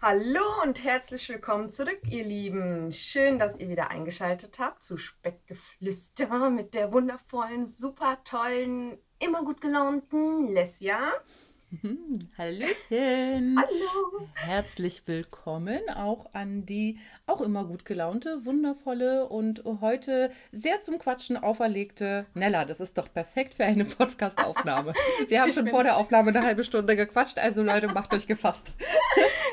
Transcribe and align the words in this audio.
Hallo 0.00 0.62
und 0.62 0.84
herzlich 0.84 1.28
willkommen 1.28 1.70
zurück, 1.70 1.98
ihr 2.08 2.22
Lieben. 2.22 2.92
Schön, 2.92 3.40
dass 3.40 3.58
ihr 3.58 3.68
wieder 3.68 3.90
eingeschaltet 3.90 4.60
habt 4.60 4.80
zu 4.80 4.96
Speckgeflüster 4.96 6.50
mit 6.50 6.74
der 6.74 6.92
wundervollen, 6.92 7.66
super 7.66 8.18
tollen, 8.22 8.96
immer 9.18 9.42
gut 9.42 9.60
gelaunten 9.60 10.46
Lesja. 10.52 11.00
Hallöchen. 12.38 13.58
Hallo. 13.58 14.26
Herzlich 14.34 15.02
willkommen 15.04 15.80
auch 15.94 16.32
an 16.32 16.64
die 16.64 16.98
auch 17.26 17.42
immer 17.42 17.66
gut 17.66 17.84
gelaunte, 17.84 18.46
wundervolle 18.46 19.26
und 19.26 19.62
heute 19.82 20.30
sehr 20.50 20.80
zum 20.80 20.98
Quatschen 20.98 21.36
auferlegte 21.36 22.24
Nella. 22.32 22.64
Das 22.64 22.80
ist 22.80 22.96
doch 22.96 23.12
perfekt 23.12 23.54
für 23.54 23.64
eine 23.64 23.84
Podcast-Aufnahme. 23.84 24.94
Wir 25.28 25.42
haben 25.42 25.50
Ich 25.50 25.56
schon 25.56 25.68
vor 25.68 25.82
der 25.82 25.98
Aufnahme 25.98 26.30
eine 26.30 26.42
halbe 26.42 26.64
Stunde 26.64 26.96
gequatscht, 26.96 27.38
also 27.38 27.62
Leute, 27.62 27.88
macht 27.88 28.14
euch 28.14 28.26
gefasst. 28.26 28.72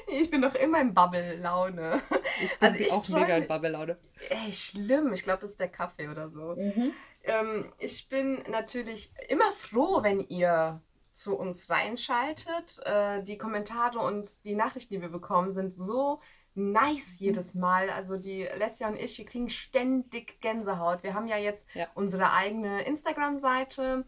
Ich 0.07 0.29
bin 0.29 0.43
doch 0.43 0.53
immer 0.55 0.79
in 0.79 0.93
Bubble-Laune. 0.93 1.99
Ich 2.41 2.57
bin 2.59 2.69
Also 2.69 2.79
ich 2.79 2.91
auch 2.91 3.09
mega 3.09 3.35
in 3.35 3.47
Babbelaune. 3.47 3.97
Ey, 4.29 4.51
schlimm. 4.51 5.11
Ich 5.11 5.23
glaube, 5.23 5.41
das 5.41 5.51
ist 5.51 5.59
der 5.59 5.67
Kaffee 5.67 6.07
oder 6.07 6.29
so. 6.29 6.55
Mhm. 6.55 6.93
Ähm, 7.23 7.73
ich 7.79 8.07
bin 8.07 8.41
natürlich 8.49 9.11
immer 9.27 9.51
froh, 9.51 10.03
wenn 10.03 10.21
ihr 10.21 10.79
zu 11.15 11.37
uns 11.37 11.69
reinschaltet. 11.69 12.79
Äh, 12.85 13.23
die 13.23 13.37
Kommentare 13.37 13.99
und 13.99 14.43
die 14.43 14.55
Nachrichten, 14.55 14.93
die 14.93 15.01
wir 15.01 15.09
bekommen, 15.09 15.53
sind 15.53 15.73
so 15.75 16.19
nice 16.53 17.17
jedes 17.19 17.55
Mal. 17.55 17.89
Also 17.89 18.17
die 18.17 18.43
Lesja 18.57 18.87
und 18.87 18.97
ich, 18.97 19.17
wir 19.17 19.25
kriegen 19.25 19.49
ständig 19.49 20.41
Gänsehaut. 20.41 21.03
Wir 21.03 21.13
haben 21.13 21.27
ja 21.27 21.37
jetzt 21.37 21.65
Ja. 21.73 21.87
unsere 21.95 22.31
eigene 22.33 22.81
Instagram-Seite 22.83 24.05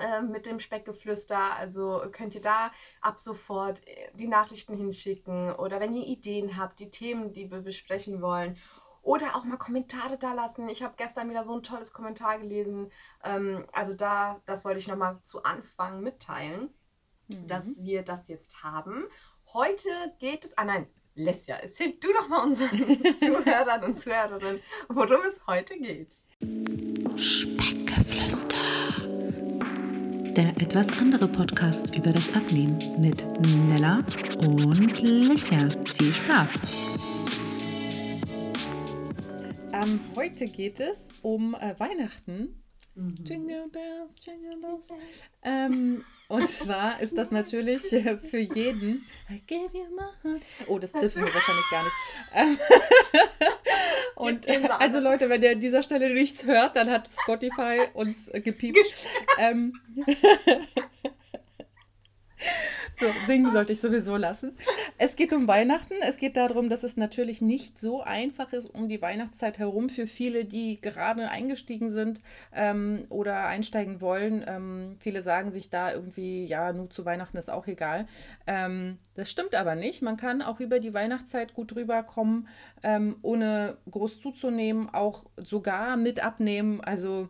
äh, 0.00 0.22
mit 0.22 0.46
dem 0.46 0.58
Speckgeflüster. 0.58 1.56
Also 1.56 2.02
könnt 2.10 2.34
ihr 2.34 2.40
da 2.40 2.70
ab 3.00 3.20
sofort 3.20 3.86
äh, 3.86 4.10
die 4.14 4.26
Nachrichten 4.28 4.74
hinschicken 4.74 5.52
oder 5.54 5.80
wenn 5.80 5.94
ihr 5.94 6.06
Ideen 6.06 6.56
habt, 6.56 6.80
die 6.80 6.90
Themen, 6.90 7.32
die 7.32 7.50
wir 7.50 7.60
besprechen 7.60 8.20
wollen. 8.20 8.56
Oder 9.02 9.34
auch 9.34 9.44
mal 9.44 9.56
Kommentare 9.56 10.16
da 10.16 10.32
lassen. 10.32 10.68
Ich 10.68 10.82
habe 10.82 10.94
gestern 10.96 11.28
wieder 11.28 11.42
so 11.44 11.54
ein 11.54 11.62
tolles 11.62 11.92
Kommentar 11.92 12.38
gelesen. 12.38 12.90
Ähm, 13.24 13.66
also 13.72 13.94
da, 13.94 14.40
das 14.46 14.64
wollte 14.64 14.78
ich 14.78 14.86
nochmal 14.86 15.18
zu 15.22 15.42
Anfang 15.42 16.02
mitteilen, 16.02 16.72
dass 17.46 17.82
wir 17.82 18.02
das 18.02 18.28
jetzt 18.28 18.62
haben. 18.62 19.04
Heute 19.52 19.88
geht 20.20 20.44
es, 20.44 20.56
ah 20.56 20.64
nein, 20.64 20.86
Lesja, 21.14 21.56
erzähl 21.56 21.92
du 22.00 22.12
doch 22.12 22.28
mal 22.28 22.42
unseren 22.44 23.16
Zuhörern 23.16 23.84
und 23.84 23.98
Zuhörerinnen, 23.98 24.62
worum 24.88 25.20
es 25.26 25.40
heute 25.46 25.76
geht. 25.76 26.22
Speckgeflüster. 27.16 28.56
Der 30.34 30.56
etwas 30.56 30.88
andere 30.88 31.28
Podcast 31.28 31.94
über 31.94 32.12
das 32.12 32.32
Abnehmen 32.32 32.78
mit 32.98 33.22
Nella 33.68 34.02
und 34.46 35.02
Lissia. 35.02 35.68
Viel 35.98 36.12
Spaß! 36.14 36.48
Ähm, 39.82 40.00
heute 40.16 40.44
geht 40.44 40.80
es 40.80 40.98
um 41.22 41.54
äh, 41.54 41.78
Weihnachten. 41.78 42.62
Jingle 42.94 43.68
bells, 43.70 44.16
jingle 44.24 44.60
bells. 44.60 44.88
Ähm, 45.42 46.04
und 46.28 46.50
zwar 46.50 47.00
ist 47.00 47.16
das 47.16 47.30
natürlich 47.30 47.90
äh, 47.92 48.18
für 48.18 48.38
jeden. 48.38 49.04
Oh, 50.66 50.78
das 50.78 50.92
dürfen 50.92 51.24
wir 51.24 51.34
wahrscheinlich 51.34 51.70
gar 51.70 51.84
nicht. 51.84 51.94
Ähm, 52.34 52.58
und 54.16 54.44
sie 54.44 54.70
also. 54.70 55.00
Leute, 55.00 55.30
wenn 55.30 55.42
ihr 55.42 55.52
an 55.52 55.60
dieser 55.60 55.82
Stelle 55.82 56.12
nichts 56.12 56.44
hört, 56.44 56.76
dann 56.76 56.90
hat 56.90 57.08
Spotify 57.08 57.80
uns 57.94 58.28
äh, 58.28 58.40
gepiept. 58.40 58.78
So, 62.98 63.06
singen 63.26 63.50
sollte 63.52 63.72
ich 63.72 63.80
sowieso 63.80 64.16
lassen. 64.16 64.56
Es 64.98 65.16
geht 65.16 65.32
um 65.32 65.48
Weihnachten. 65.48 65.94
Es 66.06 66.18
geht 66.18 66.36
darum, 66.36 66.68
dass 66.68 66.84
es 66.84 66.96
natürlich 66.96 67.40
nicht 67.40 67.80
so 67.80 68.02
einfach 68.02 68.52
ist 68.52 68.66
um 68.66 68.88
die 68.88 69.02
Weihnachtszeit 69.02 69.58
herum 69.58 69.88
für 69.88 70.06
viele, 70.06 70.44
die 70.44 70.80
gerade 70.80 71.28
eingestiegen 71.28 71.90
sind 71.90 72.20
ähm, 72.52 73.06
oder 73.08 73.46
einsteigen 73.46 74.00
wollen. 74.00 74.44
Ähm, 74.46 74.96
viele 75.00 75.22
sagen 75.22 75.50
sich 75.50 75.70
da 75.70 75.92
irgendwie, 75.92 76.44
ja, 76.46 76.72
nur 76.72 76.90
zu 76.90 77.04
Weihnachten 77.04 77.38
ist 77.38 77.50
auch 77.50 77.66
egal. 77.66 78.06
Ähm, 78.46 78.98
das 79.14 79.30
stimmt 79.30 79.54
aber 79.54 79.74
nicht. 79.74 80.02
Man 80.02 80.16
kann 80.16 80.42
auch 80.42 80.60
über 80.60 80.78
die 80.78 80.94
Weihnachtszeit 80.94 81.54
gut 81.54 81.74
rüberkommen, 81.74 82.46
ähm, 82.82 83.16
ohne 83.22 83.78
groß 83.90 84.20
zuzunehmen, 84.20 84.88
auch 84.92 85.24
sogar 85.36 85.96
mit 85.96 86.22
abnehmen. 86.22 86.80
Also 86.80 87.28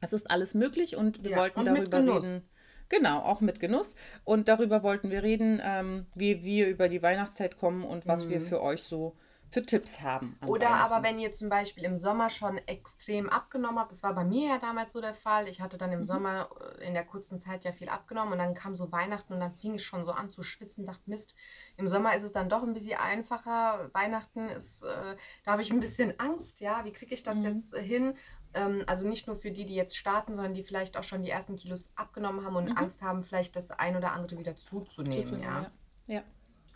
es 0.00 0.12
ist 0.12 0.30
alles 0.30 0.54
möglich 0.54 0.96
und 0.96 1.24
wir 1.24 1.30
Ja, 1.32 1.36
wollten 1.38 1.60
und 1.60 1.66
darüber 1.66 1.98
reden. 1.98 2.42
Genau, 2.88 3.20
auch 3.20 3.40
mit 3.40 3.60
Genuss. 3.60 3.94
Und 4.24 4.48
darüber 4.48 4.82
wollten 4.82 5.10
wir 5.10 5.22
reden, 5.22 5.60
ähm, 5.62 6.06
wie 6.14 6.42
wir 6.42 6.68
über 6.68 6.88
die 6.88 7.02
Weihnachtszeit 7.02 7.58
kommen 7.58 7.84
und 7.84 8.06
was 8.06 8.28
wir 8.28 8.40
für 8.40 8.62
euch 8.62 8.82
so 8.82 9.14
für 9.50 9.64
Tipps 9.64 10.02
haben. 10.02 10.38
Oder 10.46 10.70
aber 10.70 11.02
wenn 11.02 11.18
ihr 11.18 11.32
zum 11.32 11.48
Beispiel 11.48 11.84
im 11.84 11.98
Sommer 11.98 12.28
schon 12.28 12.58
extrem 12.66 13.28
abgenommen 13.30 13.78
habt, 13.78 13.92
das 13.92 14.02
war 14.02 14.14
bei 14.14 14.24
mir 14.24 14.48
ja 14.48 14.58
damals 14.58 14.92
so 14.92 15.00
der 15.00 15.14
Fall. 15.14 15.48
Ich 15.48 15.60
hatte 15.60 15.78
dann 15.78 15.90
im 15.92 16.04
Sommer 16.04 16.50
äh, 16.78 16.86
in 16.86 16.94
der 16.94 17.04
kurzen 17.04 17.38
Zeit 17.38 17.64
ja 17.64 17.72
viel 17.72 17.88
abgenommen 17.88 18.32
und 18.32 18.38
dann 18.38 18.54
kam 18.54 18.76
so 18.76 18.92
Weihnachten 18.92 19.32
und 19.32 19.40
dann 19.40 19.54
fing 19.54 19.74
ich 19.74 19.84
schon 19.84 20.04
so 20.04 20.12
an 20.12 20.30
zu 20.30 20.42
schwitzen, 20.42 20.84
dachte 20.84 21.02
Mist, 21.06 21.34
im 21.76 21.88
Sommer 21.88 22.14
ist 22.14 22.24
es 22.24 22.32
dann 22.32 22.50
doch 22.50 22.62
ein 22.62 22.74
bisschen 22.74 22.98
einfacher. 22.98 23.90
Weihnachten 23.94 24.48
ist, 24.50 24.82
äh, 24.82 25.16
da 25.44 25.52
habe 25.52 25.62
ich 25.62 25.72
ein 25.72 25.80
bisschen 25.80 26.18
Angst, 26.20 26.60
ja, 26.60 26.84
wie 26.84 26.92
kriege 26.92 27.14
ich 27.14 27.22
das 27.22 27.42
jetzt 27.42 27.74
äh, 27.74 27.82
hin? 27.82 28.14
Ähm, 28.54 28.84
also 28.86 29.08
nicht 29.08 29.26
nur 29.26 29.36
für 29.36 29.50
die, 29.50 29.64
die 29.64 29.74
jetzt 29.74 29.96
starten, 29.96 30.34
sondern 30.34 30.54
die 30.54 30.62
vielleicht 30.62 30.96
auch 30.96 31.02
schon 31.02 31.22
die 31.22 31.30
ersten 31.30 31.56
Kilos 31.56 31.92
abgenommen 31.96 32.44
haben 32.44 32.56
und 32.56 32.76
Angst 32.76 33.02
haben, 33.02 33.22
vielleicht 33.22 33.56
das 33.56 33.70
ein 33.70 33.96
oder 33.96 34.12
andere 34.12 34.38
wieder 34.38 34.56
zuzunehmen, 34.56 35.26
Zuzunehmen, 35.26 35.66
ja. 36.06 36.14
ja. 36.14 36.22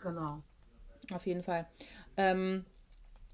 Genau. 0.01 0.43
Auf 1.11 1.25
jeden 1.25 1.43
Fall. 1.43 1.67
Ähm, 2.17 2.65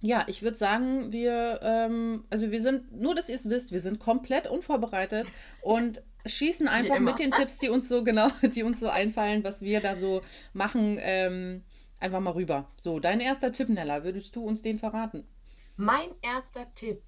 ja, 0.01 0.23
ich 0.27 0.41
würde 0.41 0.57
sagen, 0.57 1.11
wir, 1.11 1.59
ähm, 1.61 2.23
also 2.29 2.51
wir 2.51 2.61
sind, 2.61 2.93
nur 2.93 3.15
dass 3.15 3.27
ihr 3.27 3.35
es 3.35 3.49
wisst, 3.49 3.71
wir 3.71 3.81
sind 3.81 3.99
komplett 3.99 4.47
unvorbereitet 4.47 5.27
und 5.61 6.01
schießen 6.25 6.67
einfach 6.67 6.99
mit 6.99 7.19
den 7.19 7.31
Tipps, 7.31 7.57
die 7.57 7.69
uns 7.69 7.89
so 7.89 8.03
genau, 8.03 8.29
die 8.55 8.63
uns 8.63 8.79
so 8.79 8.89
einfallen, 8.89 9.43
was 9.43 9.61
wir 9.61 9.81
da 9.81 9.95
so 9.95 10.21
machen, 10.53 10.97
ähm, 11.01 11.63
einfach 11.99 12.21
mal 12.21 12.31
rüber. 12.31 12.71
So, 12.77 12.99
dein 12.99 13.19
erster 13.19 13.51
Tipp, 13.51 13.69
Nella, 13.69 14.03
würdest 14.03 14.35
du 14.35 14.43
uns 14.43 14.61
den 14.61 14.79
verraten? 14.79 15.27
Mein 15.75 16.09
erster 16.21 16.73
Tipp, 16.75 17.01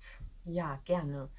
ja, 0.46 0.80
gerne. 0.86 1.30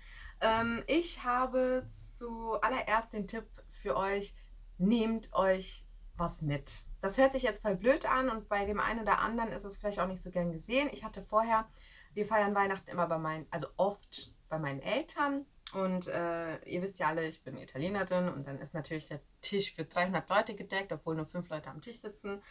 Ähm, 0.40 0.82
ich 0.86 1.24
habe 1.24 1.86
zuallererst 1.88 3.12
den 3.12 3.26
Tipp 3.26 3.46
für 3.68 3.96
euch, 3.96 4.34
nehmt 4.78 5.32
euch 5.32 5.84
was 6.16 6.42
mit. 6.42 6.82
Das 7.00 7.18
hört 7.18 7.32
sich 7.32 7.42
jetzt 7.42 7.62
voll 7.62 7.76
blöd 7.76 8.06
an 8.06 8.30
und 8.30 8.48
bei 8.48 8.64
dem 8.64 8.80
einen 8.80 9.00
oder 9.00 9.18
anderen 9.18 9.50
ist 9.50 9.64
es 9.64 9.78
vielleicht 9.78 9.98
auch 9.98 10.06
nicht 10.06 10.22
so 10.22 10.30
gern 10.30 10.52
gesehen. 10.52 10.88
Ich 10.92 11.04
hatte 11.04 11.22
vorher, 11.22 11.68
wir 12.14 12.26
feiern 12.26 12.54
Weihnachten 12.54 12.90
immer 12.90 13.06
bei 13.08 13.18
meinen, 13.18 13.46
also 13.50 13.66
oft 13.76 14.32
bei 14.48 14.58
meinen 14.58 14.80
Eltern 14.80 15.46
und 15.72 16.06
äh, 16.06 16.58
ihr 16.64 16.82
wisst 16.82 16.98
ja 16.98 17.08
alle, 17.08 17.26
ich 17.26 17.42
bin 17.42 17.56
Italienerin 17.56 18.28
und 18.28 18.46
dann 18.46 18.60
ist 18.60 18.74
natürlich 18.74 19.06
der 19.06 19.20
Tisch 19.40 19.74
für 19.74 19.84
300 19.84 20.28
Leute 20.28 20.54
gedeckt, 20.54 20.92
obwohl 20.92 21.16
nur 21.16 21.24
fünf 21.24 21.48
Leute 21.48 21.70
am 21.70 21.80
Tisch 21.80 21.98
sitzen. 21.98 22.42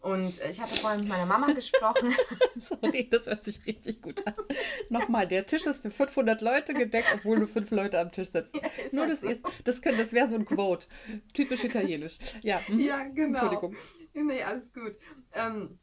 Und 0.00 0.40
äh, 0.40 0.50
ich 0.50 0.60
hatte 0.60 0.76
vorhin 0.76 1.00
mit 1.00 1.08
meiner 1.08 1.26
Mama 1.26 1.52
gesprochen. 1.52 2.14
Sorry, 2.60 3.08
das 3.10 3.26
hört 3.26 3.44
sich 3.44 3.66
richtig 3.66 4.00
gut 4.00 4.26
an. 4.26 4.34
Nochmal, 4.88 5.28
der 5.28 5.44
Tisch 5.44 5.66
ist 5.66 5.82
für 5.82 5.90
500 5.90 6.40
Leute 6.40 6.72
gedeckt, 6.72 7.08
obwohl 7.14 7.38
nur 7.38 7.48
fünf 7.48 7.70
Leute 7.70 8.00
am 8.00 8.10
Tisch 8.10 8.30
sitzen. 8.30 8.56
Ja, 8.56 8.70
nur 8.92 9.02
halt 9.02 9.12
das 9.12 9.20
so. 9.20 9.28
ist, 9.28 9.42
das, 9.64 9.80
das 9.80 10.12
wäre 10.12 10.28
so 10.30 10.36
ein 10.36 10.46
Quote. 10.46 10.86
Typisch 11.34 11.64
italienisch. 11.64 12.18
Ja, 12.40 12.60
mhm. 12.68 12.80
Ja, 12.80 13.04
genau. 13.04 13.40
Entschuldigung. 13.40 13.76
Nee, 14.14 14.42
alles 14.42 14.72
gut. 14.72 14.96
Ähm, 15.34 15.78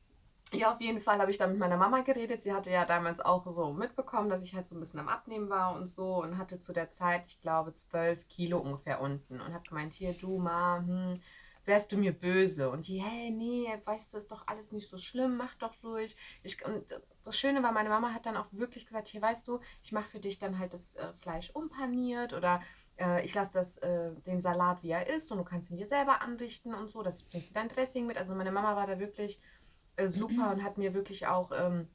ja, 0.54 0.72
auf 0.72 0.80
jeden 0.80 1.00
Fall 1.00 1.20
habe 1.20 1.30
ich 1.30 1.38
da 1.38 1.46
mit 1.46 1.60
meiner 1.60 1.78
Mama 1.78 2.02
geredet. 2.02 2.42
Sie 2.42 2.54
hatte 2.54 2.72
ja 2.72 2.86
damals 2.86 3.20
auch 3.20 3.46
so 3.52 3.74
mitbekommen, 3.74 4.30
dass 4.30 4.44
ich 4.44 4.56
halt 4.56 4.66
so 4.66 4.76
ein 4.76 4.80
bisschen 4.80 5.00
am 5.00 5.10
Abnehmen 5.10 5.50
war 5.50 5.76
und 5.76 5.88
so 5.88 6.24
und 6.24 6.38
hatte 6.38 6.58
zu 6.58 6.72
der 6.72 6.90
Zeit, 6.90 7.24
ich 7.28 7.40
glaube, 7.40 7.74
12 7.74 8.28
Kilo 8.30 8.58
ungefähr 8.60 9.02
unten 9.02 9.42
und 9.42 9.54
habe 9.54 9.68
gemeint, 9.68 9.94
hier, 9.94 10.14
du, 10.14 10.38
Ma, 10.38 10.78
hm, 10.78 11.16
wärst 11.68 11.92
du 11.92 11.98
mir 11.98 12.14
böse? 12.14 12.70
Und 12.70 12.88
die, 12.88 13.02
hey, 13.02 13.30
nee, 13.30 13.68
weißt 13.86 14.14
du, 14.14 14.18
ist 14.18 14.32
doch 14.32 14.48
alles 14.48 14.72
nicht 14.72 14.90
so 14.90 14.98
schlimm, 14.98 15.38
mach 15.38 15.56
doch 15.56 15.74
ruhig. 15.84 16.16
Ich, 16.44 16.66
und 16.66 16.86
das 17.24 17.38
Schöne 17.38 17.62
war, 17.62 17.72
meine 17.72 17.90
Mama 17.90 18.14
hat 18.14 18.26
dann 18.26 18.38
auch 18.38 18.48
wirklich 18.52 18.86
gesagt, 18.86 19.10
hier, 19.10 19.22
weißt 19.22 19.48
du, 19.48 19.60
ich 19.84 19.92
mache 19.92 20.10
für 20.10 20.20
dich 20.20 20.40
dann 20.40 20.60
halt 20.60 20.74
das 20.74 20.96
äh, 20.96 21.14
Fleisch 21.22 21.52
umpaniert 21.52 22.34
oder 22.34 22.62
äh, 23.00 23.24
ich 23.26 23.34
lasse 23.34 23.60
äh, 23.82 24.20
den 24.22 24.42
Salat, 24.42 24.82
wie 24.84 24.92
er 24.92 25.08
ist 25.08 25.32
und 25.32 25.38
du 25.38 25.44
kannst 25.44 25.70
ihn 25.70 25.78
dir 25.78 25.88
selber 25.88 26.22
anrichten 26.22 26.74
und 26.74 26.90
so. 26.90 27.04
Das 27.04 27.24
bringst 27.24 27.52
du 27.52 27.54
dein 27.54 27.70
Dressing 27.70 28.08
mit. 28.08 28.18
Also 28.18 28.34
meine 28.34 28.52
Mama 28.52 28.76
war 28.76 28.88
da 28.88 29.00
wirklich 29.00 29.40
äh, 29.98 30.08
super 30.08 30.52
und 30.52 30.64
hat 30.64 30.78
mir 30.78 30.94
wirklich 30.94 31.28
auch 31.28 31.52
ähm, 31.52 31.88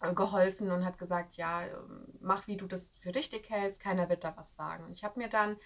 äh, 0.00 0.12
geholfen 0.12 0.70
und 0.70 0.84
hat 0.84 0.98
gesagt, 0.98 1.34
ja, 1.34 1.66
ähm, 1.66 2.06
mach 2.20 2.46
wie 2.46 2.56
du 2.56 2.66
das 2.66 2.92
für 2.92 3.14
richtig 3.14 3.50
hältst, 3.50 3.80
keiner 3.80 4.08
wird 4.08 4.24
da 4.24 4.36
was 4.36 4.54
sagen. 4.54 4.84
Und 4.84 4.92
ich 4.92 5.04
habe 5.04 5.18
mir 5.18 5.28
dann 5.28 5.56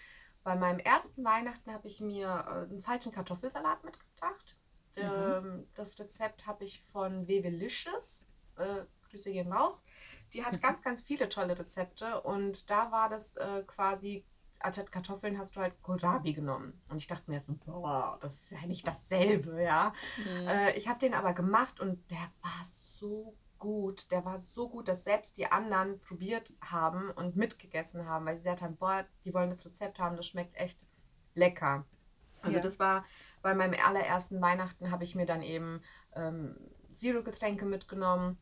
bei 0.49 0.56
meinem 0.56 0.79
ersten 0.79 1.23
Weihnachten 1.27 1.71
habe 1.71 1.87
ich 1.89 2.00
mir 2.00 2.27
äh, 2.27 2.62
einen 2.62 2.81
falschen 2.81 3.12
Kartoffelsalat 3.12 3.85
mitgebracht. 3.85 4.56
Ähm, 4.97 5.67
Das 5.75 5.99
Rezept 5.99 6.47
habe 6.47 6.65
ich 6.65 6.81
von 6.81 7.29
Wevelicious. 7.29 8.31
Äh, 8.56 8.87
Grüße 9.11 9.31
gehen 9.31 9.53
raus. 9.53 9.85
Die 10.33 10.43
hat 10.47 10.62
ganz, 10.62 10.81
ganz 10.81 11.03
viele 11.03 11.29
tolle 11.29 11.59
Rezepte 11.59 12.23
und 12.23 12.71
da 12.71 12.91
war 12.91 13.11
das 13.11 13.37
äh, 13.37 13.62
quasi 13.67 14.25
anstatt 14.61 14.91
Kartoffeln 14.91 15.39
hast 15.39 15.55
du 15.55 15.61
halt 15.61 15.83
Kohlrabi 15.83 16.33
genommen. 16.33 16.81
Und 16.89 16.97
ich 16.97 17.06
dachte 17.06 17.31
mir 17.31 17.41
so, 17.41 17.53
boah, 17.67 18.17
das 18.23 18.45
ist 18.45 18.50
ja 18.53 18.67
nicht 18.67 18.89
dasselbe, 18.89 19.62
ja. 19.62 19.93
Mhm. 20.17 20.49
Äh, 20.49 20.77
ich 20.79 20.89
habe 20.89 20.99
den 20.99 21.12
aber 21.12 21.35
gemacht 21.35 21.79
und 21.79 22.11
der 22.11 22.33
war 22.41 22.65
so 22.65 23.37
gut, 23.58 24.10
der 24.10 24.25
war 24.25 24.38
so 24.38 24.69
gut, 24.69 24.88
dass 24.88 25.05
selbst 25.05 25.37
die 25.37 25.50
anderen 25.50 26.00
probiert 26.00 26.52
haben 26.60 27.10
und 27.10 27.37
mitgegessen 27.37 28.06
haben, 28.06 28.26
weil 28.26 28.37
sie 28.37 28.44
gesagt 28.44 28.62
haben, 28.62 28.76
boah, 28.76 29.05
die 29.25 29.34
wollen 29.34 29.50
das 29.50 29.64
Rezept 29.64 29.99
haben, 30.00 30.16
das 30.16 30.26
schmeckt 30.26 30.56
echt 30.56 30.78
lecker. 31.34 31.84
Also 32.43 32.56
ja. 32.56 32.62
das 32.62 32.78
war 32.78 33.05
bei 33.43 33.55
meinem 33.55 33.78
allerersten 33.84 34.40
Weihnachten 34.40 34.90
habe 34.90 35.05
ich 35.05 35.14
mir 35.14 35.26
dann 35.26 35.43
eben 35.43 35.82
ähm, 36.14 36.56
Zero-Getränke 36.93 37.66
mitgenommen, 37.66 38.38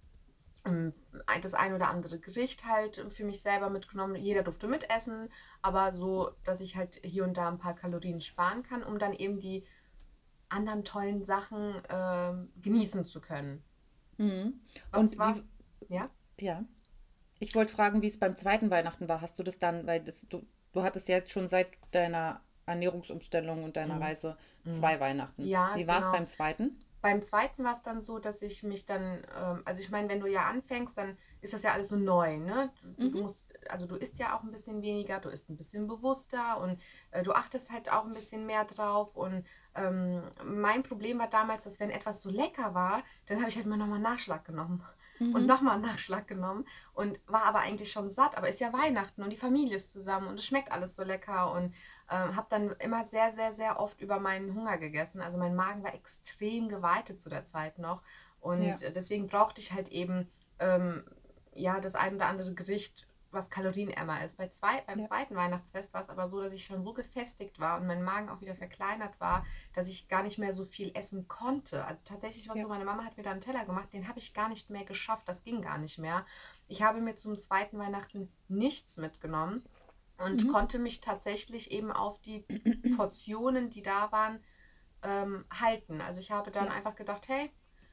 ähm, 0.64 0.92
das 1.42 1.54
ein 1.54 1.74
oder 1.74 1.88
andere 1.88 2.19
Gericht 2.19 2.66
halt 2.66 3.04
für 3.10 3.24
mich 3.24 3.40
selber 3.40 3.70
mitgenommen. 3.70 4.16
Jeder 4.16 4.42
durfte 4.42 4.66
mitessen, 4.66 5.30
aber 5.62 5.94
so, 5.94 6.30
dass 6.44 6.60
ich 6.60 6.76
halt 6.76 7.00
hier 7.04 7.24
und 7.24 7.36
da 7.36 7.48
ein 7.48 7.58
paar 7.58 7.74
Kalorien 7.74 8.20
sparen 8.20 8.62
kann, 8.62 8.82
um 8.82 8.98
dann 8.98 9.12
eben 9.12 9.38
die 9.38 9.64
anderen 10.48 10.84
tollen 10.84 11.24
Sachen 11.24 11.84
äh, 11.86 12.34
genießen 12.62 13.04
zu 13.04 13.20
können. 13.20 13.64
Mhm. 14.18 14.60
und 14.92 15.18
war, 15.18 15.36
wie, 15.36 15.94
ja? 15.94 16.10
Ja. 16.40 16.64
Ich 17.38 17.54
wollte 17.54 17.72
fragen, 17.72 18.02
wie 18.02 18.06
es 18.06 18.18
beim 18.18 18.36
zweiten 18.36 18.70
Weihnachten 18.70 19.08
war. 19.08 19.20
Hast 19.20 19.38
du 19.38 19.42
das 19.42 19.58
dann, 19.58 19.86
weil 19.86 20.00
das, 20.02 20.26
du, 20.28 20.42
du 20.72 20.82
hattest 20.82 21.08
ja 21.08 21.16
jetzt 21.16 21.32
schon 21.32 21.48
seit 21.48 21.68
deiner 21.90 22.40
Ernährungsumstellung 22.66 23.62
und 23.62 23.76
deiner 23.76 23.96
mhm. 23.96 24.02
Reise 24.02 24.36
mhm. 24.64 24.72
zwei 24.72 25.00
Weihnachten. 25.00 25.46
Ja, 25.46 25.72
wie 25.76 25.86
war 25.86 25.98
es 25.98 26.04
genau. 26.04 26.16
beim 26.16 26.26
zweiten? 26.26 26.80
Beim 27.06 27.23
zweiten 27.23 27.62
war 27.62 27.70
es 27.70 27.82
dann 27.82 28.03
so, 28.03 28.19
dass 28.19 28.43
ich 28.43 28.64
mich 28.64 28.85
dann, 28.85 29.25
ähm, 29.41 29.62
also 29.64 29.81
ich 29.81 29.93
meine, 29.93 30.08
wenn 30.08 30.19
du 30.19 30.26
ja 30.26 30.49
anfängst, 30.49 30.99
dann 30.99 31.17
ist 31.41 31.53
das 31.53 31.62
ja 31.62 31.70
alles 31.70 31.87
so 31.87 31.94
neu, 31.94 32.38
ne? 32.38 32.73
Du, 32.99 33.11
mhm. 33.11 33.20
musst, 33.20 33.47
also 33.69 33.87
du 33.87 33.94
isst 33.94 34.19
ja 34.19 34.37
auch 34.37 34.43
ein 34.43 34.50
bisschen 34.50 34.82
weniger, 34.82 35.20
du 35.20 35.29
isst 35.29 35.49
ein 35.49 35.56
bisschen 35.56 35.87
bewusster 35.87 36.58
und 36.61 36.82
äh, 37.12 37.23
du 37.23 37.31
achtest 37.31 37.70
halt 37.70 37.93
auch 37.93 38.06
ein 38.06 38.12
bisschen 38.12 38.44
mehr 38.44 38.64
drauf. 38.64 39.14
Und 39.14 39.47
ähm, 39.76 40.20
mein 40.44 40.82
Problem 40.82 41.20
war 41.20 41.29
damals, 41.29 41.62
dass 41.62 41.79
wenn 41.79 41.91
etwas 41.91 42.23
so 42.23 42.29
lecker 42.29 42.75
war, 42.75 43.05
dann 43.26 43.38
habe 43.38 43.50
ich 43.50 43.56
halt 43.56 43.67
mal 43.67 43.76
nochmal 43.76 44.00
Nachschlag 44.00 44.44
genommen. 44.44 44.82
Mhm. 45.19 45.35
Und 45.35 45.47
nochmal 45.47 45.81
Nachschlag 45.81 46.29
genommen 46.29 46.67
und 46.93 47.19
war 47.26 47.44
aber 47.44 47.61
eigentlich 47.61 47.91
schon 47.91 48.11
satt. 48.11 48.37
Aber 48.37 48.50
ist 48.50 48.61
ja 48.61 48.75
Weihnachten 48.75 49.23
und 49.23 49.31
die 49.31 49.38
Familie 49.38 49.76
ist 49.76 49.91
zusammen 49.91 50.29
und 50.29 50.38
es 50.38 50.44
schmeckt 50.44 50.70
alles 50.70 50.94
so 50.94 51.05
lecker. 51.05 51.53
Und 51.53 51.75
ähm, 52.11 52.37
habe 52.37 52.47
dann 52.50 52.70
immer 52.79 53.05
sehr, 53.05 53.32
sehr, 53.32 53.53
sehr 53.53 53.81
oft 53.81 54.00
über 54.00 54.20
meinen 54.20 54.55
Hunger 54.55 54.79
gegessen. 54.79 55.20
Also 55.20 55.38
mein 55.38 55.55
Magen 55.55 55.82
war 55.82 55.94
extrem 55.94 56.69
geweitet 56.69 57.20
zu 57.20 57.29
der 57.29 57.44
Zeit 57.44 57.79
noch. 57.79 58.03
Und 58.41 58.81
ja. 58.81 58.91
deswegen 58.91 59.26
brauchte 59.26 59.61
ich 59.61 59.73
halt 59.73 59.88
eben 59.88 60.31
ähm, 60.58 61.05
ja 61.53 61.81
das 61.81 61.94
ein 61.94 62.14
oder 62.14 62.26
andere 62.26 62.55
Gericht, 62.55 63.06
was 63.32 63.50
kalorienärmer 63.50 64.25
ist. 64.25 64.37
Bei 64.37 64.49
zwei, 64.49 64.81
beim 64.82 65.00
ja. 65.00 65.05
zweiten 65.05 65.35
Weihnachtsfest 65.35 65.93
war 65.93 66.00
es 66.00 66.08
aber 66.08 66.29
so, 66.29 66.41
dass 66.41 66.53
ich 66.53 66.64
schon 66.64 66.85
so 66.85 66.93
gefestigt 66.93 67.58
war 67.58 67.81
und 67.81 67.87
mein 67.87 68.03
Magen 68.03 68.29
auch 68.29 68.41
wieder 68.41 68.55
verkleinert 68.55 69.20
war, 69.20 69.44
dass 69.75 69.88
ich 69.88 70.08
gar 70.08 70.23
nicht 70.23 70.38
mehr 70.38 70.53
so 70.53 70.64
viel 70.64 70.93
essen 70.94 71.26
konnte. 71.26 71.85
Also 71.85 72.03
tatsächlich 72.05 72.49
war 72.49 72.56
ja. 72.56 72.62
so, 72.62 72.69
meine 72.69 72.85
Mama 72.85 73.05
hat 73.05 73.17
mir 73.17 73.25
da 73.25 73.32
einen 73.32 73.41
Teller 73.41 73.64
gemacht, 73.64 73.93
den 73.93 74.08
habe 74.08 74.20
ich 74.20 74.32
gar 74.32 74.49
nicht 74.49 74.70
mehr 74.70 74.85
geschafft. 74.85 75.29
Das 75.29 75.43
ging 75.43 75.61
gar 75.61 75.79
nicht 75.79 75.99
mehr. 75.99 76.25
Ich 76.69 76.82
habe 76.82 77.00
mir 77.00 77.17
zum 77.17 77.37
zweiten 77.37 77.79
Weihnachten 77.79 78.32
nichts 78.49 78.97
mitgenommen 78.97 79.64
und 80.18 80.44
mhm. 80.44 80.52
konnte 80.52 80.78
mich 80.78 81.00
tatsächlich 81.00 81.70
eben 81.70 81.92
auf 81.92 82.20
die 82.20 82.40
Portionen, 82.96 83.70
die 83.70 83.82
da 83.82 84.10
waren, 84.12 84.40
ähm, 85.02 85.44
halten. 85.52 86.00
Also 86.00 86.20
ich 86.20 86.30
habe 86.30 86.50
dann 86.50 86.66
ja. 86.66 86.72
einfach 86.72 86.96
gedacht, 86.96 87.28
hey, 87.28 87.50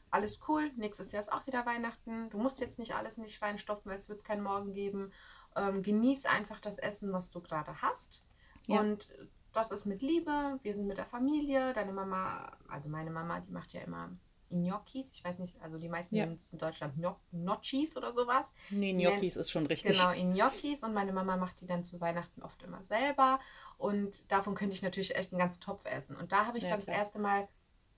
alles 0.09 0.39
cool, 0.47 0.71
nächstes 0.75 1.11
Jahr 1.11 1.21
ist 1.21 1.33
auch 1.33 1.45
wieder 1.47 1.65
Weihnachten, 1.65 2.29
du 2.29 2.37
musst 2.37 2.59
jetzt 2.61 2.77
nicht 2.77 2.95
alles 2.95 3.17
nicht 3.17 3.41
reinstopfen, 3.41 3.89
weil 3.89 3.97
es 3.97 4.09
wird 4.09 4.19
es 4.19 4.25
keinen 4.25 4.43
Morgen 4.43 4.71
geben. 4.71 5.11
Ähm, 5.55 5.83
genieß 5.83 6.25
einfach 6.25 6.59
das 6.59 6.77
Essen, 6.77 7.11
was 7.13 7.31
du 7.31 7.41
gerade 7.41 7.81
hast. 7.81 8.23
Ja. 8.67 8.79
Und 8.79 9.07
das 9.51 9.71
ist 9.71 9.85
mit 9.85 10.01
Liebe, 10.01 10.59
wir 10.61 10.73
sind 10.73 10.87
mit 10.87 10.97
der 10.97 11.05
Familie, 11.05 11.73
deine 11.73 11.93
Mama, 11.93 12.57
also 12.67 12.89
meine 12.89 13.11
Mama, 13.11 13.39
die 13.39 13.51
macht 13.51 13.73
ja 13.73 13.81
immer 13.81 14.11
Gnocchis. 14.53 15.11
Ich 15.11 15.23
weiß 15.23 15.39
nicht, 15.39 15.61
also 15.61 15.77
die 15.77 15.89
meisten 15.89 16.15
ja. 16.15 16.25
nennen 16.25 16.38
es 16.38 16.51
in 16.51 16.59
Deutschland 16.59 16.95
Gnocchis 17.31 17.97
oder 17.97 18.13
sowas. 18.13 18.53
Nee, 18.69 18.94
Gnocchis 18.94 19.35
ist 19.35 19.51
schon 19.51 19.65
richtig. 19.65 19.97
Genau, 19.97 20.13
Gnocchis. 20.13 20.83
Und 20.83 20.94
meine 20.94 21.11
Mama 21.11 21.38
macht 21.38 21.61
die 21.61 21.65
dann 21.65 21.83
zu 21.83 22.00
Weihnachten 22.00 22.41
oft 22.41 22.61
immer 22.63 22.83
selber. 22.83 23.39
Und 23.77 24.31
davon 24.31 24.55
könnte 24.55 24.73
ich 24.73 24.81
natürlich 24.81 25.15
echt 25.15 25.31
einen 25.31 25.39
ganzen 25.39 25.61
Topf 25.61 25.85
essen. 25.85 26.15
Und 26.15 26.31
da 26.31 26.45
habe 26.45 26.57
ich 26.57 26.63
ja, 26.63 26.69
dann 26.69 26.81
klar. 26.81 26.95
das 26.95 27.05
erste 27.05 27.19
Mal 27.19 27.47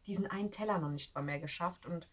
diesen 0.07 0.28
einen 0.28 0.52
Teller 0.52 0.78
noch 0.80 0.90
nicht 0.90 1.13
mal 1.13 1.22
mehr 1.22 1.40
geschafft. 1.40 1.86
Und 1.86 2.10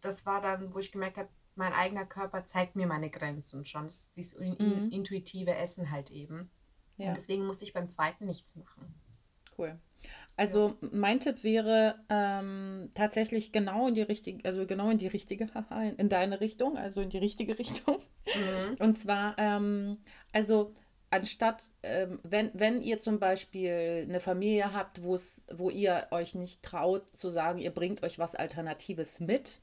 das 0.00 0.26
war 0.26 0.40
dann, 0.40 0.74
wo 0.74 0.78
ich 0.78 0.92
gemerkt 0.92 1.18
habe, 1.18 1.28
mein 1.56 1.72
eigener 1.72 2.04
Körper 2.04 2.44
zeigt 2.44 2.76
mir 2.76 2.86
meine 2.86 3.10
Grenzen 3.10 3.64
schon. 3.64 3.84
Das 3.84 4.02
ist 4.02 4.16
dieses 4.16 4.38
mhm. 4.38 4.90
intuitive 4.90 5.54
Essen 5.54 5.90
halt 5.90 6.10
eben. 6.10 6.50
Ja. 6.96 7.08
Und 7.08 7.16
deswegen 7.16 7.46
musste 7.46 7.64
ich 7.64 7.72
beim 7.72 7.88
zweiten 7.88 8.26
nichts 8.26 8.54
machen. 8.56 8.94
Cool. 9.56 9.78
Also 10.36 10.76
mein 10.80 11.20
Tipp 11.20 11.44
wäre 11.44 11.94
ähm, 12.08 12.90
tatsächlich 12.94 13.52
genau 13.52 13.86
in 13.86 13.94
die 13.94 14.02
richtige, 14.02 14.44
also 14.44 14.66
genau 14.66 14.90
in 14.90 14.98
die 14.98 15.06
richtige, 15.06 15.48
in 15.96 16.08
deine 16.08 16.40
Richtung, 16.40 16.76
also 16.76 17.00
in 17.00 17.10
die 17.10 17.18
richtige 17.18 17.58
Richtung. 17.58 17.98
Mhm. 18.26 18.76
Und 18.80 18.98
zwar, 18.98 19.36
ähm, 19.38 19.98
also 20.32 20.72
anstatt, 21.10 21.70
ähm, 21.84 22.18
wenn, 22.24 22.50
wenn 22.54 22.82
ihr 22.82 22.98
zum 22.98 23.20
Beispiel 23.20 24.06
eine 24.08 24.18
Familie 24.18 24.72
habt, 24.72 25.00
wo 25.04 25.70
ihr 25.70 26.08
euch 26.10 26.34
nicht 26.34 26.62
traut 26.62 27.04
zu 27.16 27.30
sagen, 27.30 27.60
ihr 27.60 27.70
bringt 27.70 28.02
euch 28.02 28.18
was 28.18 28.34
Alternatives 28.34 29.20
mit, 29.20 29.60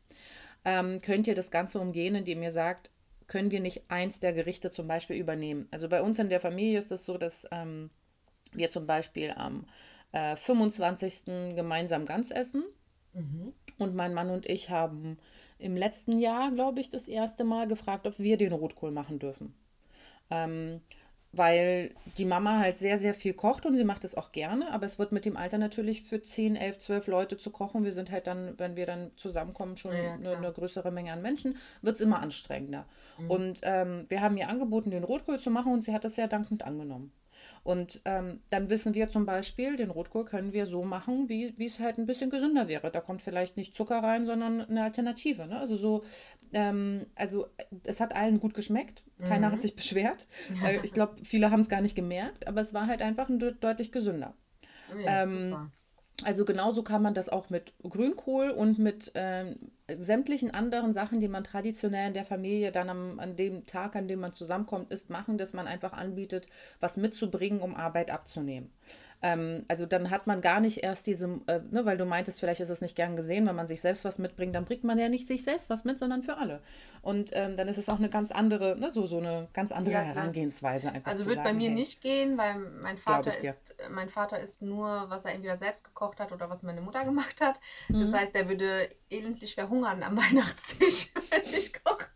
ähm, 0.63 1.01
könnt 1.01 1.27
ihr 1.27 1.35
das 1.35 1.51
Ganze 1.51 1.79
umgehen, 1.79 2.15
indem 2.15 2.41
ihr 2.41 2.53
sagt, 2.53 2.89
können 3.27 3.51
wir 3.51 3.59
nicht 3.59 3.83
eins 3.89 4.19
der 4.19 4.31
Gerichte 4.31 4.71
zum 4.71 4.87
Beispiel 4.87 5.17
übernehmen. 5.17 5.67
Also 5.71 5.89
bei 5.89 6.01
uns 6.01 6.19
in 6.19 6.29
der 6.29 6.39
Familie 6.39 6.79
ist 6.79 6.91
es 6.91 7.03
so, 7.03 7.17
dass 7.17 7.45
ähm, 7.51 7.89
wir 8.53 8.69
zum 8.69 8.85
Beispiel 8.85 9.31
am 9.31 9.65
äh, 10.11 10.35
25. 10.35 11.55
gemeinsam 11.55 12.05
Ganzessen. 12.05 12.63
Mhm. 13.13 13.53
Und 13.77 13.95
mein 13.95 14.13
Mann 14.13 14.29
und 14.29 14.45
ich 14.45 14.69
haben 14.69 15.17
im 15.57 15.75
letzten 15.75 16.19
Jahr, 16.19 16.51
glaube 16.51 16.79
ich, 16.79 16.89
das 16.89 17.07
erste 17.07 17.43
Mal 17.43 17.67
gefragt, 17.67 18.07
ob 18.07 18.19
wir 18.19 18.37
den 18.37 18.53
Rotkohl 18.53 18.91
machen 18.91 19.19
dürfen. 19.19 19.53
Ähm, 20.29 20.81
weil 21.33 21.91
die 22.17 22.25
Mama 22.25 22.59
halt 22.59 22.77
sehr, 22.77 22.97
sehr 22.97 23.13
viel 23.13 23.33
kocht 23.33 23.65
und 23.65 23.77
sie 23.77 23.85
macht 23.85 24.03
es 24.03 24.15
auch 24.15 24.33
gerne, 24.33 24.73
aber 24.73 24.85
es 24.85 24.99
wird 24.99 25.13
mit 25.13 25.23
dem 25.23 25.37
Alter 25.37 25.57
natürlich 25.57 26.01
für 26.01 26.21
10, 26.21 26.57
11, 26.57 26.79
12 26.79 27.07
Leute 27.07 27.37
zu 27.37 27.51
kochen. 27.51 27.85
Wir 27.85 27.93
sind 27.93 28.11
halt 28.11 28.27
dann, 28.27 28.59
wenn 28.59 28.75
wir 28.75 28.85
dann 28.85 29.11
zusammenkommen, 29.15 29.77
schon 29.77 29.93
ja, 29.93 30.15
eine, 30.15 30.35
eine, 30.35 30.51
größere 30.51 30.91
Menge 30.91 31.13
an 31.13 31.21
Menschen, 31.21 31.57
wird 31.81 31.95
es 31.95 32.01
immer 32.01 32.19
anstrengender. 32.19 32.85
Mhm. 33.17 33.31
Und 33.31 33.59
ähm, 33.63 34.05
wir 34.09 34.21
haben 34.21 34.35
ihr 34.35 34.49
angeboten, 34.49 34.91
den 34.91 35.05
Rotkohl 35.05 35.39
zu 35.39 35.51
machen 35.51 35.71
und 35.71 35.85
sie 35.85 35.93
hat 35.93 36.03
es 36.03 36.15
sehr 36.15 36.27
dankend 36.27 36.63
angenommen. 36.63 37.13
Und 37.63 38.01
ähm, 38.05 38.41
dann 38.49 38.69
wissen 38.69 38.95
wir 38.95 39.09
zum 39.09 39.25
Beispiel, 39.25 39.75
den 39.75 39.91
Rotkohl 39.91 40.25
können 40.25 40.51
wir 40.51 40.65
so 40.65 40.83
machen, 40.83 41.29
wie 41.29 41.53
es 41.59 41.79
halt 41.79 41.99
ein 41.99 42.07
bisschen 42.07 42.31
gesünder 42.31 42.67
wäre. 42.67 42.89
Da 42.89 43.01
kommt 43.01 43.21
vielleicht 43.21 43.55
nicht 43.55 43.75
Zucker 43.75 43.99
rein, 43.99 44.25
sondern 44.25 44.61
eine 44.61 44.83
Alternative. 44.83 45.45
Ne? 45.45 45.59
Also 45.59 45.75
so, 45.75 46.03
ähm, 46.53 47.05
also 47.15 47.47
es 47.83 47.99
hat 47.99 48.15
allen 48.15 48.39
gut 48.39 48.55
geschmeckt. 48.55 49.03
Keiner 49.19 49.49
mhm. 49.49 49.51
hat 49.53 49.61
sich 49.61 49.75
beschwert. 49.75 50.27
Äh, 50.63 50.79
ich 50.83 50.93
glaube, 50.93 51.15
viele 51.23 51.49
haben 51.49 51.61
es 51.61 51.69
gar 51.69 51.81
nicht 51.81 51.95
gemerkt, 51.95 52.47
aber 52.47 52.61
es 52.61 52.73
war 52.73 52.85
halt 52.85 53.01
einfach 53.01 53.29
ein 53.29 53.39
deutlich 53.39 53.91
gesünder. 53.91 54.35
Ja, 55.03 55.23
ähm. 55.23 55.71
Also 56.23 56.45
genauso 56.45 56.83
kann 56.83 57.01
man 57.01 57.13
das 57.13 57.29
auch 57.29 57.49
mit 57.49 57.73
Grünkohl 57.81 58.51
und 58.51 58.77
mit 58.77 59.11
ähm, 59.15 59.55
sämtlichen 59.91 60.53
anderen 60.53 60.93
Sachen, 60.93 61.19
die 61.19 61.27
man 61.27 61.43
traditionell 61.43 62.07
in 62.07 62.13
der 62.13 62.25
Familie 62.25 62.71
dann 62.71 62.89
am, 62.89 63.19
an 63.19 63.35
dem 63.35 63.65
Tag, 63.65 63.95
an 63.95 64.07
dem 64.07 64.19
man 64.19 64.33
zusammenkommt, 64.33 64.91
ist, 64.91 65.09
machen, 65.09 65.37
dass 65.37 65.53
man 65.53 65.67
einfach 65.67 65.93
anbietet, 65.93 66.47
was 66.79 66.97
mitzubringen, 66.97 67.61
um 67.61 67.75
Arbeit 67.75 68.11
abzunehmen. 68.11 68.71
Ähm, 69.23 69.65
also 69.67 69.85
dann 69.85 70.09
hat 70.09 70.25
man 70.25 70.41
gar 70.41 70.59
nicht 70.59 70.83
erst 70.83 71.05
diese, 71.05 71.25
äh, 71.47 71.59
ne, 71.69 71.85
weil 71.85 71.97
du 71.97 72.05
meintest, 72.05 72.39
vielleicht 72.39 72.61
ist 72.61 72.69
es 72.69 72.81
nicht 72.81 72.95
gern 72.95 73.15
gesehen, 73.15 73.45
wenn 73.47 73.55
man 73.55 73.67
sich 73.67 73.81
selbst 73.81 74.03
was 74.03 74.17
mitbringt, 74.17 74.55
dann 74.55 74.65
bringt 74.65 74.83
man 74.83 74.97
ja 74.97 75.09
nicht 75.09 75.27
sich 75.27 75.43
selbst 75.43 75.69
was 75.69 75.83
mit, 75.83 75.99
sondern 75.99 76.23
für 76.23 76.37
alle. 76.37 76.61
Und 77.01 77.29
ähm, 77.33 77.55
dann 77.55 77.67
ist 77.67 77.77
es 77.77 77.89
auch 77.89 77.99
eine 77.99 78.09
ganz 78.09 78.31
andere, 78.31 78.77
ne, 78.79 78.91
so, 78.91 79.05
so 79.05 79.17
eine 79.17 79.47
ganz 79.53 79.71
andere 79.71 79.95
ja, 79.95 80.01
Herangehensweise 80.01 80.91
einfach. 80.91 81.11
Also 81.11 81.25
wird 81.27 81.43
bei 81.43 81.53
mir 81.53 81.69
hey, 81.69 81.75
nicht 81.75 82.01
gehen, 82.01 82.37
weil 82.37 82.59
mein 82.81 82.97
Vater 82.97 83.31
ist, 83.37 83.75
mein 83.91 84.09
Vater 84.09 84.39
isst 84.39 84.61
nur, 84.61 85.05
was 85.09 85.25
er 85.25 85.33
entweder 85.33 85.57
selbst 85.57 85.83
gekocht 85.83 86.19
hat 86.19 86.31
oder 86.31 86.49
was 86.49 86.63
meine 86.63 86.81
Mutter 86.81 87.05
gemacht 87.05 87.41
hat. 87.41 87.59
Das 87.89 88.11
mhm. 88.11 88.15
heißt, 88.15 88.35
er 88.35 88.49
würde 88.49 88.89
elendlich 89.09 89.55
verhungern 89.55 90.03
am 90.03 90.17
Weihnachtstisch, 90.21 91.11
wenn 91.29 91.43
ich 91.53 91.73
koche. 91.83 92.10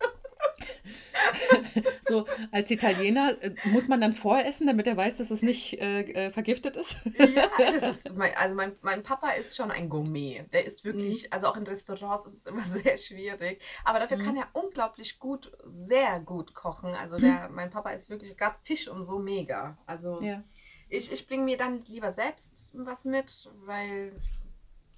so 2.01 2.25
als 2.51 2.69
Italiener 2.72 3.36
äh, 3.41 3.55
muss 3.65 3.88
man 3.88 4.01
dann 4.01 4.13
voressen, 4.13 4.67
damit 4.67 4.88
er 4.88 4.98
weiß, 4.98 5.17
dass 5.17 5.31
es 5.31 5.41
nicht 5.41 5.79
äh, 5.79 6.01
äh, 6.01 6.31
vergiftet 6.31 6.77
ist. 6.77 6.95
ja, 7.17 7.48
das 7.57 7.84
ist 8.05 8.15
mein, 8.15 8.36
also 8.36 8.55
mein, 8.55 8.75
mein 8.81 9.03
Papa 9.03 9.29
ist 9.31 9.55
schon 9.55 9.72
ein 9.72 9.89
Gourmet. 9.89 10.45
Der 10.53 10.65
ist 10.65 10.84
wirklich, 10.86 11.24
mhm. 11.24 11.29
also 11.31 11.48
auch 11.48 11.57
in 11.57 11.63
Restaurants 11.63 12.25
ist 12.25 12.36
es 12.36 12.45
immer 12.45 12.62
sehr 12.65 12.98
schwierig. 12.98 13.62
Aber 13.84 14.00
dafür 14.00 14.17
mhm. 14.17 14.24
kann 14.24 14.38
er 14.38 14.48
unglaublich 14.53 15.19
gut, 15.19 15.51
sehr 15.65 16.19
gut 16.19 16.53
kochen. 16.53 16.93
Also 16.93 17.17
der, 17.17 17.50
mein 17.50 17.69
Papa 17.69 17.91
ist 17.91 18.10
wirklich 18.10 18.36
gerade 18.38 18.55
Fisch 18.62 18.88
und 18.88 19.03
so 19.03 19.19
mega. 19.19 19.77
Also 19.86 20.22
ja. 20.22 20.43
ich, 20.89 21.12
ich 21.12 21.27
bringe 21.27 21.43
mir 21.43 21.57
dann 21.57 21.84
lieber 21.86 22.12
selbst 22.12 22.72
was 22.74 23.05
mit, 23.05 23.50
weil 23.65 24.13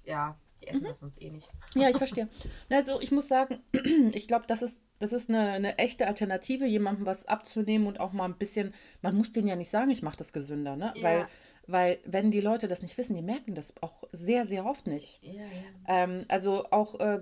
ja, 0.04 0.36
Die 0.62 0.68
essen 0.68 0.84
das 0.84 1.00
sonst 1.00 1.20
eh 1.22 1.30
nicht. 1.30 1.50
Ja, 1.74 1.88
ich 1.90 1.96
verstehe. 1.96 2.28
Also 2.70 3.00
ich 3.00 3.12
muss 3.12 3.28
sagen, 3.28 3.60
ich 4.12 4.26
glaube, 4.26 4.46
das 4.48 4.62
ist, 4.62 4.78
das 4.98 5.12
ist 5.12 5.28
eine, 5.28 5.50
eine 5.50 5.78
echte 5.78 6.06
Alternative, 6.06 6.66
jemandem 6.66 7.06
was 7.06 7.26
abzunehmen 7.26 7.86
und 7.86 8.00
auch 8.00 8.12
mal 8.12 8.24
ein 8.24 8.36
bisschen, 8.36 8.74
man 9.02 9.16
muss 9.16 9.32
denen 9.32 9.48
ja 9.48 9.56
nicht 9.56 9.70
sagen, 9.70 9.90
ich 9.90 10.02
mache 10.02 10.16
das 10.16 10.32
gesünder, 10.32 10.76
ne? 10.76 10.92
Ja. 10.96 11.02
Weil, 11.02 11.26
weil 11.66 11.98
wenn 12.04 12.30
die 12.30 12.40
Leute 12.40 12.66
das 12.66 12.82
nicht 12.82 12.96
wissen, 12.98 13.14
die 13.14 13.22
merken 13.22 13.54
das 13.54 13.74
auch 13.80 14.04
sehr, 14.12 14.46
sehr 14.46 14.64
oft 14.64 14.86
nicht. 14.86 15.20
Ja, 15.22 15.32
ja. 15.32 15.44
Ähm, 15.86 16.24
also 16.28 16.64
auch 16.70 16.98
äh, 17.00 17.20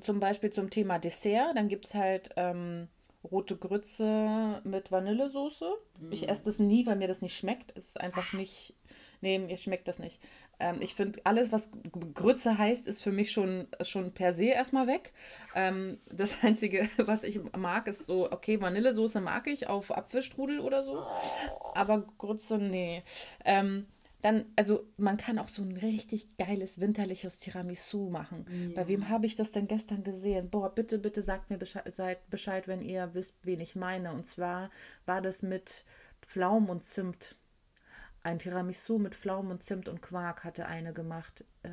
zum 0.00 0.20
Beispiel 0.20 0.50
zum 0.50 0.70
Thema 0.70 0.98
Dessert, 0.98 1.56
dann 1.56 1.68
gibt 1.68 1.86
es 1.86 1.94
halt 1.94 2.30
ähm, 2.36 2.88
rote 3.30 3.56
Grütze 3.56 4.60
mit 4.64 4.90
Vanillesoße. 4.90 5.70
Ich 6.10 6.28
esse 6.28 6.44
das 6.44 6.58
nie, 6.58 6.86
weil 6.86 6.96
mir 6.96 7.08
das 7.08 7.22
nicht 7.22 7.36
schmeckt. 7.36 7.72
Es 7.76 7.88
ist 7.88 8.00
einfach 8.00 8.32
nicht. 8.32 8.74
Nee, 9.20 9.38
mir 9.38 9.56
schmeckt 9.56 9.86
das 9.86 10.00
nicht. 10.00 10.20
Ähm, 10.62 10.76
ich 10.80 10.94
finde, 10.94 11.20
alles, 11.24 11.50
was 11.50 11.70
Grütze 12.14 12.56
heißt, 12.56 12.86
ist 12.86 13.02
für 13.02 13.10
mich 13.10 13.32
schon, 13.32 13.66
schon 13.80 14.12
per 14.12 14.32
se 14.32 14.46
erstmal 14.46 14.86
weg. 14.86 15.12
Ähm, 15.54 15.98
das 16.10 16.36
Einzige, 16.44 16.88
was 16.98 17.24
ich 17.24 17.40
mag, 17.56 17.88
ist 17.88 18.06
so, 18.06 18.30
okay, 18.30 18.60
Vanillesoße 18.60 19.20
mag 19.20 19.48
ich 19.48 19.66
auf 19.66 19.90
Apfelstrudel 19.90 20.60
oder 20.60 20.84
so. 20.84 21.04
Aber 21.74 22.06
Grütze, 22.18 22.58
nee. 22.58 23.02
Ähm, 23.44 23.86
dann, 24.22 24.44
also 24.54 24.84
man 24.98 25.16
kann 25.16 25.40
auch 25.40 25.48
so 25.48 25.62
ein 25.62 25.76
richtig 25.76 26.36
geiles 26.36 26.80
winterliches 26.80 27.40
Tiramisu 27.40 28.08
machen. 28.08 28.72
Bei 28.76 28.86
wem 28.86 29.08
habe 29.08 29.26
ich 29.26 29.34
das 29.34 29.50
denn 29.50 29.66
gestern 29.66 30.04
gesehen? 30.04 30.48
Boah, 30.48 30.72
bitte, 30.72 31.00
bitte 31.00 31.22
sagt 31.22 31.50
mir 31.50 31.58
Bescheid, 31.58 31.92
seid 31.92 32.30
Bescheid, 32.30 32.68
wenn 32.68 32.82
ihr 32.82 33.10
wisst, 33.14 33.34
wen 33.42 33.58
ich 33.58 33.74
meine. 33.74 34.12
Und 34.12 34.28
zwar 34.28 34.70
war 35.06 35.22
das 35.22 35.42
mit 35.42 35.84
Pflaumen 36.20 36.70
und 36.70 36.84
Zimt. 36.84 37.34
Ein 38.22 38.38
Tiramisu 38.38 38.98
mit 38.98 39.14
Pflaumen 39.14 39.50
und 39.50 39.62
Zimt 39.64 39.88
und 39.88 40.00
Quark 40.00 40.44
hatte 40.44 40.66
eine 40.66 40.92
gemacht. 40.92 41.44
Äh, 41.64 41.68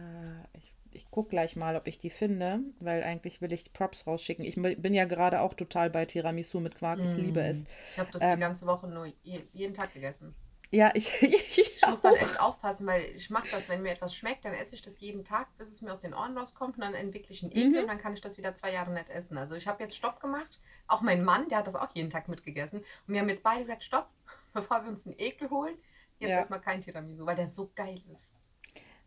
ich 0.53 0.73
ich 0.91 1.11
gucke 1.11 1.29
gleich 1.29 1.55
mal, 1.55 1.75
ob 1.75 1.85
ich 1.85 1.99
die 1.99 2.09
finde, 2.09 2.61
weil 2.79 3.03
eigentlich 3.03 3.41
will 3.41 3.53
ich 3.53 3.71
Props 3.73 4.07
rausschicken. 4.07 4.43
Ich 4.43 4.55
bin 4.55 4.93
ja 4.95 5.05
gerade 5.05 5.41
auch 5.41 5.53
total 5.53 5.91
bei 5.91 6.05
Tiramisu 6.05 6.59
mit 6.59 6.73
Quark. 6.75 6.99
Ich 6.99 7.15
liebe 7.15 7.41
es. 7.41 7.63
Ich 7.91 7.99
habe 7.99 8.09
das 8.11 8.23
Ähm, 8.23 8.35
die 8.35 8.39
ganze 8.39 8.65
Woche 8.65 8.87
nur 8.87 9.05
je, 9.21 9.41
jeden 9.53 9.75
Tag 9.75 9.93
gegessen. 9.93 10.33
Ja, 10.71 10.91
ich, 10.93 11.21
ich, 11.21 11.59
Ich 11.77 11.87
muss 11.87 12.01
dann 12.01 12.15
echt 12.15 12.39
aufpassen, 12.39 12.85
weil 12.87 13.03
ich 13.15 13.29
mache 13.29 13.47
das, 13.51 13.69
wenn 13.69 13.81
mir 13.81 13.91
etwas 13.91 14.15
schmeckt, 14.15 14.45
dann 14.45 14.53
esse 14.53 14.75
ich 14.75 14.81
das 14.81 14.99
jeden 14.99 15.23
Tag, 15.23 15.55
bis 15.57 15.69
es 15.69 15.81
mir 15.81 15.91
aus 15.91 16.01
den 16.01 16.13
Ohren 16.13 16.37
rauskommt 16.37 16.75
und 16.77 16.81
dann 16.81 16.93
entwickle 16.93 17.31
ich 17.31 17.41
einen 17.43 17.51
Ekel 17.51 17.69
Mhm. 17.69 17.77
und 17.81 17.87
dann 17.87 17.97
kann 17.97 18.13
ich 18.13 18.21
das 18.21 18.37
wieder 18.37 18.53
zwei 18.55 18.71
Jahre 18.73 18.91
nicht 18.91 19.09
essen. 19.09 19.37
Also 19.37 19.55
ich 19.55 19.67
habe 19.67 19.81
jetzt 19.83 19.95
Stopp 19.95 20.19
gemacht. 20.19 20.59
Auch 20.87 21.01
mein 21.01 21.23
Mann, 21.23 21.49
der 21.49 21.59
hat 21.59 21.67
das 21.67 21.75
auch 21.75 21.89
jeden 21.95 22.09
Tag 22.09 22.27
mitgegessen. 22.27 22.79
Und 22.79 23.13
wir 23.13 23.19
haben 23.19 23.29
jetzt 23.29 23.43
beide 23.43 23.61
gesagt, 23.61 23.83
Stopp, 23.83 24.09
bevor 24.53 24.83
wir 24.83 24.89
uns 24.89 25.05
einen 25.05 25.15
Ekel 25.17 25.49
holen, 25.49 25.75
jetzt 26.19 26.31
Ja. 26.31 26.37
erstmal 26.37 26.61
kein 26.61 26.81
Tiramisu, 26.81 27.25
weil 27.25 27.35
der 27.35 27.47
so 27.47 27.71
geil 27.75 28.01
ist. 28.11 28.35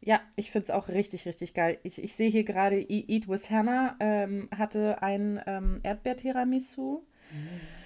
Ja, 0.01 0.21
ich 0.37 0.51
finde 0.51 0.65
es 0.65 0.71
auch 0.71 0.89
richtig, 0.89 1.27
richtig 1.27 1.55
geil. 1.55 1.79
Ich, 1.85 2.03
ich 2.03 2.15
sehe 2.17 2.29
hier 2.31 2.45
gerade, 2.45 2.77
E- 2.81 3.05
Eat 3.09 3.29
with 3.29 3.51
Hannah 3.51 3.97
ähm, 4.01 4.49
hatte 4.57 5.01
ein 5.03 5.41
ähm, 5.47 5.81
Erdbeer-Tiramisu. 5.85 7.05
Ah, 7.31 7.82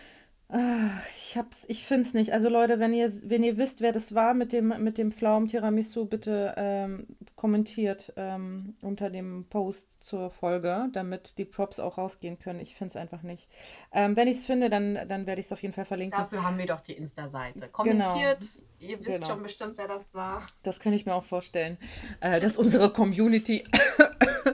ich 1.18 1.36
hab's, 1.36 1.64
ich 1.66 1.84
finde 1.84 2.02
es 2.06 2.14
nicht. 2.14 2.32
Also 2.32 2.48
Leute, 2.48 2.78
wenn 2.78 2.94
ihr, 2.94 3.12
wenn 3.28 3.42
ihr 3.42 3.56
wisst, 3.56 3.80
wer 3.80 3.90
das 3.90 4.14
war 4.14 4.32
mit 4.32 4.52
dem, 4.52 4.68
mit 4.82 4.96
dem 4.96 5.10
Pflaumen-Tiramisu, 5.10 6.06
bitte 6.06 6.54
ähm, 6.56 7.06
kommentiert 7.34 8.12
ähm, 8.16 8.76
unter 8.80 9.10
dem 9.10 9.46
Post 9.50 10.04
zur 10.04 10.30
Folge, 10.30 10.88
damit 10.92 11.38
die 11.38 11.44
Props 11.44 11.80
auch 11.80 11.98
rausgehen 11.98 12.38
können. 12.38 12.60
Ich 12.60 12.76
finde 12.76 12.90
es 12.90 12.96
einfach 12.96 13.22
nicht. 13.22 13.48
Ähm, 13.92 14.16
wenn 14.16 14.28
ich 14.28 14.36
es 14.38 14.44
finde, 14.46 14.70
dann, 14.70 14.94
dann 15.08 15.26
werde 15.26 15.40
ich 15.40 15.46
es 15.46 15.52
auf 15.52 15.62
jeden 15.62 15.74
Fall 15.74 15.84
verlinken. 15.84 16.16
Dafür 16.16 16.44
haben 16.44 16.58
wir 16.58 16.66
doch 16.66 16.80
die 16.80 16.92
Insta-Seite. 16.94 17.68
Kommentiert, 17.68 18.44
ihr 18.78 19.00
wisst 19.00 19.18
Genau. 19.18 19.26
schon 19.26 19.42
bestimmt, 19.42 19.74
wer 19.78 19.88
das 19.88 20.14
war. 20.14 20.46
Das 20.62 20.78
kann 20.78 20.92
ich 20.92 21.06
mir 21.06 21.14
auch 21.14 21.24
vorstellen, 21.24 21.76
äh, 22.20 22.38
dass 22.38 22.56
unsere 22.56 22.92
Community 22.92 23.64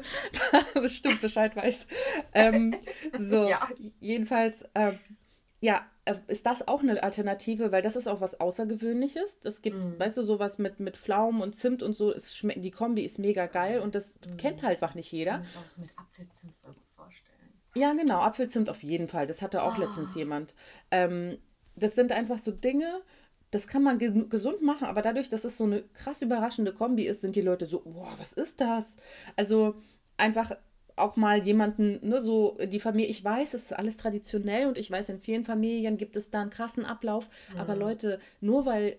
da 0.75 0.81
bestimmt 0.81 1.21
Bescheid 1.21 1.55
weiß. 1.55 1.87
Ähm, 2.33 2.75
so, 3.19 3.47
Ja. 3.47 3.69
jedenfalls, 4.01 4.63
äh, 4.75 4.93
ja, 5.63 5.87
äh, 6.05 6.17
ist 6.27 6.45
das 6.45 6.67
auch 6.67 6.81
eine 6.83 7.03
Alternative, 7.03 7.71
weil 7.73 7.81
das 7.83 7.95
ist 7.97 8.09
auch 8.09 8.21
was 8.21 8.39
Außergewöhnliches. 8.41 9.39
Es 9.45 9.63
gibt, 9.63 9.79
Mhm. 9.79 9.99
weißt 9.99 10.17
du, 10.19 10.23
sowas 10.23 10.59
mit, 10.59 10.81
mit 10.81 10.97
Pflaumen 10.97 11.41
und 11.41 11.55
Zimt 11.57 11.83
und 11.83 11.95
so. 11.95 12.13
Es 12.13 12.35
schmeckt, 12.37 12.63
die 12.65 12.73
Kombi 12.73 13.03
ist 13.03 13.19
mega 13.21 13.47
geil 13.47 13.79
und 13.79 13.95
das 13.95 14.19
kennt 14.37 14.63
halt 14.63 14.83
einfach 14.83 14.95
nicht 14.97 15.07
Ich 15.07 15.13
jeder. 15.13 15.33
kann 15.33 15.43
es 15.43 15.57
auch 15.57 15.69
so 15.69 15.81
mit 15.81 15.91
Apfelzimt 15.97 16.55
vorstellen. 16.97 17.39
Ja, 17.75 17.93
genau, 17.95 18.19
Apfelzimt 18.21 18.69
auf 18.69 18.83
jeden 18.83 19.07
Fall. 19.09 19.27
Das 19.27 19.41
hatte 19.41 19.63
auch 19.63 19.79
letztens 19.79 20.15
jemand. 20.15 20.55
Ähm, 20.91 21.39
das 21.77 21.95
sind 21.95 22.11
einfach 22.13 22.39
so 22.39 22.51
Dinge, 22.51 23.01
das 23.53 23.67
kann 23.69 23.83
man 23.85 23.99
ge 23.99 24.27
gesund 24.29 24.61
machen, 24.63 24.87
aber 24.87 25.01
dadurch, 25.03 25.29
dass 25.29 25.45
es 25.45 25.57
so 25.57 25.65
eine 25.65 25.83
krass 25.95 26.21
überraschende 26.23 26.73
Kombi 26.75 27.07
ist, 27.07 27.21
sind 27.21 27.37
die 27.37 27.41
Leute 27.41 27.65
so, 27.67 27.81
boah, 27.81 28.13
was 28.19 28.33
ist 28.33 28.61
das? 28.61 28.97
Also 29.37 29.77
einfach 30.17 30.53
auch 30.97 31.17
mal 31.17 31.43
jemanden, 31.43 32.07
ne, 32.07 32.21
so 32.21 32.59
die 32.65 32.81
Familie, 32.81 33.11
ich 33.11 33.25
weiß, 33.25 33.55
es 33.55 33.63
ist 33.63 33.73
alles 33.73 33.97
traditionell 33.97 34.67
und 34.67 34.79
ich 34.79 34.91
weiß, 34.91 35.09
in 35.09 35.19
vielen 35.19 35.45
Familien 35.45 35.97
gibt 35.97 36.17
es 36.17 36.31
da 36.31 36.41
einen 36.41 36.51
krassen 36.51 36.85
Ablauf, 36.85 37.29
aber 37.57 37.77
Leute, 37.77 38.19
nur 38.41 38.67
weil 38.67 38.99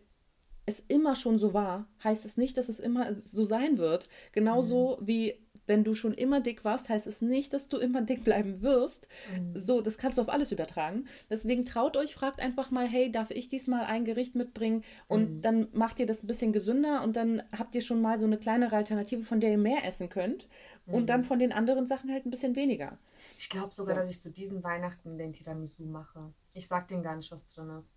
es 0.66 0.84
immer 0.88 1.16
schon 1.16 1.38
so 1.38 1.54
war, 1.54 1.88
heißt 2.04 2.26
es 2.26 2.38
nicht, 2.38 2.58
dass 2.58 2.70
es 2.70 2.80
immer 2.80 3.16
so 3.26 3.44
sein 3.44 3.78
wird. 3.78 4.08
Genauso 4.32 4.98
wie 5.02 5.43
wenn 5.66 5.84
du 5.84 5.96
schon 5.96 6.14
immer 6.14 6.42
dick 6.42 6.66
warst, 6.66 6.90
heißt 6.90 7.08
es 7.08 7.22
nicht, 7.22 7.54
dass 7.54 7.68
du 7.68 7.78
immer 7.78 8.02
dick 8.02 8.24
bleiben 8.24 8.62
wirst. 8.62 9.08
So, 9.54 9.82
das 9.82 9.98
kannst 9.98 10.18
du 10.18 10.22
auf 10.22 10.30
alles 10.30 10.52
übertragen. 10.52 11.08
Deswegen 11.30 11.66
traut 11.66 11.98
euch, 11.98 12.16
fragt 12.16 12.40
einfach 12.40 12.72
mal, 12.72 12.88
hey, 12.88 13.12
darf 13.12 13.32
ich 13.32 13.48
diesmal 13.48 13.86
ein 13.86 14.06
Gericht 14.06 14.36
mitbringen? 14.36 14.84
Und 15.08 15.42
dann 15.42 15.68
macht 15.74 16.00
ihr 16.00 16.06
das 16.06 16.24
ein 16.24 16.28
bisschen 16.28 16.54
gesünder 16.54 17.04
und 17.04 17.16
dann 17.16 17.44
habt 17.58 17.76
ihr 17.76 17.82
schon 17.82 18.02
mal 18.02 18.20
so 18.20 18.26
eine 18.26 18.38
kleinere 18.38 18.76
Alternative, 18.76 19.24
von 19.24 19.40
der 19.40 19.52
ihr 19.52 19.58
mehr 19.58 19.86
essen 19.86 20.10
könnt. 20.10 20.48
Und 20.86 21.08
dann 21.08 21.24
von 21.24 21.40
den 21.40 21.54
anderen 21.54 21.88
Sachen 21.88 22.12
halt 22.12 22.26
ein 22.26 22.30
bisschen 22.30 22.56
weniger. 22.58 22.98
Ich 23.38 23.50
glaube 23.50 23.74
sogar, 23.74 23.96
So. 23.96 24.02
dass 24.02 24.10
ich 24.10 24.20
zu 24.20 24.30
diesen 24.30 24.64
Weihnachten 24.64 25.18
den 25.18 25.32
Tiramisu 25.34 25.84
mache. 25.84 26.34
Ich 26.54 26.68
sag 26.68 26.88
denen 26.90 27.04
gar 27.04 27.16
nicht, 27.16 27.32
was 27.32 27.46
drin 27.48 27.70
ist. 27.80 27.96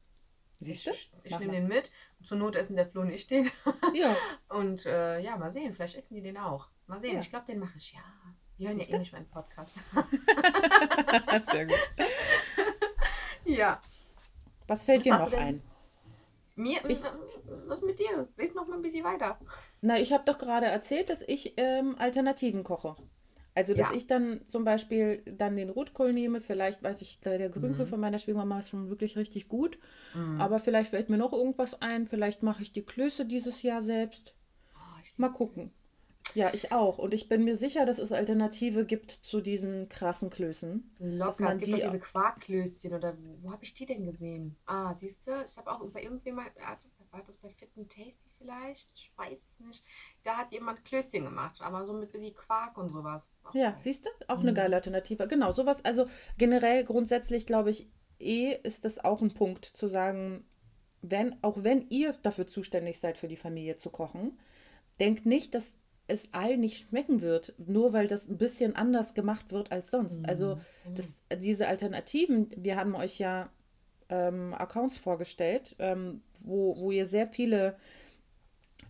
Siehst 0.61 0.87
du? 0.87 0.91
Ich, 0.91 1.11
ich 1.25 1.39
nehme 1.39 1.53
den 1.53 1.69
mit. 1.69 1.91
Zur 2.23 2.39
Not 2.39 2.57
essen 2.57 2.77
der 2.77 2.87
Flo 2.87 3.03
und 3.03 3.11
ich 3.11 3.27
den. 3.27 3.51
Ja, 3.95 4.17
Und 4.49 4.87
äh, 4.87 5.21
ja, 5.21 5.37
mal 5.37 5.53
sehen. 5.53 5.73
Vielleicht 5.75 5.97
essen 5.97 6.15
die 6.15 6.23
den 6.23 6.39
auch. 6.39 6.71
Mal 6.87 7.01
sehen. 7.01 7.15
Ja. 7.15 7.21
Ich 7.21 7.31
glaube, 7.31 7.47
den 7.47 7.59
mache 7.59 7.79
ich. 7.79 7.93
Ja. 7.93 8.01
Die 8.59 8.67
hören 8.67 8.79
ja 8.79 8.85
Siehst 8.85 8.91
eh 8.91 8.93
du? 8.95 8.99
nicht 9.01 9.13
meinen 9.13 9.29
Podcast. 9.29 9.77
sehr 11.51 11.67
gut. 11.67 11.77
ja. 13.45 13.81
Was 14.67 14.85
fällt 14.85 15.01
Was 15.01 15.05
dir 15.05 15.19
noch 15.19 15.33
ein? 15.33 15.63
Mir, 16.57 16.79
Ich- 16.89 17.03
was 17.67 17.83
mit 17.83 17.99
dir? 17.99 18.29
Red 18.39 18.55
noch 18.55 18.67
mal 18.67 18.77
ein 18.77 18.83
bisschen 18.83 19.05
weiter. 19.05 19.39
Na, 19.83 19.99
ich 20.01 20.13
habe 20.13 20.25
doch 20.25 20.39
gerade 20.39 20.67
erzählt, 20.67 21.11
dass 21.11 21.23
ich 21.23 21.55
ähm, 21.59 21.97
Alternativen 21.99 22.65
koche. 22.65 22.97
Also, 23.55 23.75
dass 23.75 23.91
Ja. 23.91 23.95
ich 23.97 24.07
dann 24.07 24.47
zum 24.47 24.65
Beispiel 24.65 25.23
dann 25.27 25.57
den 25.57 25.71
Rotkohl 25.71 26.13
nehme. 26.13 26.41
Vielleicht 26.41 26.83
weiß 26.83 27.03
ich, 27.03 27.21
der 27.21 27.49
Grünkohl 27.51 27.85
Mhm. 27.87 27.91
von 27.91 28.01
meiner 28.01 28.19
Schwiegermama 28.19 28.59
ist 28.61 28.71
schon 28.71 28.89
wirklich 28.91 29.17
richtig 29.17 29.49
gut. 29.49 29.79
Aber 30.39 30.59
vielleicht 30.59 30.91
fällt 30.91 31.09
mir 31.11 31.17
noch 31.19 31.33
irgendwas 31.33 31.81
ein. 31.83 32.07
Vielleicht 32.07 32.43
mache 32.43 32.63
ich 32.63 32.73
die 32.73 32.85
Klöße 32.85 33.25
dieses 33.27 33.63
Jahr 33.63 33.83
selbst. 33.83 34.35
Oh, 34.75 34.79
Mal 35.19 35.31
gucken. 35.31 35.73
Ja, 36.35 36.53
ich 36.53 36.73
auch. 36.73 36.99
Und 36.99 37.15
ich 37.15 37.29
bin 37.29 37.45
mir 37.45 37.57
sicher, 37.57 37.87
dass 37.87 37.99
es 37.99 38.13
Alternative 38.13 38.85
gibt 38.85 39.11
zu 39.11 39.41
diesen 39.41 39.89
krassen 39.89 40.29
Klößen. 40.31 40.91
Dass 40.99 41.39
Locker. 41.39 41.43
man 41.45 41.53
Es 41.55 41.59
gibt 41.65 41.67
die- 41.79 41.81
doch 41.83 41.87
diese 41.91 41.99
Quarkklößchen 41.99 42.93
oder 42.95 43.17
wo 43.41 43.53
habe 43.53 43.65
ich 43.65 43.73
die 43.75 43.87
denn 43.87 44.05
gesehen? 44.05 44.57
Ah, 44.67 44.93
siehst 44.95 45.27
du? 45.27 45.31
Ich 45.47 45.57
habe 45.57 45.71
auch 45.71 45.81
bei 45.91 46.03
irgendjemand, 46.03 46.51
ja, 46.59 46.79
war 47.11 47.23
das 47.27 47.39
bei 47.39 47.49
Fit 47.49 47.71
and 47.79 47.91
Tasty 47.91 48.29
vielleicht? 48.37 48.93
Ich 48.95 49.11
weiß 49.17 49.47
es 49.49 49.61
nicht. 49.61 49.83
Da 50.25 50.37
hat 50.37 50.53
jemand 50.53 50.85
Klößchen 50.85 51.25
gemacht, 51.25 51.61
aber 51.63 51.87
so 51.87 51.95
mit 51.95 52.13
bisschen 52.13 52.35
Quark 52.35 52.77
und 52.77 52.91
sowas. 52.91 53.33
Auch 53.45 53.55
Ja, 53.55 53.71
geil. 53.71 53.81
siehst 53.83 54.05
du? 54.05 54.11
Auch 54.29 54.41
eine 54.41 54.53
geile 54.53 54.77
Alternative. 54.77 55.27
Genau, 55.29 55.51
sowas. 55.53 55.83
Also 55.85 56.07
generell, 56.37 56.85
grundsätzlich 56.85 57.47
glaube 57.47 57.71
ich, 57.71 57.89
eh 58.19 58.53
ist 58.63 58.85
das 58.85 59.03
auch 59.03 59.23
ein 59.23 59.33
Punkt 59.33 59.65
zu 59.65 59.89
sagen, 59.89 60.45
wenn, 61.01 61.43
auch 61.43 61.63
wenn 61.63 61.89
ihr 61.89 62.13
dafür 62.23 62.47
zuständig 62.47 62.99
seid, 63.01 63.17
für 63.17 63.29
die 63.29 63.37
Familie 63.37 63.77
zu 63.77 63.89
kochen, 63.91 64.39
denkt 65.01 65.25
nicht, 65.25 65.55
dass 65.55 65.77
es 66.09 66.33
allen 66.33 66.61
nicht 66.61 66.87
schmecken 66.87 67.21
wird, 67.21 67.55
nur 67.59 67.93
weil 67.93 68.07
das 68.07 68.29
ein 68.29 68.39
bisschen 68.39 68.77
anders 68.77 69.15
gemacht 69.15 69.53
wird 69.53 69.73
als 69.73 69.91
sonst. 69.91 70.25
Also 70.29 70.59
das, 70.95 71.15
diese 71.43 71.67
Alternativen, 71.67 72.49
wir 72.57 72.77
haben 72.77 72.95
euch 72.95 73.19
ja 73.19 73.51
ähm, 74.09 74.55
Accounts 74.55 74.97
vorgestellt, 74.97 75.75
ähm, 75.79 76.23
wo, 76.45 76.77
wo 76.81 76.93
ihr 76.93 77.07
sehr 77.07 77.27
viele 77.27 77.77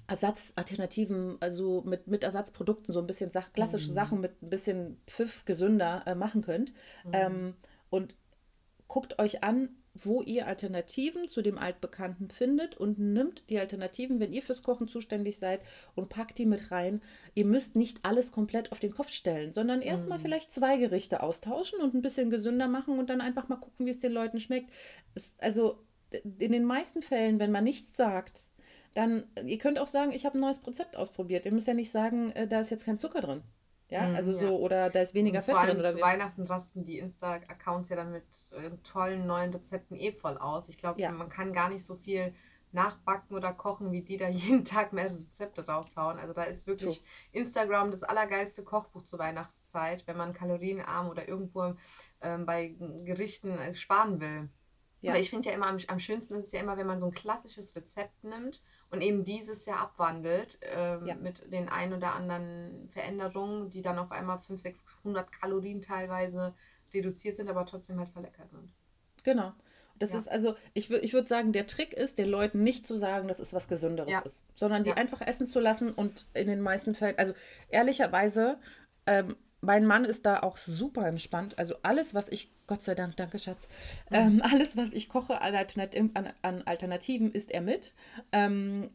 Ersatzalternativen, 0.09 1.37
also 1.41 1.83
mit, 1.87 2.07
mit 2.07 2.23
Ersatzprodukten, 2.23 2.93
so 2.93 3.01
ein 3.01 3.07
bisschen 3.07 3.31
Sach 3.31 3.53
klassische 3.53 3.93
Sachen 3.93 4.21
mit 4.21 4.43
ein 4.43 4.51
bisschen 4.51 5.01
Pfiff 5.07 5.45
gesünder 5.45 6.03
äh, 6.07 6.15
machen 6.15 6.43
könnt. 6.43 6.73
Ähm, 7.13 7.55
und 7.89 8.15
guckt 8.89 9.19
euch 9.19 9.43
an, 9.43 9.71
wo 10.05 10.23
ihr 10.23 10.47
Alternativen 10.47 11.29
zu 11.29 11.43
dem 11.43 11.59
Altbekannten 11.59 12.31
findet 12.31 12.77
und 12.77 12.99
nimmt 12.99 13.49
die 13.51 13.59
Alternativen, 13.59 14.21
wenn 14.21 14.33
ihr 14.33 14.43
fürs 14.43 14.63
Kochen 14.63 14.89
zuständig 14.89 15.39
seid, 15.39 15.61
und 15.95 16.09
packt 16.09 16.39
die 16.39 16.47
mit 16.47 16.71
rein. 16.71 17.01
Ihr 17.35 17.45
müsst 17.45 17.77
nicht 17.77 18.01
alles 18.03 18.33
komplett 18.33 18.73
auf 18.73 18.81
den 18.81 18.93
Kopf 18.93 19.11
stellen, 19.11 19.53
sondern 19.53 19.83
erstmal 19.83 20.19
vielleicht 20.19 20.53
zwei 20.53 20.77
Gerichte 20.77 21.23
austauschen 21.23 21.81
und 21.81 21.95
ein 21.95 22.03
bisschen 22.03 22.31
gesünder 22.31 22.69
machen 22.69 22.99
und 22.99 23.11
dann 23.11 23.21
einfach 23.21 23.49
mal 23.49 23.57
gucken, 23.57 23.87
wie 23.87 23.91
es 23.91 23.99
den 23.99 24.13
Leuten 24.13 24.41
schmeckt. 24.41 24.71
Es, 25.15 25.33
also 25.39 25.79
in 26.11 26.53
den 26.53 26.65
meisten 26.65 27.03
Fällen, 27.03 27.39
wenn 27.39 27.53
man 27.53 27.65
nichts 27.65 27.97
sagt, 27.97 28.47
dann, 28.95 29.25
ihr 29.45 29.59
könnt 29.59 29.79
auch 29.79 29.87
sagen, 29.87 30.13
ich 30.13 30.25
habe 30.25 30.39
ein 30.39 30.41
neues 30.41 30.67
Rezept 30.67 30.97
ausprobiert. 30.97 31.45
Ihr 31.45 31.53
müsst 31.53 31.67
ja 31.67 31.75
nicht 31.75 31.91
sagen, 31.91 32.33
äh, 32.33 32.49
da 32.49 32.61
ist 32.61 32.71
jetzt 32.71 32.87
kein 32.87 32.99
Zucker 32.99 33.21
drin. 33.21 33.43
Ja, 33.89 34.09
Mhm, 34.09 34.17
also 34.17 34.33
ja. 34.33 34.37
so, 34.39 34.57
oder 34.59 34.91
da 34.91 35.01
ist 35.01 35.15
weniger 35.15 35.43
Fett 35.43 35.57
drin 35.63 35.79
oder 35.79 35.93
zu. 35.93 36.01
Weihnachten 36.01 36.43
rasten 36.43 36.83
die 36.85 36.99
Insta-Accounts 36.99 37.89
ja 37.89 37.97
dann 37.97 38.11
mit 38.13 38.25
äh, 38.53 38.71
tollen 38.83 39.27
neuen 39.27 39.53
Rezepten 39.53 39.97
eh 39.97 40.11
voll 40.13 40.37
aus. 40.39 40.69
Ich 40.69 40.77
glaube, 40.79 41.01
Ja. 41.01 41.13
man 41.13 41.29
kann 41.29 41.53
gar 41.53 41.69
nicht 41.69 41.85
so 41.85 41.95
viel 41.95 42.35
nachbacken 42.73 43.37
oder 43.37 43.53
kochen, 43.53 43.93
wie 43.93 44.03
die 44.03 44.17
da 44.17 44.29
jeden 44.29 44.65
Tag 44.65 44.93
mehrere 44.93 45.19
Rezepte 45.21 45.65
raushauen. 45.67 46.19
Also 46.19 46.33
da 46.33 46.43
ist 46.43 46.67
wirklich 46.67 47.03
Instagram 47.33 47.91
das 47.93 48.03
allergeilste 48.03 48.65
Kochbuch 48.65 49.05
zur 49.05 49.21
Weihnachtszeit, 49.21 50.07
wenn 50.07 50.17
man 50.17 50.33
kalorienarm 50.33 51.09
oder 51.09 51.29
irgendwo 51.29 51.75
ähm, 52.21 52.45
bei 52.45 52.75
Gerichten 53.05 53.57
äh, 53.59 53.73
sparen 53.73 54.21
will. 54.21 54.49
Ja. 55.07 55.13
Aber 55.13 55.21
ich 55.21 55.31
finde 55.31 55.49
ja 55.49 55.55
immer, 55.55 55.67
am, 55.69 55.79
am 55.89 55.99
schönsten 56.01 56.35
ist 56.35 56.47
es 56.47 56.53
ja 56.53 56.61
immer, 56.61 56.77
wenn 56.77 56.87
man 56.87 57.01
so 57.01 57.07
ein 57.07 57.13
klassisches 57.13 57.75
Rezept 57.77 58.25
nimmt 58.25 58.61
und 58.91 59.01
eben 59.03 59.25
dieses 59.25 59.65
Jahr 59.67 59.81
abwandelt 59.81 60.59
ähm, 60.63 61.07
Ja. 61.07 61.15
mit 61.15 61.53
den 61.53 61.69
ein 61.69 61.93
oder 61.93 62.15
anderen 62.15 62.89
Veränderungen, 62.91 63.71
die 63.71 63.83
dann 63.83 63.99
auf 63.99 64.11
einmal 64.13 64.39
500, 64.39 64.61
600 64.77 65.33
Kalorien 65.33 65.81
teilweise 65.81 66.55
reduziert 66.93 67.37
sind, 67.37 67.49
aber 67.49 67.65
trotzdem 67.67 67.99
halt 67.99 68.09
voll 68.09 68.23
lecker 68.23 68.47
sind. 68.47 68.73
Genau. 69.23 69.53
Das 69.99 70.13
Ja. 70.13 70.19
ist 70.19 70.29
also, 70.29 70.57
ich, 70.75 70.91
ich 70.91 71.13
würde 71.15 71.27
sagen, 71.27 71.53
der 71.53 71.67
Trick 71.67 71.93
ist, 71.95 72.19
den 72.19 72.29
Leuten 72.29 72.63
nicht 72.63 72.87
zu 72.87 72.97
sagen, 72.97 73.29
dass 73.29 73.39
es 73.41 73.55
was 73.55 73.67
Gesünderes 73.67 74.13
Ja. 74.13 74.19
ist, 74.21 74.43
sondern 74.55 74.85
die 74.85 74.91
Ja. 74.91 74.97
einfach 74.97 75.21
essen 75.21 75.47
zu 75.47 75.59
lassen 75.59 75.93
und 75.93 76.27
in 76.35 76.49
den 76.49 76.61
meisten 76.61 76.95
Fällen, 76.95 77.17
also 77.19 77.33
ehrlicherweise, 77.69 78.59
ähm, 79.07 79.37
mein 79.67 79.85
Mann 79.85 80.05
ist 80.05 80.25
da 80.25 80.41
auch 80.41 80.57
super 80.57 81.07
entspannt. 81.07 81.59
Also 81.59 81.75
alles, 81.83 82.15
was 82.15 82.29
ich, 82.29 82.51
Gott 82.67 82.83
sei 82.83 82.95
Dank, 82.95 83.17
danke 83.17 83.39
Schatz, 83.39 83.69
ähm, 84.11 84.41
alles, 84.43 84.77
was 84.77 84.93
ich 84.93 85.09
koche 85.09 85.41
an, 85.41 85.55
Alternat 85.55 85.97
an, 85.97 86.33
an 86.43 86.63
Alternativen, 86.63 87.33
isst 87.33 87.51
er 87.51 87.61
mit. 87.61 87.93
Ähm, 88.33 88.91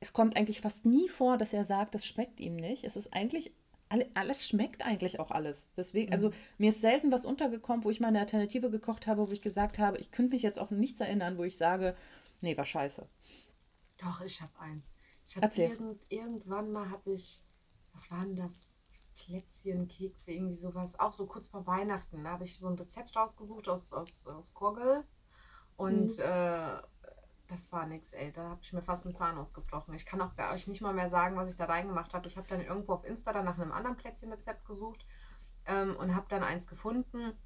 es 0.00 0.12
kommt 0.12 0.36
eigentlich 0.36 0.60
fast 0.60 0.84
nie 0.84 1.08
vor, 1.08 1.38
dass 1.38 1.52
er 1.52 1.64
sagt, 1.64 1.94
das 1.94 2.04
schmeckt 2.04 2.40
ihm 2.40 2.56
nicht. 2.56 2.84
Es 2.84 2.96
ist 2.96 3.14
eigentlich, 3.14 3.52
alle, 3.88 4.06
alles 4.14 4.46
schmeckt 4.46 4.84
eigentlich 4.84 5.20
auch 5.20 5.30
alles. 5.30 5.70
Deswegen, 5.76 6.12
also 6.12 6.32
mir 6.58 6.70
ist 6.70 6.80
selten 6.80 7.12
was 7.12 7.24
untergekommen, 7.24 7.84
wo 7.84 7.90
ich 7.90 8.00
mal 8.00 8.08
eine 8.08 8.20
Alternative 8.20 8.70
gekocht 8.70 9.06
habe, 9.06 9.28
wo 9.28 9.32
ich 9.32 9.40
gesagt 9.40 9.78
habe, 9.78 9.98
ich 9.98 10.10
könnte 10.10 10.32
mich 10.32 10.42
jetzt 10.42 10.58
auch 10.58 10.70
nichts 10.70 11.00
erinnern, 11.00 11.38
wo 11.38 11.44
ich 11.44 11.56
sage, 11.56 11.96
nee, 12.40 12.56
war 12.56 12.66
scheiße. 12.66 13.06
Doch, 13.96 14.20
ich 14.20 14.42
habe 14.42 14.52
eins. 14.58 14.94
Ich 15.24 15.36
habe 15.36 15.46
Erzähl. 15.46 15.70
irgend, 15.70 16.06
irgendwann 16.10 16.72
mal 16.72 16.90
habe 16.90 17.10
ich, 17.10 17.40
was 17.92 18.10
waren 18.10 18.36
das? 18.36 18.75
Plätzchen, 19.16 19.88
Kekse, 19.88 20.32
irgendwie 20.32 20.54
sowas. 20.54 20.98
Auch 20.98 21.12
so 21.12 21.26
kurz 21.26 21.48
vor 21.48 21.66
Weihnachten. 21.66 22.24
Da 22.24 22.30
habe 22.30 22.44
ich 22.44 22.58
so 22.58 22.68
ein 22.68 22.78
Rezept 22.78 23.16
rausgesucht 23.16 23.68
aus, 23.68 23.92
aus, 23.92 24.26
aus 24.26 24.54
Kogel. 24.54 25.04
Und 25.76 26.18
äh, 26.18 26.78
das 27.48 27.72
war 27.72 27.86
nix, 27.86 28.12
ey. 28.12 28.32
Da 28.32 28.50
habe 28.50 28.60
ich 28.62 28.72
mir 28.72 28.82
fast 28.82 29.04
einen 29.04 29.14
Zahn 29.14 29.38
ausgebrochen. 29.38 29.94
Ich 29.94 30.06
kann 30.06 30.20
auch 30.20 30.36
gar 30.36 30.54
euch 30.54 30.66
nicht 30.66 30.80
mal 30.80 30.94
mehr 30.94 31.08
sagen, 31.08 31.36
was 31.36 31.50
ich 31.50 31.56
da 31.56 31.66
reingemacht 31.66 32.14
habe. 32.14 32.28
Ich 32.28 32.36
habe 32.36 32.48
dann 32.48 32.60
irgendwo 32.60 32.92
auf 32.92 33.04
Insta 33.04 33.32
dann 33.32 33.44
nach 33.44 33.58
einem 33.58 33.72
anderen 33.72 33.96
Plätzchenrezept 33.96 34.64
gesucht 34.64 35.06
ähm, 35.66 35.96
und 35.96 36.14
habe 36.14 36.26
dann 36.28 36.42
eins 36.42 36.66
gefunden. 36.66 37.36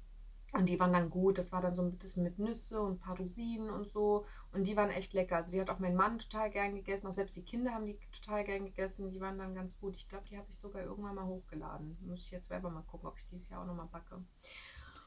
Und 0.53 0.67
die 0.67 0.79
waren 0.79 0.91
dann 0.91 1.09
gut. 1.09 1.37
Das 1.37 1.51
war 1.51 1.61
dann 1.61 1.75
so 1.75 1.81
ein 1.81 1.97
bisschen 1.97 2.23
mit 2.23 2.37
Nüsse 2.37 2.81
und 2.81 2.93
ein 2.93 2.99
paar 2.99 3.17
Rosinen 3.17 3.69
und 3.69 3.87
so. 3.87 4.25
Und 4.51 4.67
die 4.67 4.75
waren 4.75 4.89
echt 4.89 5.13
lecker. 5.13 5.37
Also 5.37 5.51
die 5.51 5.61
hat 5.61 5.69
auch 5.69 5.79
mein 5.79 5.95
Mann 5.95 6.19
total 6.19 6.49
gern 6.49 6.75
gegessen. 6.75 7.07
Auch 7.07 7.13
selbst 7.13 7.37
die 7.37 7.45
Kinder 7.45 7.73
haben 7.73 7.85
die 7.85 7.97
total 8.11 8.43
gern 8.43 8.65
gegessen. 8.65 9.11
Die 9.11 9.21
waren 9.21 9.37
dann 9.37 9.55
ganz 9.55 9.79
gut. 9.79 9.95
Ich 9.95 10.09
glaube, 10.09 10.25
die 10.29 10.37
habe 10.37 10.47
ich 10.49 10.57
sogar 10.57 10.83
irgendwann 10.83 11.15
mal 11.15 11.25
hochgeladen. 11.25 11.97
Muss 12.01 12.25
ich 12.25 12.31
jetzt 12.31 12.49
selber 12.49 12.69
mal 12.69 12.83
gucken, 12.83 13.07
ob 13.07 13.17
ich 13.17 13.25
dieses 13.27 13.49
Jahr 13.49 13.61
auch 13.61 13.65
nochmal 13.65 13.87
backe. 13.87 14.21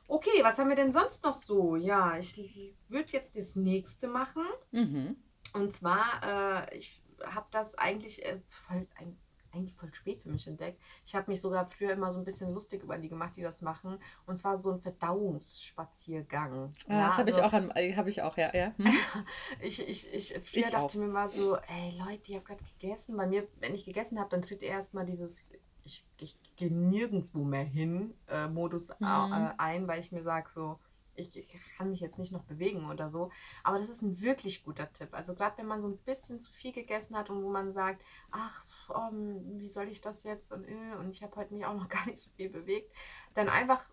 Okay, 0.07 0.43
was 0.43 0.59
haben 0.59 0.69
wir 0.69 0.77
denn 0.77 0.93
sonst 0.93 1.23
noch 1.25 1.35
so? 1.35 1.77
Ja, 1.77 2.17
ich 2.19 2.75
würde 2.89 3.13
jetzt 3.13 3.37
das 3.37 3.57
nächste 3.57 4.09
machen. 4.09 4.45
Mhm. 4.71 5.17
Und 5.53 5.73
zwar, 5.73 6.67
äh, 6.71 6.77
ich 6.77 7.03
habe 7.23 7.47
das 7.51 7.75
eigentlich 7.77 8.25
äh, 8.25 8.41
voll, 8.49 8.87
ein, 8.97 9.19
eigentlich 9.55 9.75
voll 9.75 9.93
spät 9.95 10.21
für 10.23 10.29
mich 10.31 10.47
entdeckt. 10.47 10.81
Ich 11.05 11.15
habe 11.15 11.31
mich 11.31 11.41
sogar 11.41 11.67
früher 11.67 11.93
immer 11.93 12.13
so 12.13 12.19
ein 12.19 12.25
bisschen 12.25 12.53
lustig 12.53 12.83
über 12.83 12.99
die 12.99 13.09
gemacht, 13.09 13.37
die 13.37 13.43
das 13.43 13.63
machen. 13.63 13.99
Und 14.27 14.37
zwar 14.37 14.57
so 14.57 14.73
ein 14.73 14.81
Verdauungsspaziergang. 14.81 16.73
Ah, 16.89 17.09
das 17.09 17.19
habe 17.19 17.31
ich 17.31 17.37
also 17.37 17.49
auch 17.49 17.53
an, 17.53 17.71
äh, 17.75 17.95
habe 17.97 18.09
ich 18.09 18.23
auch, 18.23 18.37
ja, 18.37 18.55
ja. 18.55 18.75
Hm? 18.77 18.87
Ich, 19.61 19.87
ich, 19.89 20.13
ich, 20.13 20.29
früher 20.43 20.65
Ich 20.65 20.71
dachte 20.71 20.87
auch. 20.87 20.95
mir 20.95 21.07
mal 21.07 21.29
so, 21.29 21.57
ey 21.57 21.97
Leute, 21.99 22.23
ich 22.31 22.35
habe 22.35 22.45
gerade 22.45 22.61
gegessen. 22.79 23.17
Bei 23.17 23.27
mir, 23.27 23.47
wenn 23.61 23.75
ich 23.75 23.85
gegessen 23.85 24.19
habe, 24.19 24.31
dann 24.31 24.43
tritt 24.43 24.63
erstmal 24.63 25.05
dieses, 25.05 25.53
ich, 25.85 26.05
ich 26.21 26.37
gehe 26.57 26.73
nirgendwo 26.73 27.45
mehr 27.45 27.65
hin, 27.65 28.15
äh, 28.29 28.49
Modus 28.49 28.89
Mhm. 28.99 29.07
äh, 29.07 29.55
ein, 29.59 29.89
weil 29.89 30.01
ich 30.01 30.13
mir 30.13 30.23
sage 30.23 30.51
so, 30.51 30.79
ich, 31.16 31.37
ich 31.37 31.49
kann 31.76 31.90
mich 31.90 32.00
jetzt 32.00 32.18
nicht 32.18 32.33
noch 32.33 32.44
bewegen 32.44 32.90
oder 32.90 33.11
so. 33.11 33.31
Aber 33.62 33.79
das 33.79 33.88
ist 33.88 34.03
ein 34.03 34.20
wirklich 34.20 34.64
guter 34.64 34.92
Tipp. 34.92 35.09
Also 35.12 35.35
gerade 35.35 35.59
wenn 35.59 35.66
man 35.66 35.81
so 35.81 35.88
ein 35.88 35.98
bisschen 35.98 36.40
zu 36.40 36.53
viel 36.53 36.72
gegessen 36.72 37.16
hat 37.16 37.31
und 37.31 37.42
wo 37.42 37.50
man 37.50 37.72
sagt, 37.72 38.05
ach, 38.31 38.64
ähm, 38.94 39.59
wie 39.59 39.68
soll 39.68 39.88
ich 39.88 40.00
das 40.00 40.24
jetzt 40.24 40.53
und, 40.53 40.64
äh, 40.64 40.96
und 40.98 41.11
ich 41.11 41.22
habe 41.22 41.37
heute 41.37 41.55
mich 41.55 41.64
auch 41.66 41.74
noch 41.74 41.88
gar 41.88 42.07
nicht 42.07 42.18
so 42.18 42.31
viel 42.37 42.50
bewegt, 42.50 42.92
dann 43.35 43.48
einfach, 43.48 43.88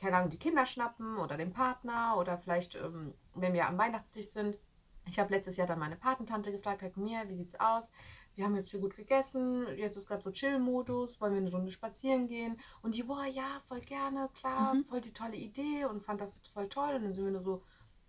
keine 0.00 0.16
Ahnung, 0.16 0.30
die 0.30 0.38
Kinder 0.38 0.66
schnappen 0.66 1.18
oder 1.18 1.36
den 1.36 1.52
Partner 1.52 2.16
oder 2.18 2.38
vielleicht, 2.38 2.74
ähm, 2.74 3.14
wenn 3.34 3.52
wir 3.52 3.66
am 3.66 3.78
Weihnachtstisch 3.78 4.30
sind. 4.30 4.58
Ich 5.06 5.18
habe 5.18 5.32
letztes 5.34 5.56
Jahr 5.56 5.66
dann 5.66 5.78
meine 5.78 5.96
Patentante 5.96 6.52
gefragt, 6.52 6.82
halt 6.82 6.96
mir, 6.96 7.28
wie 7.28 7.34
sieht's 7.34 7.58
aus? 7.58 7.90
Wir 8.34 8.44
haben 8.44 8.56
jetzt 8.56 8.70
hier 8.70 8.80
gut 8.80 8.96
gegessen, 8.96 9.66
jetzt 9.76 9.96
ist 9.96 10.06
gerade 10.06 10.22
so 10.22 10.30
Chill-Modus, 10.30 11.20
wollen 11.20 11.32
wir 11.34 11.40
eine 11.40 11.50
Runde 11.50 11.70
spazieren 11.70 12.28
gehen? 12.28 12.56
Und 12.80 12.94
die, 12.94 13.02
boah, 13.02 13.24
ja, 13.26 13.60
voll 13.66 13.80
gerne, 13.80 14.30
klar, 14.34 14.74
Mhm. 14.74 14.84
voll 14.84 15.00
die 15.02 15.12
tolle 15.12 15.36
Idee 15.36 15.84
und 15.84 16.02
fand 16.02 16.20
das 16.20 16.40
voll 16.50 16.68
toll. 16.68 16.94
Und 16.94 17.02
dann 17.04 17.14
sind 17.14 17.24
wir 17.26 17.32
nur 17.32 17.42
so, 17.42 17.62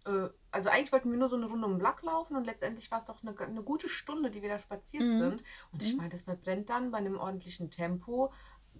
äh, 0.05 0.29
also 0.51 0.69
eigentlich 0.69 0.91
wollten 0.93 1.11
wir 1.11 1.17
nur 1.17 1.29
so 1.29 1.35
eine 1.35 1.47
Runde 1.47 1.65
um 1.65 1.73
den 1.73 1.79
Block 1.79 2.03
laufen 2.03 2.37
und 2.37 2.45
letztendlich 2.45 2.89
war 2.91 2.99
es 2.99 3.05
doch 3.05 3.21
eine, 3.23 3.37
eine 3.37 3.63
gute 3.63 3.89
Stunde, 3.89 4.29
die 4.31 4.41
wir 4.41 4.49
da 4.49 4.59
spaziert 4.59 5.03
Mhm. 5.03 5.17
sind. 5.19 5.43
Und 5.73 5.83
ich 5.83 5.93
Mhm. 5.93 5.97
meine, 5.97 6.09
das 6.09 6.23
verbrennt 6.23 6.69
dann 6.69 6.91
bei 6.91 6.99
einem 6.99 7.17
ordentlichen 7.17 7.69
Tempo, 7.69 8.31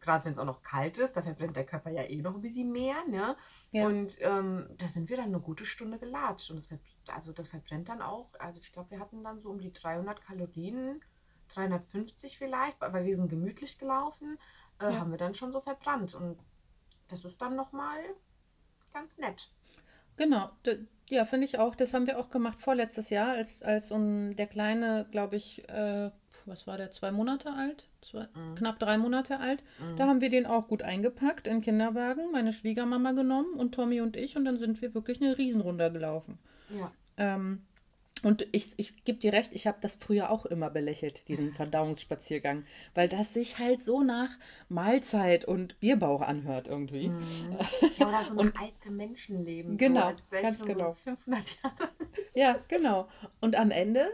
gerade 0.04 0.26
wenn 0.26 0.34
es 0.34 0.38
auch 0.40 0.46
noch 0.46 0.62
kalt 0.62 0.98
ist, 1.00 1.18
da 1.18 1.22
verbrennt 1.22 1.56
der 1.56 1.66
Körper 1.66 1.90
ja 1.90 2.04
eh 2.04 2.22
noch 2.22 2.36
ein 2.36 2.42
bisschen 2.42 2.72
mehr, 2.72 2.98
ne? 3.08 3.36
Ja. 3.72 3.88
Und 3.88 4.18
ähm, 4.20 4.70
da 4.78 4.88
sind 4.88 5.10
wir 5.10 5.18
dann 5.18 5.28
eine 5.28 5.40
gute 5.40 5.66
Stunde 5.66 5.98
gelatscht. 5.98 6.52
Und 6.52 6.58
das, 6.58 6.70
also 7.08 7.32
das 7.32 7.48
verbrennt 7.48 7.90
dann 7.90 8.02
auch, 8.02 8.30
also 8.40 8.60
ich 8.60 8.72
glaube, 8.72 8.92
wir 8.92 9.00
hatten 9.00 9.24
dann 9.24 9.40
so 9.40 9.50
um 9.50 9.60
die 9.60 9.74
300 9.74 10.22
Kalorien, 10.22 11.02
350 11.50 12.38
vielleicht, 12.38 12.80
weil 12.82 13.06
wir 13.06 13.16
sind 13.16 13.30
gemütlich 13.30 13.78
gelaufen, 13.80 14.38
äh, 14.80 14.92
Ja. 14.92 15.00
haben 15.00 15.12
wir 15.12 15.18
dann 15.18 15.34
schon 15.36 15.52
so 15.52 15.62
verbrannt. 15.62 16.14
Und 16.14 16.38
das 17.08 17.26
ist 17.26 17.42
dann 17.42 17.56
nochmal 17.56 18.00
ganz 18.92 19.18
nett. 19.18 19.50
Genau, 20.16 20.52
ja, 21.10 21.26
finde 21.26 21.46
ich 21.46 21.58
auch. 21.60 21.76
Das 21.76 21.94
haben 21.94 22.08
wir 22.08 22.20
auch 22.20 22.30
gemacht 22.30 22.60
vorletztes 22.60 23.10
Jahr, 23.10 23.30
als, 23.30 23.64
als 23.64 23.92
um, 23.92 24.36
der 24.36 24.48
Kleine, 24.48 25.08
glaube 25.12 25.36
ich, 25.36 25.68
äh, 25.70 26.12
was 26.46 26.68
war 26.68 26.78
der, 26.78 26.92
zwei 26.92 27.12
Monate 27.12 27.52
alt? 27.52 27.88
Zwei, 28.04 28.28
Mhm. 28.36 28.56
Knapp 28.56 28.80
drei 28.80 28.98
Monate 28.98 29.40
alt. 29.40 29.64
Mhm. 29.80 29.98
Da 29.98 30.08
haben 30.08 30.22
wir 30.22 30.30
den 30.30 30.46
auch 30.46 30.68
gut 30.68 30.82
eingepackt 30.82 31.48
in 31.48 31.62
Kinderwagen, 31.62 32.32
meine 32.32 32.54
Schwiegermama 32.54 33.14
genommen 33.14 33.54
und 33.56 33.74
Tommy 33.74 34.02
und 34.02 34.18
ich 34.18 34.36
und 34.36 34.46
dann 34.46 34.58
sind 34.58 34.82
wir 34.82 34.94
wirklich 34.94 35.22
eine 35.22 35.38
Riesenrunde 35.38 35.92
gelaufen. 35.92 36.38
Ja. 36.70 36.92
Ähm, 37.18 37.62
und 38.24 38.48
ich, 38.54 38.74
ich 38.78 39.04
gebe 39.04 39.20
dir 39.20 39.34
recht, 39.34 39.54
ich 39.54 39.68
habe 39.68 39.80
das 39.82 39.98
früher 39.98 40.32
auch 40.32 40.46
immer 40.46 40.70
belächelt, 40.70 41.28
diesen 41.28 41.54
Verdauungsspaziergang, 41.54 42.66
weil 42.96 43.10
das 43.10 43.34
sich 43.34 43.60
halt 43.60 43.82
so 43.82 44.02
nach 44.02 44.30
Mahlzeit 44.70 45.44
und 45.44 45.78
Bierbauch 45.82 46.22
anhört 46.22 46.70
irgendwie. 46.70 47.10
Mhm. 47.10 47.58
ja, 47.98 48.08
oder 48.08 48.24
so 48.24 48.40
ein 48.40 48.54
alte 48.58 48.92
Menschenleben. 48.92 49.78
Genau, 49.78 50.02
so, 50.02 50.08
als 50.08 50.32
wär 50.32 50.40
ich 50.40 50.46
ganz 50.46 50.66
genau. 50.66 50.90
So 50.90 50.94
500 50.94 51.58
Jahre. 51.64 51.90
Ja, 52.34 52.56
genau. 52.70 53.10
Und 53.42 53.58
am 53.58 53.72
Ende, 53.72 54.08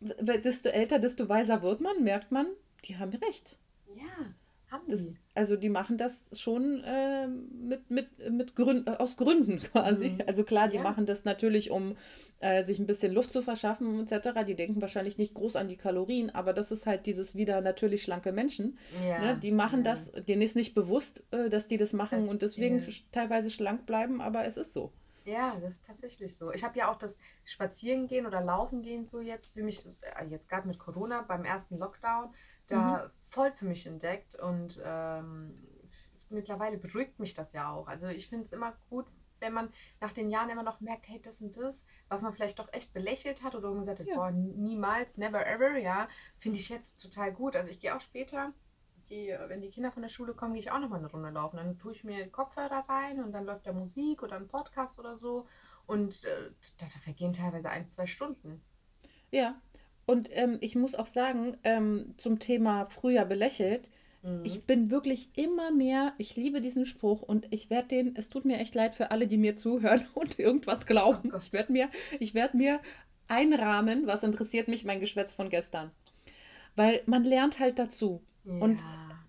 desto 0.00 0.68
älter, 0.68 0.98
desto 0.98 1.28
weiser 1.28 1.62
wird 1.62 1.80
man, 1.80 2.04
merkt 2.04 2.30
man, 2.30 2.46
die 2.86 2.96
haben 2.98 3.12
recht. 3.14 3.58
Ja, 3.94 4.34
haben 4.70 4.82
Das, 4.88 5.00
die. 5.00 5.16
also 5.34 5.56
die 5.56 5.68
machen 5.68 5.96
das 5.96 6.24
schon 6.32 6.82
äh, 6.84 7.28
mit, 7.28 7.88
mit, 7.90 8.30
mit 8.30 8.56
Grün, 8.56 8.86
äh, 8.86 8.90
aus 8.90 9.16
Gründen 9.16 9.58
quasi. 9.58 10.10
Mhm. 10.10 10.22
Also 10.26 10.44
klar, 10.44 10.68
die 10.68 10.76
Ja. 10.76 10.82
machen 10.82 11.06
das 11.06 11.24
natürlich, 11.24 11.70
um 11.70 11.96
äh, 12.40 12.64
sich 12.64 12.78
ein 12.78 12.86
bisschen 12.86 13.12
Luft 13.12 13.32
zu 13.32 13.42
verschaffen 13.42 14.00
etc. 14.08 14.44
Die 14.46 14.56
denken 14.56 14.80
wahrscheinlich 14.80 15.18
nicht 15.18 15.34
groß 15.34 15.56
an 15.56 15.68
die 15.68 15.76
Kalorien, 15.76 16.34
aber 16.34 16.52
das 16.52 16.72
ist 16.72 16.84
halt 16.86 17.06
dieses 17.06 17.36
wieder 17.36 17.60
natürlich 17.60 18.02
schlanke 18.02 18.32
Menschen. 18.32 18.76
Ja. 19.06 19.18
Ne? 19.34 19.38
Die 19.40 19.52
machen 19.52 19.84
ja. 19.84 19.92
das, 19.92 20.10
denen 20.12 20.42
ist 20.42 20.56
nicht 20.56 20.74
bewusst, 20.74 21.22
äh, 21.30 21.48
dass 21.48 21.66
die 21.66 21.76
das 21.76 21.92
machen 21.92 22.22
Das- 22.22 22.28
und 22.28 22.42
deswegen 22.42 22.84
teilweise 23.12 23.50
schlank 23.50 23.86
bleiben, 23.86 24.20
aber 24.20 24.44
es 24.44 24.56
ist 24.56 24.72
so. 24.72 24.92
Ja, 25.24 25.56
das 25.60 25.72
ist 25.72 25.84
tatsächlich 25.86 26.36
so. 26.36 26.52
Ich 26.52 26.62
habe 26.62 26.78
ja 26.78 26.88
auch 26.88 26.98
das 26.98 27.18
Spazierengehen 27.44 28.26
oder 28.26 28.40
Laufen 28.42 28.82
gehen 28.82 29.06
so 29.06 29.20
jetzt 29.20 29.54
für 29.54 29.64
mich, 29.64 29.84
äh, 30.20 30.24
jetzt 30.26 30.48
gerade 30.48 30.68
mit 30.68 30.78
Corona 30.78 31.22
beim 31.22 31.44
ersten 31.44 31.76
Lockdown, 31.78 32.32
da 32.66 33.10
voll 33.24 33.52
für 33.52 33.64
mich 33.64 33.86
entdeckt 33.86 34.34
und 34.34 34.80
ähm, 34.84 35.66
mittlerweile 36.30 36.78
beruhigt 36.78 37.18
mich 37.18 37.34
das 37.34 37.52
ja 37.52 37.70
auch. 37.70 37.86
Also 37.88 38.08
ich 38.08 38.28
finde 38.28 38.44
es 38.44 38.52
immer 38.52 38.76
gut, 38.90 39.06
wenn 39.38 39.52
man 39.52 39.72
nach 40.00 40.12
den 40.12 40.30
Jahren 40.30 40.48
immer 40.48 40.62
noch 40.62 40.80
merkt, 40.80 41.08
hey, 41.08 41.20
das 41.20 41.40
und 41.42 41.56
das, 41.56 41.84
was 42.08 42.22
man 42.22 42.32
vielleicht 42.32 42.58
doch 42.58 42.72
echt 42.72 42.92
belächelt 42.92 43.42
hat 43.42 43.54
oder 43.54 43.72
gesagt 43.74 44.00
hat, 44.00 44.06
Ja. 44.06 44.14
boah, 44.14 44.30
niemals, 44.30 45.16
never 45.18 45.46
ever, 45.46 45.76
ja, 45.78 46.08
finde 46.36 46.58
ich 46.58 46.68
jetzt 46.68 47.02
total 47.02 47.32
gut. 47.32 47.54
Also 47.54 47.70
ich 47.70 47.78
gehe 47.78 47.94
auch 47.94 48.00
später, 48.00 48.52
die, 49.08 49.28
wenn 49.46 49.60
die 49.60 49.70
Kinder 49.70 49.92
von 49.92 50.02
der 50.02 50.08
Schule 50.08 50.34
kommen, 50.34 50.54
gehe 50.54 50.60
ich 50.62 50.70
auch 50.72 50.80
nochmal 50.80 50.98
eine 50.98 51.10
Runde 51.10 51.30
laufen. 51.30 51.58
Dann 51.58 51.78
tue 51.78 51.92
ich 51.92 52.02
mir 52.02 52.28
Kopfhörer 52.30 52.88
rein 52.88 53.22
und 53.22 53.32
dann 53.32 53.44
läuft 53.44 53.66
da 53.66 53.72
Musik 53.72 54.22
oder 54.22 54.36
ein 54.36 54.48
Podcast 54.48 54.98
oder 54.98 55.16
so. 55.16 55.46
Und 55.86 56.24
äh, 56.24 56.50
da, 56.78 56.86
da 56.86 56.98
vergehen 56.98 57.32
teilweise 57.32 57.70
ein, 57.70 57.86
zwei 57.86 58.06
Stunden. 58.06 58.64
Ja, 59.30 59.60
und 60.06 60.28
ähm, 60.32 60.58
ich 60.60 60.76
muss 60.76 60.94
auch 60.94 61.06
sagen, 61.06 61.56
ähm, 61.64 62.14
zum 62.16 62.38
Thema 62.38 62.86
früher 62.86 63.24
belächelt, 63.24 63.90
mhm. 64.22 64.42
ich 64.44 64.64
bin 64.64 64.90
wirklich 64.90 65.30
immer 65.34 65.72
mehr, 65.72 66.14
ich 66.16 66.36
liebe 66.36 66.60
diesen 66.60 66.86
Spruch 66.86 67.22
und 67.22 67.46
ich 67.50 67.70
werde 67.70 67.88
den, 67.88 68.16
es 68.16 68.28
tut 68.28 68.44
mir 68.44 68.58
echt 68.58 68.76
leid 68.76 68.94
für 68.94 69.10
alle, 69.10 69.26
die 69.26 69.36
mir 69.36 69.56
zuhören 69.56 70.04
und 70.14 70.38
irgendwas 70.38 70.86
glauben. 70.86 71.32
Oh 71.34 71.38
ich 71.38 71.52
werde 71.52 71.72
mir, 71.72 71.88
ich 72.20 72.34
werde 72.34 72.56
mir 72.56 72.80
einrahmen, 73.26 74.06
was 74.06 74.22
interessiert 74.22 74.68
mich, 74.68 74.84
mein 74.84 75.00
Geschwätz 75.00 75.34
von 75.34 75.50
gestern. 75.50 75.90
Weil 76.76 77.02
man 77.06 77.24
lernt 77.24 77.58
halt 77.58 77.78
dazu. 77.78 78.22
Ja. 78.44 78.52
Und 78.60 78.84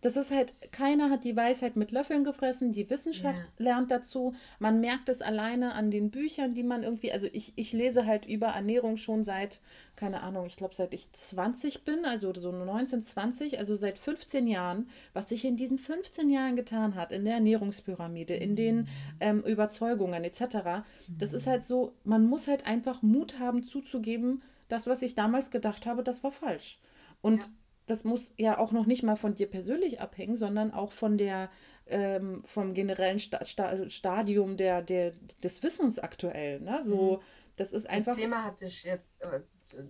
das 0.08 0.16
ist 0.16 0.32
halt, 0.32 0.54
keiner 0.72 1.10
hat 1.10 1.26
die 1.26 1.36
Weisheit 1.36 1.76
mit 1.76 1.92
Löffeln 1.92 2.24
gefressen, 2.24 2.72
die 2.72 2.90
Wissenschaft 2.90 3.40
ja. 3.40 3.64
lernt 3.66 3.92
dazu. 3.92 4.34
Man 4.58 4.80
merkt 4.80 5.10
es 5.10 5.22
alleine 5.22 5.74
an 5.74 5.92
den 5.92 6.12
Büchern, 6.12 6.54
die 6.54 6.64
man 6.64 6.82
irgendwie, 6.82 7.12
also 7.12 7.28
ich, 7.34 7.52
ich 7.58 7.74
lese 7.74 8.06
halt 8.06 8.26
über 8.26 8.48
Ernährung 8.48 8.96
schon 8.96 9.26
seit, 9.26 9.60
keine 9.98 10.22
Ahnung, 10.22 10.46
ich 10.46 10.56
glaube 10.56 10.76
seit 10.76 10.94
ich 10.94 11.12
20 11.12 11.84
bin, 11.84 12.06
also 12.06 12.34
so 12.34 12.54
19, 12.54 13.02
20, 13.02 13.60
also 13.60 13.76
seit 13.76 13.98
15 13.98 14.48
Jahren, 14.48 14.90
was 15.12 15.28
sich 15.28 15.44
in 15.44 15.58
diesen 15.58 15.78
15 15.78 16.30
Jahren 16.30 16.56
getan 16.56 16.96
hat, 16.96 17.12
in 17.12 17.26
der 17.26 17.34
Ernährungspyramide, 17.34 18.34
in 18.34 18.56
den 18.56 18.78
mhm. 18.78 18.88
ähm, 19.20 19.40
Überzeugungen 19.42 20.24
etc. 20.24 20.86
Das 21.20 21.34
ist 21.34 21.48
halt 21.48 21.66
so, 21.66 21.92
man 22.06 22.26
muss 22.26 22.48
halt 22.48 22.66
einfach 22.66 23.02
Mut 23.02 23.40
haben 23.40 23.64
zuzugeben, 23.64 24.42
das, 24.70 24.88
was 24.88 25.02
ich 25.02 25.16
damals 25.16 25.52
gedacht 25.52 25.86
habe, 25.86 26.02
das 26.02 26.24
war 26.24 26.32
falsch. 26.32 26.80
Und 27.22 27.44
ja 27.44 27.50
das 27.88 28.04
muss 28.04 28.34
ja 28.38 28.58
auch 28.58 28.72
noch 28.72 28.86
nicht 28.86 29.02
mal 29.02 29.16
von 29.16 29.34
dir 29.34 29.50
persönlich 29.50 30.00
abhängen, 30.02 30.36
sondern 30.36 30.72
auch 30.72 30.92
von 30.92 31.18
der, 31.18 31.50
ähm, 31.88 32.44
vom 32.46 32.74
generellen 32.74 33.18
Sta 33.18 33.44
Sta 33.46 33.90
Stadium 33.90 34.58
der, 34.58 34.82
der, 34.82 35.14
des 35.42 35.64
Wissens 35.64 35.98
aktuell. 35.98 36.60
Ne? 36.60 36.82
So, 36.84 37.18
mhm. 37.18 37.22
das 37.56 37.72
ist 37.72 37.90
einfach. 37.90 38.12
Das 38.12 38.18
Thema 38.18 38.44
hatte 38.44 38.66
ich 38.66 38.84
jetzt, 38.84 39.20
äh, 39.22 39.42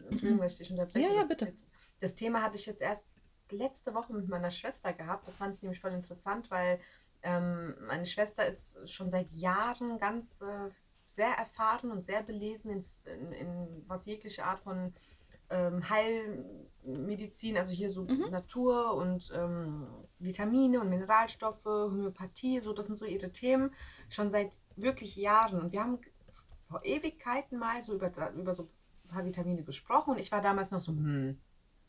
Entschuldigung, 0.09 0.39
wenn 0.39 0.47
ich 0.47 0.55
dich 0.55 0.71
unterbreche. 0.71 1.09
Ja, 1.09 1.15
ja, 1.15 1.23
bitte. 1.25 1.45
Das, 1.47 1.65
das 1.99 2.15
Thema 2.15 2.43
hatte 2.43 2.57
ich 2.57 2.67
jetzt 2.67 2.81
erst 2.81 3.07
letzte 3.49 3.93
Woche 3.95 4.13
mit 4.13 4.27
meiner 4.27 4.51
Schwester 4.51 4.93
gehabt. 4.93 5.27
Das 5.27 5.37
fand 5.37 5.55
ich 5.55 5.63
nämlich 5.63 5.79
voll 5.79 5.91
interessant, 5.91 6.51
weil 6.51 6.79
ähm, 7.23 7.75
meine 7.87 8.05
Schwester 8.05 8.47
ist 8.47 8.89
schon 8.89 9.09
seit 9.09 9.31
Jahren 9.31 9.97
ganz 9.97 10.41
äh, 10.41 10.69
sehr 11.07 11.31
erfahren 11.31 11.91
und 11.91 12.03
sehr 12.03 12.21
belesen 12.21 12.85
in, 13.05 13.11
in, 13.11 13.31
in 13.31 13.83
was 13.87 14.05
jegliche 14.05 14.43
Art 14.43 14.59
von 14.59 14.93
ähm, 15.49 15.89
Heilmedizin, 15.89 17.57
also 17.57 17.73
hier 17.73 17.89
so 17.89 18.03
mhm. 18.03 18.29
Natur 18.29 18.95
und 18.95 19.31
ähm, 19.35 19.87
Vitamine 20.19 20.81
und 20.81 20.89
Mineralstoffe, 20.89 21.65
Homöopathie, 21.65 22.59
so 22.59 22.73
das 22.73 22.87
sind 22.87 22.97
so 22.97 23.05
ihre 23.05 23.31
Themen 23.31 23.71
schon 24.09 24.31
seit 24.31 24.57
wirklich 24.75 25.15
Jahren. 25.15 25.61
Und 25.61 25.71
wir 25.71 25.81
haben 25.81 25.99
vor 26.69 26.83
Ewigkeiten 26.83 27.59
mal 27.59 27.83
so 27.83 27.93
über, 27.93 28.11
über 28.33 28.55
so 28.55 28.69
ein 29.05 29.09
paar 29.09 29.25
Vitamine 29.25 29.63
gesprochen 29.63 30.11
und 30.11 30.19
ich 30.19 30.31
war 30.31 30.41
damals 30.41 30.71
noch 30.71 30.81
so, 30.81 30.91
hm, 30.91 31.37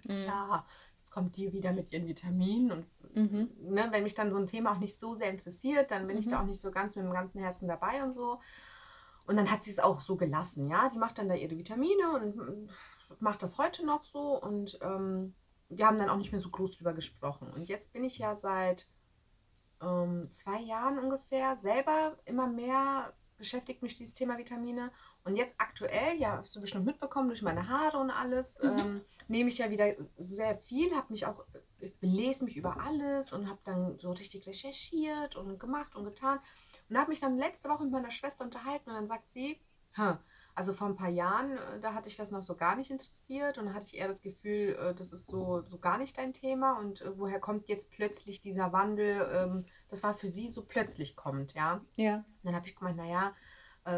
mhm. 0.06 0.24
ja, 0.24 0.64
jetzt 0.98 1.10
kommt 1.10 1.36
die 1.36 1.52
wieder 1.52 1.72
mit 1.72 1.92
ihren 1.92 2.06
Vitaminen 2.06 2.70
und 2.70 2.86
mhm. 3.14 3.50
ne, 3.60 3.88
wenn 3.90 4.04
mich 4.04 4.14
dann 4.14 4.30
so 4.30 4.38
ein 4.38 4.46
Thema 4.46 4.72
auch 4.72 4.78
nicht 4.78 4.98
so 4.98 5.14
sehr 5.14 5.30
interessiert, 5.30 5.90
dann 5.90 6.06
bin 6.06 6.18
ich 6.18 6.28
da 6.28 6.36
mhm. 6.36 6.42
auch 6.42 6.46
nicht 6.46 6.60
so 6.60 6.70
ganz 6.70 6.96
mit 6.96 7.04
dem 7.04 7.12
ganzen 7.12 7.40
Herzen 7.40 7.68
dabei 7.68 8.02
und 8.02 8.14
so. 8.14 8.40
Und 9.26 9.36
dann 9.36 9.50
hat 9.50 9.62
sie 9.62 9.70
es 9.70 9.78
auch 9.78 10.00
so 10.00 10.16
gelassen, 10.16 10.70
ja. 10.70 10.88
Die 10.88 10.98
macht 10.98 11.18
dann 11.18 11.28
da 11.28 11.34
ihre 11.34 11.58
Vitamine 11.58 12.12
und 12.14 12.70
mache 13.20 13.38
das 13.38 13.58
heute 13.58 13.84
noch 13.84 14.04
so 14.04 14.40
und 14.40 14.78
ähm, 14.82 15.34
wir 15.68 15.86
haben 15.86 15.98
dann 15.98 16.08
auch 16.08 16.16
nicht 16.16 16.32
mehr 16.32 16.40
so 16.40 16.50
groß 16.50 16.76
drüber 16.76 16.94
gesprochen. 16.94 17.50
Und 17.50 17.68
jetzt 17.68 17.92
bin 17.92 18.04
ich 18.04 18.18
ja 18.18 18.36
seit 18.36 18.86
ähm, 19.82 20.30
zwei 20.30 20.60
Jahren 20.60 20.98
ungefähr 20.98 21.56
selber 21.56 22.16
immer 22.24 22.46
mehr 22.46 23.12
beschäftigt 23.38 23.82
mich 23.82 23.94
dieses 23.94 24.14
Thema 24.14 24.36
Vitamine. 24.36 24.90
Und 25.24 25.36
jetzt 25.36 25.54
aktuell, 25.58 26.16
ja, 26.18 26.38
hast 26.38 26.54
du 26.56 26.60
bestimmt 26.60 26.84
mitbekommen, 26.84 27.28
durch 27.28 27.42
meine 27.42 27.68
Haare 27.68 27.98
und 27.98 28.10
alles, 28.10 28.60
mhm. 28.62 28.78
ähm, 28.78 29.00
nehme 29.28 29.48
ich 29.48 29.58
ja 29.58 29.70
wieder 29.70 29.94
sehr 30.18 30.56
viel, 30.56 30.94
habe 30.94 31.12
mich 31.12 31.24
auch, 31.24 31.44
belesen 32.00 32.46
mich 32.46 32.56
über 32.56 32.80
alles 32.80 33.32
und 33.32 33.48
habe 33.48 33.60
dann 33.64 33.98
so 33.98 34.10
richtig 34.10 34.46
recherchiert 34.46 35.36
und 35.36 35.58
gemacht 35.60 35.94
und 35.94 36.04
getan. 36.04 36.40
Und 36.88 36.98
habe 36.98 37.10
mich 37.10 37.20
dann 37.20 37.36
letzte 37.36 37.68
Woche 37.68 37.84
mit 37.84 37.92
meiner 37.92 38.10
Schwester 38.10 38.44
unterhalten 38.44 38.90
und 38.90 38.96
dann 38.96 39.06
sagt 39.06 39.30
sie, 39.30 39.60
also 40.58 40.72
vor 40.72 40.88
ein 40.88 40.96
paar 40.96 41.08
Jahren, 41.08 41.56
äh, 41.56 41.78
da 41.80 41.94
hatte 41.94 42.08
ich 42.08 42.16
das 42.16 42.32
noch 42.32 42.42
so 42.42 42.56
gar 42.56 42.74
nicht 42.74 42.90
interessiert 42.90 43.58
und 43.58 43.66
da 43.66 43.74
hatte 43.74 43.86
ich 43.86 43.96
eher 43.96 44.08
das 44.08 44.22
Gefühl, 44.22 44.76
äh, 44.76 44.92
das 44.92 45.12
ist 45.12 45.28
so, 45.28 45.62
so 45.62 45.78
gar 45.78 45.98
nicht 45.98 46.18
dein 46.18 46.32
Thema 46.32 46.80
und 46.80 47.00
äh, 47.00 47.16
woher 47.16 47.38
kommt 47.38 47.68
jetzt 47.68 47.90
plötzlich 47.90 48.40
dieser 48.40 48.72
Wandel? 48.72 49.24
Ähm, 49.32 49.66
das 49.88 50.02
war 50.02 50.14
für 50.14 50.26
sie 50.26 50.48
so 50.48 50.64
plötzlich 50.64 51.14
kommt, 51.14 51.54
ja. 51.54 51.80
Ja. 51.94 52.16
Und 52.16 52.24
dann 52.42 52.56
habe 52.56 52.66
ich 52.66 52.74
gemeint, 52.74 52.96
naja, 52.96 53.34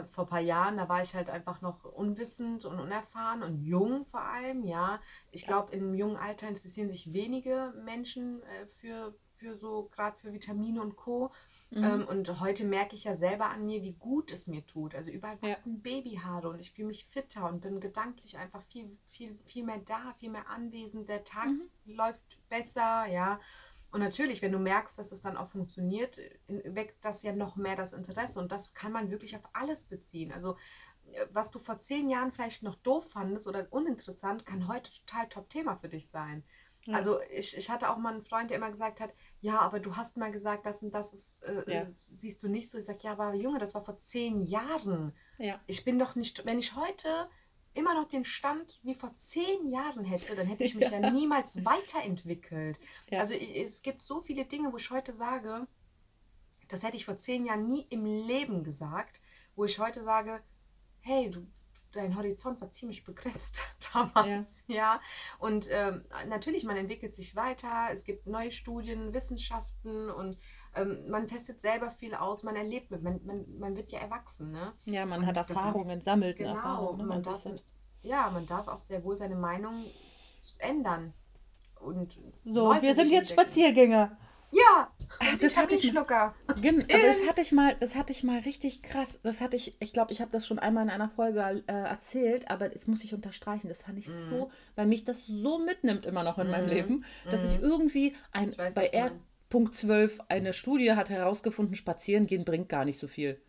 vor 0.08 0.24
ein 0.24 0.30
paar 0.30 0.40
Jahren, 0.40 0.76
da 0.76 0.88
war 0.88 1.02
ich 1.02 1.16
halt 1.16 1.30
einfach 1.30 1.62
noch 1.62 1.82
unwissend 1.82 2.64
und 2.64 2.78
unerfahren 2.78 3.42
und 3.42 3.60
jung 3.60 4.04
vor 4.04 4.20
allem, 4.20 4.62
ja. 4.62 5.00
Ich 5.32 5.44
glaube, 5.44 5.72
im 5.72 5.94
jungen 5.94 6.16
Alter 6.16 6.46
interessieren 6.46 6.88
sich 6.88 7.12
wenige 7.12 7.74
Menschen 7.84 8.40
für, 8.68 9.12
für 9.34 9.56
so, 9.56 9.88
gerade 9.90 10.16
für 10.16 10.32
Vitamine 10.32 10.80
und 10.80 10.94
Co. 10.94 11.32
Mhm. 11.70 11.84
Ähm, 11.84 12.08
und 12.08 12.40
heute 12.40 12.64
merke 12.64 12.96
ich 12.96 13.04
ja 13.04 13.14
selber 13.14 13.48
an 13.50 13.64
mir, 13.64 13.82
wie 13.82 13.92
gut 13.92 14.32
es 14.32 14.48
mir 14.48 14.66
tut. 14.66 14.94
Also 14.94 15.10
überall 15.10 15.40
wachsen 15.40 15.74
ja. 15.74 15.80
Babyhaare 15.82 16.48
und 16.48 16.60
ich 16.60 16.72
fühle 16.72 16.88
mich 16.88 17.04
fitter 17.04 17.48
und 17.48 17.60
bin 17.60 17.78
gedanklich 17.78 18.38
einfach 18.38 18.62
viel, 18.62 18.96
viel, 19.06 19.38
viel 19.44 19.64
mehr 19.64 19.78
da, 19.78 20.14
viel 20.18 20.30
mehr 20.30 20.48
anwesend. 20.48 21.08
Der 21.08 21.22
Tag 21.22 21.46
mhm. 21.46 21.70
läuft 21.84 22.38
besser, 22.48 23.06
ja. 23.06 23.40
Und 23.92 24.00
natürlich, 24.00 24.42
wenn 24.42 24.52
du 24.52 24.58
merkst, 24.58 24.98
dass 24.98 25.12
es 25.12 25.20
dann 25.20 25.36
auch 25.36 25.48
funktioniert, 25.48 26.20
weckt 26.46 27.04
das 27.04 27.22
ja 27.22 27.32
noch 27.32 27.56
mehr 27.56 27.76
das 27.76 27.92
Interesse. 27.92 28.38
Und 28.40 28.52
das 28.52 28.74
kann 28.74 28.92
man 28.92 29.10
wirklich 29.10 29.36
auf 29.36 29.42
alles 29.52 29.84
beziehen. 29.84 30.32
Also 30.32 30.56
äh, 31.12 31.26
was 31.30 31.50
du 31.50 31.58
vor 31.58 31.78
zehn 31.78 32.08
Jahren 32.08 32.32
vielleicht 32.32 32.62
noch 32.62 32.76
doof 32.76 33.10
fandest 33.10 33.46
oder 33.46 33.66
uninteressant, 33.70 34.44
kann 34.44 34.68
heute 34.68 34.92
total 34.92 35.28
Top-Thema 35.28 35.76
für 35.76 35.88
dich 35.88 36.08
sein. 36.08 36.44
Ja. 36.84 36.94
Also 36.94 37.20
ich, 37.30 37.56
ich 37.56 37.70
hatte 37.70 37.90
auch 37.90 37.98
mal 37.98 38.14
einen 38.14 38.24
Freund, 38.24 38.50
der 38.50 38.56
immer 38.56 38.70
gesagt 38.70 39.00
hat, 39.00 39.12
ja, 39.40 39.60
aber 39.60 39.80
du 39.80 39.96
hast 39.96 40.16
mal 40.16 40.30
gesagt, 40.30 40.66
das 40.66 40.82
und 40.82 40.92
das 40.92 41.12
ist, 41.14 41.42
äh, 41.42 41.72
ja. 41.72 41.86
siehst 42.12 42.42
du 42.42 42.48
nicht 42.48 42.68
so. 42.68 42.76
Ich 42.76 42.84
sage, 42.84 42.98
ja, 43.02 43.12
aber 43.12 43.34
Junge, 43.34 43.58
das 43.58 43.74
war 43.74 43.82
vor 43.82 43.98
zehn 43.98 44.42
Jahren. 44.42 45.12
Ja. 45.38 45.60
Ich 45.66 45.84
bin 45.84 45.98
doch 45.98 46.14
nicht, 46.14 46.44
wenn 46.44 46.58
ich 46.58 46.74
heute 46.76 47.28
immer 47.72 47.94
noch 47.94 48.08
den 48.08 48.24
Stand 48.24 48.80
wie 48.82 48.94
vor 48.94 49.16
zehn 49.16 49.68
Jahren 49.68 50.04
hätte, 50.04 50.34
dann 50.34 50.46
hätte 50.46 50.64
ich 50.64 50.74
mich 50.74 50.90
ja, 50.90 50.98
ja 51.00 51.10
niemals 51.10 51.64
weiterentwickelt. 51.64 52.78
Ja. 53.10 53.20
Also 53.20 53.34
ich, 53.34 53.56
es 53.56 53.82
gibt 53.82 54.02
so 54.02 54.20
viele 54.20 54.44
Dinge, 54.44 54.72
wo 54.72 54.76
ich 54.76 54.90
heute 54.90 55.12
sage, 55.12 55.66
das 56.68 56.82
hätte 56.82 56.96
ich 56.96 57.06
vor 57.06 57.16
zehn 57.16 57.46
Jahren 57.46 57.66
nie 57.66 57.86
im 57.88 58.04
Leben 58.04 58.62
gesagt, 58.62 59.20
wo 59.56 59.64
ich 59.64 59.78
heute 59.78 60.04
sage, 60.04 60.42
hey, 61.00 61.30
du, 61.30 61.46
dein 61.92 62.16
Horizont 62.16 62.60
war 62.60 62.70
ziemlich 62.70 63.04
begrenzt 63.04 63.68
damals. 63.92 64.62
Ja. 64.66 64.76
ja. 64.76 65.00
Und 65.38 65.68
ähm, 65.70 66.04
natürlich, 66.28 66.64
man 66.64 66.76
entwickelt 66.76 67.14
sich 67.14 67.36
weiter, 67.36 67.88
es 67.92 68.04
gibt 68.04 68.26
neue 68.26 68.50
Studien, 68.50 69.12
Wissenschaften 69.12 70.10
und 70.10 70.38
ähm, 70.74 71.10
man 71.10 71.26
testet 71.26 71.60
selber 71.60 71.90
viel 71.90 72.14
aus, 72.14 72.42
man 72.42 72.56
erlebt 72.56 72.90
mit, 72.90 73.02
man, 73.02 73.20
man, 73.24 73.44
man 73.58 73.76
wird 73.76 73.90
ja 73.92 73.98
erwachsen. 73.98 74.52
Ne? 74.52 74.72
Ja, 74.84 75.04
man 75.04 75.20
und 75.20 75.26
hat 75.26 75.36
Erfahrungen, 75.36 75.96
das, 75.96 76.04
sammelt 76.04 76.36
genau, 76.36 76.54
Erfahrungen. 76.54 76.98
Ne, 76.98 77.04
man 77.06 77.22
darf, 77.22 77.44
ja, 78.02 78.30
man 78.30 78.46
darf 78.46 78.68
auch 78.68 78.80
sehr 78.80 79.02
wohl 79.04 79.18
seine 79.18 79.36
Meinung 79.36 79.84
ändern. 80.58 81.12
Und 81.80 82.18
so, 82.44 82.70
wir 82.80 82.94
sind 82.94 83.10
jetzt. 83.10 83.30
Spaziergänger. 83.30 84.16
Ja, 84.52 84.90
das 85.40 85.56
hatte 85.56 85.74
ich 85.74 85.88
Schlucker. 85.88 86.34
Gen, 86.60 86.82
aber 86.82 87.02
das 87.02 87.28
hatte 87.28 87.40
ich 87.40 87.52
mal, 87.52 87.76
das 87.78 87.94
hatte 87.94 88.12
ich 88.12 88.24
mal 88.24 88.40
richtig 88.40 88.82
krass. 88.82 89.18
Das 89.22 89.40
hatte 89.40 89.56
ich, 89.56 89.76
ich 89.80 89.92
glaube, 89.92 90.12
ich 90.12 90.20
habe 90.20 90.30
das 90.30 90.46
schon 90.46 90.58
einmal 90.58 90.84
in 90.84 90.90
einer 90.90 91.08
Folge 91.08 91.40
äh, 91.66 91.72
erzählt, 91.72 92.50
aber 92.50 92.68
das 92.68 92.86
muss 92.86 93.04
ich 93.04 93.14
unterstreichen. 93.14 93.68
Das 93.68 93.82
fand 93.82 93.98
ich 93.98 94.08
mm. 94.08 94.24
so, 94.28 94.50
weil 94.76 94.86
mich 94.86 95.04
das 95.04 95.26
so 95.26 95.58
mitnimmt 95.58 96.06
immer 96.06 96.22
noch 96.22 96.38
in 96.38 96.48
mm. 96.48 96.50
meinem 96.50 96.66
mhm. 96.66 96.72
Leben, 96.72 97.04
dass 97.30 97.42
mm. 97.42 97.46
ich 97.46 97.58
mhm. 97.58 97.64
irgendwie 97.64 98.16
ein 98.32 98.56
weiß, 98.56 98.74
bei 98.74 98.86
R. 98.86 99.12
Punkt 99.48 99.74
12 99.74 100.20
eine 100.28 100.52
Studie 100.52 100.92
hat 100.92 101.10
herausgefunden, 101.10 101.74
spazieren 101.74 102.26
gehen 102.26 102.44
bringt 102.44 102.68
gar 102.68 102.84
nicht 102.84 102.98
so 102.98 103.08
viel. 103.08 103.40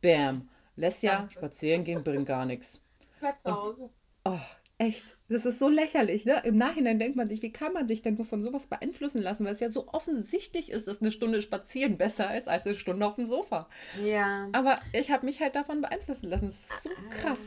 Bam. 0.00 0.48
Lesja, 0.76 1.28
spazieren 1.30 1.84
gehen 1.84 2.02
bringt 2.02 2.26
gar 2.26 2.46
nichts. 2.46 2.80
Bleib 3.18 3.40
zu 3.40 3.54
Hause. 3.54 3.90
Oh, 4.24 4.38
Echt, 4.80 5.18
das 5.28 5.44
ist 5.44 5.58
so 5.58 5.68
lächerlich. 5.68 6.24
Ne? 6.24 6.40
Im 6.42 6.56
Nachhinein 6.56 6.98
denkt 6.98 7.14
man 7.14 7.28
sich, 7.28 7.42
wie 7.42 7.52
kann 7.52 7.74
man 7.74 7.86
sich 7.86 8.00
denn 8.00 8.14
nur 8.14 8.24
von 8.24 8.40
sowas 8.40 8.66
beeinflussen 8.66 9.20
lassen, 9.20 9.44
weil 9.44 9.52
es 9.52 9.60
ja 9.60 9.68
so 9.68 9.88
offensichtlich 9.88 10.70
ist, 10.70 10.88
dass 10.88 11.02
eine 11.02 11.12
Stunde 11.12 11.42
spazieren 11.42 11.98
besser 11.98 12.34
ist 12.34 12.48
als 12.48 12.64
eine 12.64 12.74
Stunde 12.74 13.06
auf 13.06 13.16
dem 13.16 13.26
Sofa. 13.26 13.68
Ja. 14.02 14.48
Aber 14.52 14.76
ich 14.94 15.10
habe 15.10 15.26
mich 15.26 15.42
halt 15.42 15.54
davon 15.54 15.82
beeinflussen 15.82 16.30
lassen. 16.30 16.46
Das 16.46 16.60
ist 16.60 16.82
so 16.84 16.88
ah. 16.88 17.14
krass. 17.14 17.38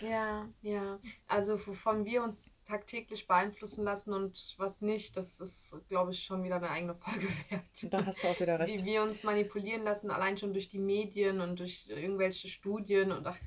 Ja, 0.00 0.48
ja. 0.62 0.98
Also 1.28 1.54
wovon 1.64 2.04
wir 2.04 2.24
uns 2.24 2.60
tagtäglich 2.64 3.28
beeinflussen 3.28 3.84
lassen 3.84 4.12
und 4.12 4.56
was 4.58 4.80
nicht, 4.80 5.16
das 5.16 5.38
ist, 5.38 5.76
glaube 5.88 6.10
ich, 6.10 6.24
schon 6.24 6.42
wieder 6.42 6.56
eine 6.56 6.68
eigene 6.68 6.96
Folge 6.96 7.28
wert. 7.50 7.92
Da 7.92 8.04
hast 8.04 8.24
du 8.24 8.26
auch 8.26 8.40
wieder 8.40 8.58
recht. 8.58 8.80
Wie 8.80 8.84
wir 8.84 9.04
uns 9.04 9.22
manipulieren 9.22 9.84
lassen, 9.84 10.10
allein 10.10 10.36
schon 10.36 10.52
durch 10.52 10.66
die 10.66 10.80
Medien 10.80 11.40
und 11.40 11.60
durch 11.60 11.86
irgendwelche 11.88 12.48
Studien 12.48 13.12
und 13.12 13.24
ach, 13.24 13.38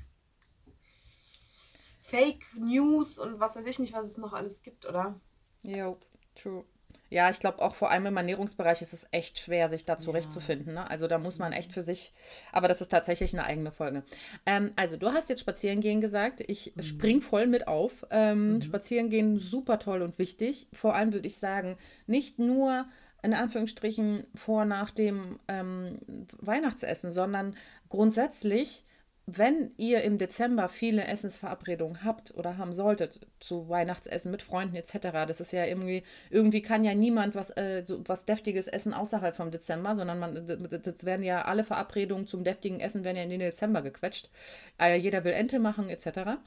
Fake 2.06 2.44
News 2.56 3.18
und 3.18 3.40
was 3.40 3.56
weiß 3.56 3.66
ich 3.66 3.78
nicht, 3.78 3.92
was 3.92 4.06
es 4.06 4.18
noch 4.18 4.32
alles 4.32 4.62
gibt, 4.62 4.86
oder? 4.86 5.18
Jo, 5.62 5.98
true. 6.34 6.64
Ja, 7.08 7.30
ich 7.30 7.38
glaube 7.38 7.62
auch 7.62 7.74
vor 7.74 7.90
allem 7.90 8.06
im 8.06 8.16
Ernährungsbereich 8.16 8.82
ist 8.82 8.92
es 8.92 9.06
echt 9.12 9.38
schwer, 9.38 9.68
sich 9.68 9.84
da 9.84 9.96
zurechtzufinden. 9.96 10.74
Ne? 10.74 10.90
Also 10.90 11.06
da 11.06 11.18
muss 11.18 11.38
man 11.38 11.52
echt 11.52 11.72
für 11.72 11.82
sich, 11.82 12.12
aber 12.52 12.66
das 12.66 12.80
ist 12.80 12.90
tatsächlich 12.90 13.32
eine 13.32 13.44
eigene 13.44 13.70
Folge. 13.70 14.02
Ähm, 14.44 14.72
also 14.74 14.96
du 14.96 15.12
hast 15.12 15.28
jetzt 15.28 15.40
Spazierengehen 15.40 16.00
gesagt. 16.00 16.42
Ich 16.46 16.74
mhm. 16.74 16.82
spring 16.82 17.20
voll 17.20 17.46
mit 17.46 17.68
auf. 17.68 18.04
Ähm, 18.10 18.54
mhm. 18.54 18.62
Spazierengehen 18.62 19.36
super 19.36 19.78
toll 19.78 20.02
und 20.02 20.18
wichtig. 20.18 20.68
Vor 20.72 20.94
allem 20.94 21.12
würde 21.12 21.28
ich 21.28 21.38
sagen, 21.38 21.76
nicht 22.06 22.40
nur 22.40 22.86
in 23.22 23.34
Anführungsstrichen 23.34 24.26
vor 24.34 24.64
nach 24.64 24.90
dem 24.90 25.38
ähm, 25.48 26.26
Weihnachtsessen, 26.38 27.12
sondern 27.12 27.56
grundsätzlich 27.88 28.84
wenn 29.28 29.72
ihr 29.76 30.02
im 30.02 30.18
Dezember 30.18 30.68
viele 30.68 31.04
Essensverabredungen 31.04 32.04
habt 32.04 32.32
oder 32.36 32.58
haben 32.58 32.72
solltet 32.72 33.26
zu 33.40 33.68
Weihnachtsessen 33.68 34.30
mit 34.30 34.40
Freunden 34.40 34.76
etc., 34.76 34.98
das 35.26 35.40
ist 35.40 35.52
ja 35.52 35.64
irgendwie, 35.64 36.04
irgendwie 36.30 36.62
kann 36.62 36.84
ja 36.84 36.94
niemand 36.94 37.34
was, 37.34 37.50
äh, 37.56 37.82
so 37.84 38.00
was 38.06 38.24
Deftiges 38.24 38.68
essen 38.68 38.94
außerhalb 38.94 39.34
vom 39.34 39.50
Dezember, 39.50 39.96
sondern 39.96 40.20
man, 40.20 40.46
das 40.70 41.04
werden 41.04 41.24
ja 41.24 41.42
alle 41.42 41.64
Verabredungen 41.64 42.28
zum 42.28 42.44
deftigen 42.44 42.78
Essen 42.78 43.02
werden 43.02 43.16
ja 43.16 43.24
in 43.24 43.30
den 43.30 43.40
Dezember 43.40 43.82
gequetscht. 43.82 44.30
Äh, 44.78 44.96
jeder 44.96 45.24
will 45.24 45.32
Ente 45.32 45.58
machen 45.58 45.90
etc. 45.90 46.38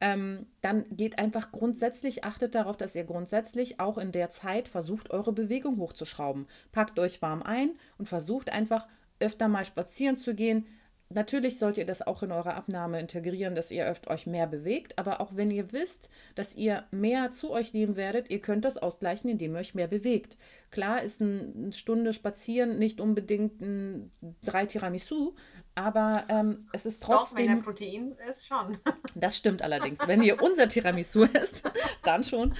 Ähm, 0.00 0.46
dann 0.60 0.86
geht 0.90 1.20
einfach 1.20 1.52
grundsätzlich, 1.52 2.24
achtet 2.24 2.56
darauf, 2.56 2.76
dass 2.76 2.96
ihr 2.96 3.04
grundsätzlich 3.04 3.78
auch 3.78 3.96
in 3.96 4.10
der 4.10 4.30
Zeit 4.30 4.66
versucht, 4.66 5.12
eure 5.12 5.32
Bewegung 5.32 5.78
hochzuschrauben. 5.78 6.48
Packt 6.72 6.98
euch 6.98 7.22
warm 7.22 7.44
ein 7.44 7.70
und 7.96 8.08
versucht 8.08 8.50
einfach 8.50 8.88
öfter 9.20 9.46
mal 9.46 9.64
spazieren 9.64 10.16
zu 10.16 10.34
gehen 10.34 10.66
Natürlich 11.14 11.58
sollt 11.58 11.78
ihr 11.78 11.84
das 11.84 12.02
auch 12.02 12.22
in 12.22 12.32
eure 12.32 12.54
Abnahme 12.54 12.98
integrieren, 12.98 13.54
dass 13.54 13.70
ihr 13.70 13.86
öfter 13.86 14.10
euch 14.10 14.26
mehr 14.26 14.46
bewegt. 14.46 14.98
Aber 14.98 15.20
auch 15.20 15.36
wenn 15.36 15.50
ihr 15.50 15.72
wisst, 15.72 16.10
dass 16.34 16.54
ihr 16.54 16.84
mehr 16.90 17.30
zu 17.30 17.50
euch 17.50 17.72
nehmen 17.72 17.96
werdet, 17.96 18.30
ihr 18.30 18.40
könnt 18.40 18.64
das 18.64 18.76
ausgleichen, 18.76 19.30
indem 19.30 19.54
ihr 19.54 19.60
euch 19.60 19.74
mehr 19.74 19.86
bewegt. 19.86 20.36
Klar 20.70 21.02
ist 21.02 21.22
eine 21.22 21.72
Stunde 21.72 22.12
Spazieren 22.12 22.78
nicht 22.78 23.00
unbedingt 23.00 23.60
ein 23.60 24.10
drei 24.42 24.66
Tiramisu, 24.66 25.34
aber 25.76 26.24
ähm, 26.28 26.68
es 26.72 26.86
ist 26.86 27.02
trotzdem. 27.02 27.36
Doch, 27.36 27.36
wenn 27.36 27.56
der 27.56 27.64
Protein 27.64 28.16
ist, 28.28 28.46
schon. 28.46 28.78
Das 29.16 29.36
stimmt 29.36 29.62
allerdings. 29.62 30.00
Wenn 30.06 30.22
ihr 30.22 30.42
unser 30.42 30.68
Tiramisu 30.68 31.24
isst, 31.42 31.62
dann 32.02 32.24
schon. 32.24 32.54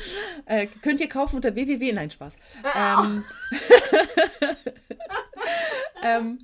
Äh, 0.46 0.66
könnt 0.82 1.00
ihr 1.00 1.08
kaufen 1.08 1.36
unter 1.36 1.54
www. 1.54 1.92
Nein, 1.92 2.10
Spaß. 2.10 2.36
Ähm, 2.76 3.24
ähm, 6.04 6.38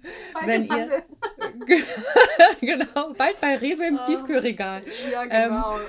wenn 0.45 0.67
ihr. 0.67 1.03
genau, 2.61 3.13
bald 3.17 3.41
bei 3.41 3.57
Rewe 3.57 3.87
im 3.87 3.99
oh, 3.99 4.05
Tiefkühlregal. 4.05 4.83
Ja, 5.13 5.25
genau. 5.25 5.77
Ähm, 5.77 5.85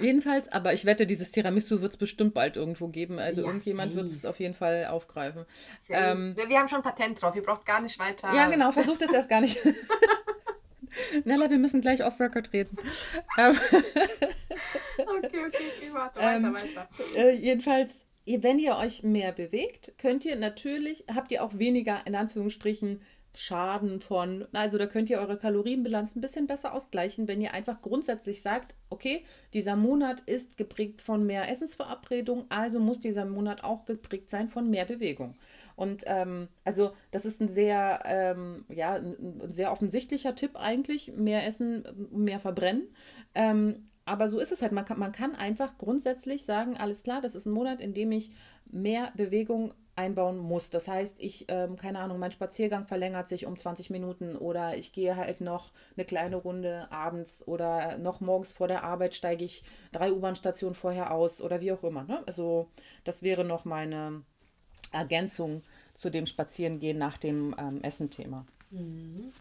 jedenfalls, 0.00 0.48
aber 0.48 0.72
ich 0.72 0.84
wette, 0.84 1.06
dieses 1.06 1.30
Tiramisu 1.30 1.80
wird 1.80 1.92
es 1.92 1.96
bestimmt 1.96 2.34
bald 2.34 2.56
irgendwo 2.56 2.88
geben. 2.88 3.18
Also 3.18 3.40
ja, 3.40 3.46
irgendjemand 3.46 3.96
wird 3.96 4.06
es 4.06 4.24
auf 4.24 4.38
jeden 4.38 4.54
Fall 4.54 4.86
aufgreifen. 4.86 5.46
Ähm, 5.88 6.36
wir 6.46 6.58
haben 6.58 6.68
schon 6.68 6.82
Patent 6.82 7.20
drauf, 7.20 7.34
ihr 7.34 7.42
braucht 7.42 7.66
gar 7.66 7.80
nicht 7.80 7.98
weiter. 7.98 8.32
Ja, 8.34 8.48
genau, 8.48 8.72
versucht 8.72 9.02
es 9.02 9.12
erst 9.12 9.28
gar 9.28 9.40
nicht. 9.40 9.58
Nella, 11.24 11.50
wir 11.50 11.58
müssen 11.58 11.80
gleich 11.80 12.04
off-Record 12.04 12.52
reden. 12.52 12.76
Ähm, 13.36 13.58
okay, 14.96 15.46
okay, 15.46 15.46
okay, 15.48 15.90
warte, 15.92 16.20
weiter, 16.20 16.36
ähm, 16.36 16.54
weiter. 16.54 16.88
Äh, 17.16 17.34
jedenfalls, 17.34 18.06
wenn 18.26 18.58
ihr 18.58 18.76
euch 18.76 19.02
mehr 19.02 19.32
bewegt, 19.32 19.94
könnt 19.98 20.24
ihr 20.24 20.36
natürlich, 20.36 21.04
habt 21.14 21.30
ihr 21.30 21.44
auch 21.44 21.58
weniger, 21.58 22.06
in 22.06 22.14
Anführungsstrichen, 22.14 23.00
Schaden 23.36 24.00
von, 24.00 24.46
also 24.52 24.78
da 24.78 24.86
könnt 24.86 25.10
ihr 25.10 25.18
eure 25.18 25.36
Kalorienbilanz 25.36 26.14
ein 26.14 26.20
bisschen 26.20 26.46
besser 26.46 26.72
ausgleichen, 26.72 27.26
wenn 27.26 27.40
ihr 27.40 27.52
einfach 27.52 27.82
grundsätzlich 27.82 28.42
sagt, 28.42 28.76
okay, 28.90 29.24
dieser 29.52 29.74
Monat 29.74 30.20
ist 30.20 30.56
geprägt 30.56 31.02
von 31.02 31.26
mehr 31.26 31.50
Essensverabredung, 31.50 32.44
also 32.48 32.78
muss 32.78 33.00
dieser 33.00 33.24
Monat 33.24 33.64
auch 33.64 33.86
geprägt 33.86 34.30
sein 34.30 34.48
von 34.48 34.70
mehr 34.70 34.84
Bewegung. 34.84 35.34
Und 35.74 36.04
ähm, 36.06 36.48
also 36.64 36.92
das 37.10 37.24
ist 37.24 37.40
ein 37.40 37.48
sehr, 37.48 38.02
ähm, 38.04 38.64
ja, 38.68 38.94
ein 38.94 39.50
sehr 39.50 39.72
offensichtlicher 39.72 40.36
Tipp 40.36 40.52
eigentlich, 40.54 41.12
mehr 41.16 41.44
essen, 41.44 41.84
mehr 42.12 42.38
verbrennen. 42.38 42.86
Ähm, 43.34 43.88
aber 44.04 44.28
so 44.28 44.38
ist 44.38 44.52
es 44.52 44.62
halt. 44.62 44.72
Man 44.72 44.84
kann, 44.84 44.98
man 44.98 45.12
kann 45.12 45.34
einfach 45.34 45.78
grundsätzlich 45.78 46.44
sagen, 46.44 46.76
alles 46.76 47.02
klar, 47.02 47.20
das 47.20 47.34
ist 47.34 47.46
ein 47.46 47.52
Monat, 47.52 47.80
in 47.80 47.94
dem 47.94 48.12
ich 48.12 48.30
mehr 48.66 49.12
Bewegung 49.16 49.72
einbauen 49.96 50.38
muss. 50.38 50.70
Das 50.70 50.88
heißt, 50.88 51.20
ich, 51.20 51.46
ähm, 51.48 51.76
keine 51.76 52.00
Ahnung, 52.00 52.18
mein 52.18 52.32
Spaziergang 52.32 52.84
verlängert 52.84 53.28
sich 53.28 53.46
um 53.46 53.56
20 53.56 53.90
Minuten 53.90 54.36
oder 54.36 54.76
ich 54.76 54.92
gehe 54.92 55.16
halt 55.16 55.40
noch 55.40 55.72
eine 55.96 56.04
kleine 56.04 56.36
Runde 56.36 56.90
abends 56.90 57.46
oder 57.46 57.96
noch 57.98 58.20
morgens 58.20 58.52
vor 58.52 58.68
der 58.68 58.82
Arbeit 58.82 59.14
steige 59.14 59.44
ich 59.44 59.62
drei 59.92 60.12
U-Bahn-Stationen 60.12 60.74
vorher 60.74 61.12
aus 61.12 61.40
oder 61.40 61.60
wie 61.60 61.72
auch 61.72 61.84
immer. 61.84 62.04
Ne? 62.04 62.22
Also 62.26 62.68
das 63.04 63.22
wäre 63.22 63.44
noch 63.44 63.64
meine 63.64 64.22
Ergänzung 64.92 65.62
zu 65.94 66.10
dem 66.10 66.26
Spazierengehen 66.26 66.98
nach 66.98 67.18
dem 67.18 67.54
ähm, 67.58 67.80
Essen-Thema. 67.82 68.46
Mhm. 68.70 69.32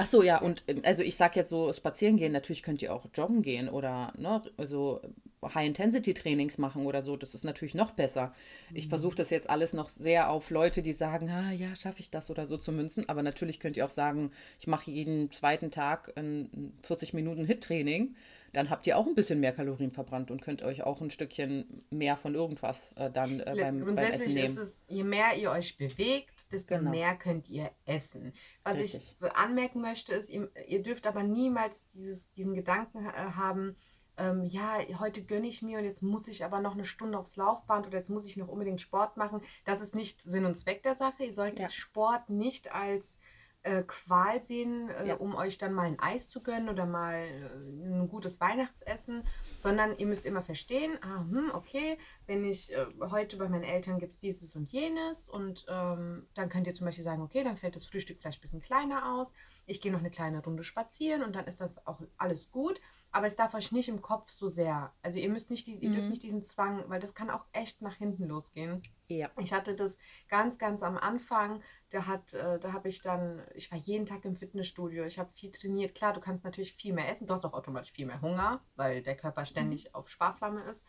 Ach 0.00 0.06
so, 0.06 0.22
ja, 0.22 0.40
und 0.40 0.62
ähm, 0.66 0.80
also 0.82 1.02
ich 1.02 1.14
sage 1.14 1.38
jetzt 1.38 1.50
so 1.50 1.70
spazieren 1.74 2.16
gehen, 2.16 2.32
natürlich 2.32 2.62
könnt 2.62 2.80
ihr 2.80 2.94
auch 2.94 3.04
joggen 3.14 3.42
gehen 3.42 3.68
oder 3.68 4.14
ne, 4.16 4.40
also 4.56 5.02
High-Intensity-Trainings 5.42 6.56
machen 6.56 6.86
oder 6.86 7.02
so. 7.02 7.18
Das 7.18 7.34
ist 7.34 7.44
natürlich 7.44 7.74
noch 7.74 7.90
besser. 7.90 8.32
Ich 8.72 8.86
mhm. 8.86 8.88
versuche 8.88 9.16
das 9.16 9.28
jetzt 9.28 9.50
alles 9.50 9.74
noch 9.74 9.88
sehr 9.88 10.30
auf 10.30 10.48
Leute, 10.48 10.80
die 10.80 10.94
sagen, 10.94 11.28
ah, 11.28 11.52
ja, 11.52 11.76
schaffe 11.76 12.00
ich 12.00 12.10
das 12.10 12.30
oder 12.30 12.46
so 12.46 12.56
zu 12.56 12.72
münzen. 12.72 13.10
Aber 13.10 13.22
natürlich 13.22 13.60
könnt 13.60 13.76
ihr 13.76 13.84
auch 13.84 13.90
sagen, 13.90 14.30
ich 14.58 14.66
mache 14.66 14.90
jeden 14.90 15.30
zweiten 15.32 15.70
Tag 15.70 16.12
ein 16.16 16.72
40 16.82 17.12
Minuten 17.12 17.44
Hit-Training. 17.44 18.14
Dann 18.52 18.70
habt 18.70 18.86
ihr 18.86 18.98
auch 18.98 19.06
ein 19.06 19.14
bisschen 19.14 19.40
mehr 19.40 19.52
Kalorien 19.52 19.92
verbrannt 19.92 20.30
und 20.30 20.42
könnt 20.42 20.62
euch 20.62 20.82
auch 20.82 21.00
ein 21.00 21.10
Stückchen 21.10 21.84
mehr 21.90 22.16
von 22.16 22.34
irgendwas 22.34 22.92
äh, 22.94 23.10
dann 23.10 23.40
äh, 23.40 23.54
beim, 23.56 23.80
Grundsätzlich 23.80 24.18
beim 24.18 24.26
Essen 24.26 24.34
nehmen. 24.34 24.46
ist 24.46 24.58
es, 24.58 24.84
je 24.88 25.04
mehr 25.04 25.36
ihr 25.36 25.50
euch 25.50 25.76
bewegt, 25.76 26.52
desto 26.52 26.76
genau. 26.76 26.90
mehr 26.90 27.14
könnt 27.16 27.48
ihr 27.48 27.70
essen. 27.86 28.32
Was 28.64 28.78
Richtig. 28.78 29.16
ich 29.20 29.32
anmerken 29.32 29.80
möchte, 29.80 30.12
ist, 30.12 30.28
ihr, 30.28 30.50
ihr 30.66 30.82
dürft 30.82 31.06
aber 31.06 31.22
niemals 31.22 31.84
dieses, 31.84 32.32
diesen 32.32 32.54
Gedanken 32.54 33.06
äh, 33.06 33.12
haben, 33.12 33.76
ähm, 34.20 34.44
ja, 34.44 34.78
heute 34.98 35.22
gönne 35.22 35.46
ich 35.46 35.62
mir 35.62 35.78
und 35.78 35.84
jetzt 35.84 36.02
muss 36.02 36.28
ich 36.28 36.44
aber 36.44 36.60
noch 36.60 36.74
eine 36.74 36.84
Stunde 36.84 37.18
aufs 37.18 37.36
Laufband 37.36 37.86
oder 37.86 37.96
jetzt 37.96 38.10
muss 38.10 38.26
ich 38.26 38.36
noch 38.36 38.48
unbedingt 38.48 38.80
Sport 38.80 39.16
machen. 39.16 39.40
Das 39.64 39.80
ist 39.80 39.94
nicht 39.94 40.20
Sinn 40.20 40.44
und 40.44 40.56
Zweck 40.56 40.82
der 40.82 40.94
Sache. 40.94 41.24
Ihr 41.24 41.32
solltet 41.32 41.60
ja. 41.60 41.68
Sport 41.70 42.28
nicht 42.28 42.74
als 42.74 43.18
äh, 43.62 43.82
Qual 43.82 44.42
sehen, 44.42 44.88
äh, 44.90 45.08
ja. 45.08 45.14
um 45.16 45.34
euch 45.34 45.58
dann 45.58 45.74
mal 45.74 45.86
ein 45.86 45.98
Eis 45.98 46.28
zu 46.28 46.42
gönnen 46.42 46.68
oder 46.68 46.86
mal 46.86 47.14
äh, 47.14 47.86
ein 47.86 48.08
gutes 48.08 48.40
Weihnachtsessen, 48.40 49.24
sondern 49.58 49.96
ihr 49.98 50.06
müsst 50.06 50.24
immer 50.24 50.42
verstehen, 50.42 50.98
ah, 51.02 51.20
hm, 51.20 51.50
okay, 51.52 51.98
wenn 52.26 52.44
ich 52.44 52.72
heute 53.00 53.36
bei 53.36 53.48
meinen 53.48 53.64
Eltern 53.64 53.98
gibt 53.98 54.12
es 54.12 54.18
dieses 54.18 54.56
und 54.56 54.70
jenes 54.70 55.28
und 55.28 55.66
ähm, 55.68 56.26
dann 56.34 56.48
könnt 56.48 56.66
ihr 56.66 56.74
zum 56.74 56.86
Beispiel 56.86 57.04
sagen, 57.04 57.22
okay, 57.22 57.44
dann 57.44 57.56
fällt 57.56 57.76
das 57.76 57.84
Frühstück 57.84 58.18
vielleicht 58.18 58.38
ein 58.38 58.42
bisschen 58.42 58.62
kleiner 58.62 59.14
aus, 59.14 59.34
ich 59.66 59.80
gehe 59.80 59.92
noch 59.92 59.98
eine 59.98 60.10
kleine 60.10 60.42
Runde 60.42 60.64
spazieren 60.64 61.22
und 61.22 61.34
dann 61.34 61.46
ist 61.46 61.60
das 61.60 61.86
auch 61.86 62.00
alles 62.16 62.50
gut, 62.50 62.80
aber 63.12 63.26
es 63.26 63.36
darf 63.36 63.54
euch 63.54 63.72
nicht 63.72 63.88
im 63.88 64.02
Kopf 64.02 64.30
so 64.30 64.48
sehr, 64.48 64.92
also 65.02 65.18
ihr 65.18 65.28
müsst 65.28 65.50
nicht, 65.50 65.66
die, 65.66 65.74
ihr 65.74 65.90
dürft 65.90 66.04
mhm. 66.04 66.10
nicht 66.10 66.22
diesen 66.22 66.42
Zwang, 66.42 66.84
weil 66.88 67.00
das 67.00 67.14
kann 67.14 67.30
auch 67.30 67.44
echt 67.52 67.82
nach 67.82 67.96
hinten 67.96 68.26
losgehen. 68.26 68.82
Ja. 69.08 69.30
Ich 69.38 69.52
hatte 69.52 69.74
das 69.74 69.98
ganz, 70.28 70.58
ganz 70.58 70.82
am 70.82 70.96
Anfang. 70.96 71.62
Da 71.90 72.06
hat, 72.06 72.34
äh, 72.34 72.60
da 72.60 72.72
habe 72.72 72.88
ich 72.88 73.02
dann, 73.02 73.42
ich 73.54 73.70
war 73.72 73.78
jeden 73.78 74.06
Tag 74.06 74.24
im 74.24 74.36
Fitnessstudio. 74.36 75.04
Ich 75.04 75.18
habe 75.18 75.32
viel 75.32 75.50
trainiert. 75.50 75.96
Klar, 75.96 76.12
du 76.12 76.20
kannst 76.20 76.44
natürlich 76.44 76.72
viel 76.72 76.92
mehr 76.92 77.10
essen. 77.10 77.26
Du 77.26 77.34
hast 77.34 77.44
auch 77.44 77.52
automatisch 77.52 77.90
viel 77.90 78.06
mehr 78.06 78.22
Hunger, 78.22 78.62
weil 78.76 79.02
der 79.02 79.16
Körper 79.16 79.44
ständig 79.44 79.86
mhm. 79.86 79.94
auf 79.94 80.08
Sparflamme 80.08 80.62
ist. 80.62 80.86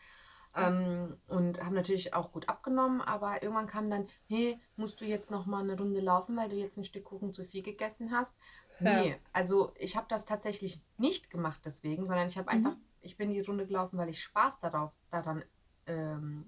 Ähm, 0.54 1.16
und 1.28 1.64
habe 1.64 1.74
natürlich 1.74 2.12
auch 2.12 2.30
gut 2.30 2.48
abgenommen, 2.48 3.00
aber 3.00 3.42
irgendwann 3.42 3.66
kam 3.66 3.88
dann, 3.88 4.06
hey, 4.26 4.60
musst 4.76 5.00
du 5.00 5.06
jetzt 5.06 5.30
noch 5.30 5.46
mal 5.46 5.62
eine 5.62 5.78
Runde 5.78 6.00
laufen, 6.00 6.36
weil 6.36 6.50
du 6.50 6.56
jetzt 6.56 6.76
ein 6.76 6.84
Stück 6.84 7.04
Kuchen 7.04 7.32
zu 7.32 7.44
viel 7.44 7.62
gegessen 7.62 8.10
hast? 8.12 8.36
Nee, 8.82 9.10
ja. 9.10 9.16
also 9.32 9.72
ich 9.78 9.96
habe 9.96 10.06
das 10.08 10.24
tatsächlich 10.24 10.80
nicht 10.98 11.30
gemacht 11.30 11.60
deswegen, 11.64 12.06
sondern 12.06 12.28
ich 12.28 12.38
habe 12.38 12.50
mhm. 12.50 12.66
einfach, 12.66 12.76
ich 13.00 13.16
bin 13.16 13.30
die 13.30 13.40
Runde 13.40 13.66
gelaufen, 13.66 13.98
weil 13.98 14.08
ich 14.08 14.22
Spaß 14.22 14.58
darauf 14.58 14.92
daran 15.10 15.44
ähm, 15.86 16.46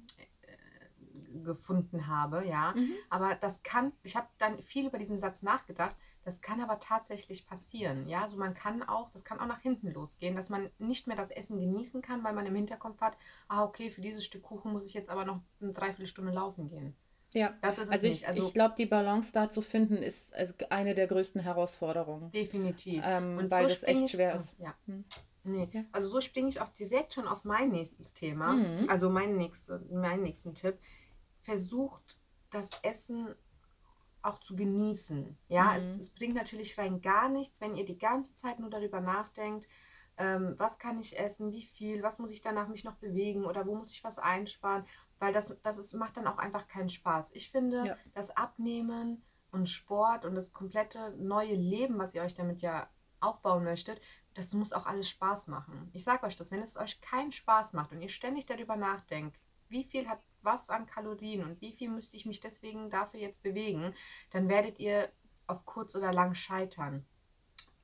gefunden 1.42 2.07
habe, 2.07 2.47
ja. 2.47 2.73
Mhm. 2.77 2.92
Aber 3.11 3.35
das 3.35 3.62
kann, 3.62 3.92
ich 4.03 4.16
habe 4.16 4.29
dann 4.38 4.61
viel 4.61 4.87
über 4.87 4.99
diesen 4.99 5.18
Satz 5.18 5.42
nachgedacht, 5.42 5.97
das 6.23 6.40
kann 6.40 6.61
aber 6.61 6.81
tatsächlich 6.81 7.47
passieren, 7.47 8.09
ja. 8.09 8.23
Also 8.23 8.37
man 8.37 8.55
kann 8.55 8.83
auch, 8.83 9.11
das 9.11 9.25
kann 9.25 9.40
auch 9.40 9.47
nach 9.47 9.61
hinten 9.61 9.92
losgehen, 9.92 10.37
dass 10.37 10.49
man 10.49 10.70
nicht 10.79 11.07
mehr 11.07 11.16
das 11.16 11.31
Essen 11.31 11.59
genießen 11.59 12.03
kann, 12.03 12.25
weil 12.25 12.35
man 12.35 12.47
im 12.47 12.55
Hinterkopf 12.55 13.01
hat, 13.01 13.18
ah, 13.49 13.64
okay, 13.64 13.90
für 13.90 14.01
dieses 14.01 14.25
Stück 14.25 14.42
Kuchen 14.42 14.73
muss 14.73 14.87
ich 14.87 14.94
jetzt 14.94 15.11
aber 15.11 15.25
noch 15.25 15.40
eine 15.61 15.73
Dreiviertelstunde 15.73 16.33
laufen 16.33 16.68
gehen. 16.68 16.97
Ja, 17.35 17.53
das 17.61 17.79
ist 17.79 17.87
es 17.87 17.90
also 17.90 18.07
nicht. 18.07 18.29
Also 18.29 18.47
ich 18.47 18.55
glaube, 18.55 18.75
die 18.79 18.87
Balance 18.87 19.33
da 19.33 19.51
zu 19.51 19.61
finden, 19.61 19.97
ist 19.97 20.33
eine 20.70 20.94
der 20.94 21.09
größten 21.09 21.40
Herausforderungen. 21.40 22.31
Definitiv. 22.31 23.03
Ähm, 23.05 23.38
Und 23.38 23.51
weil 23.51 23.68
so 23.68 23.75
das 23.75 23.83
echt 23.83 24.11
schwer 24.11 24.37
ist. 24.37 24.55
Ja. 24.59 24.75
Hm. 24.87 25.05
Nee, 25.42 25.68
ja. 25.73 25.85
also 25.92 26.09
so 26.09 26.20
springe 26.23 26.49
ich 26.49 26.61
auch 26.61 26.68
direkt 26.68 27.12
schon 27.12 27.29
auf 27.29 27.44
mein 27.44 27.70
nächstes 27.70 28.14
Thema, 28.14 28.55
mhm. 28.55 28.88
also 28.88 29.11
mein 29.11 29.37
nächste, 29.37 29.79
meinen 29.92 30.23
nächsten 30.23 30.55
Tipp 30.55 30.79
versucht, 31.42 32.18
das 32.49 32.70
Essen 32.83 33.35
auch 34.23 34.38
zu 34.38 34.57
genießen. 34.57 35.37
Ja, 35.49 35.73
mhm. 35.73 35.77
es, 35.77 35.97
es, 35.97 36.11
bringt 36.11 36.35
natürlich 36.35 36.79
rein 36.79 37.03
gar 37.03 37.29
nichts, 37.29 37.61
wenn 37.61 37.75
ihr 37.75 37.85
die 37.85 37.99
ganze 37.99 38.35
Zeit 38.35 38.59
nur 38.59 38.70
darüber 38.70 39.03
nachdenkt, 39.03 39.68
ähm, 40.16 40.55
was 40.57 40.79
kann 40.79 40.99
ich 40.99 41.18
essen, 41.18 41.53
wie 41.53 41.62
viel, 41.62 42.03
was 42.03 42.18
muss 42.18 42.31
ich 42.31 42.40
danach 42.40 42.68
mich 42.68 42.85
noch 42.85 42.97
bewegen 42.97 43.44
oder 43.44 43.66
wo 43.66 43.75
muss 43.75 43.90
ich 43.90 44.05
was 44.05 44.18
einsparen, 44.18 44.85
weil 45.18 45.33
das, 45.33 45.57
das 45.62 45.79
ist, 45.79 45.94
macht 45.94 46.16
dann 46.16 46.27
auch 46.27 46.38
einfach 46.38 46.68
keinen 46.68 46.88
Spaß. 46.88 47.33
Ich 47.33 47.50
finde, 47.50 47.87
ja. 47.87 47.96
das 48.14 48.37
Abnehmen 48.37 49.22
und 49.50 49.68
Sport 49.68 50.24
und 50.24 50.35
das 50.35 50.53
komplette 50.53 51.14
neue 51.16 51.55
Leben, 51.55 51.98
was 51.98 52.14
ihr 52.14 52.22
euch 52.22 52.35
damit 52.35 52.61
ja 52.62 52.88
aufbauen 53.20 53.64
möchtet, 53.64 54.00
das 54.35 54.53
muss 54.53 54.72
auch 54.72 54.87
alles 54.87 55.09
Spaß 55.09 55.46
machen. 55.46 55.88
Ich 55.92 56.05
sage 56.05 56.27
euch 56.27 56.37
das, 56.37 56.50
wenn 56.50 56.61
es 56.61 56.77
euch 56.77 57.00
keinen 57.00 57.33
Spaß 57.33 57.72
macht 57.72 57.92
und 57.92 58.03
ihr 58.03 58.09
ständig 58.09 58.46
darüber 58.46 58.77
nachdenkt, 58.77 59.38
wie 59.68 59.85
viel 59.85 60.09
hat 60.09 60.20
was 60.42 60.70
an 60.70 60.87
Kalorien 60.87 61.44
und 61.44 61.61
wie 61.61 61.72
viel 61.72 61.88
müsste 61.88 62.16
ich 62.16 62.27
mich 62.27 62.40
deswegen 62.40 62.90
dafür 62.90 63.20
jetzt 63.20 63.42
bewegen, 63.42 63.94
dann 64.31 64.48
werdet 64.48 64.79
ihr 64.79 65.11
auf 65.46 65.64
kurz 65.64 65.94
oder 65.94 66.12
lang 66.12 66.35
scheitern. 66.35 67.07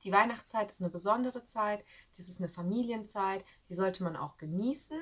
Die 0.03 0.11
Weihnachtszeit 0.11 0.71
ist 0.71 0.81
eine 0.81 0.89
besondere 0.89 1.43
Zeit, 1.45 1.85
das 2.17 2.27
ist 2.27 2.39
eine 2.39 2.49
Familienzeit, 2.49 3.45
die 3.69 3.73
sollte 3.75 4.03
man 4.03 4.15
auch 4.15 4.37
genießen, 4.37 4.99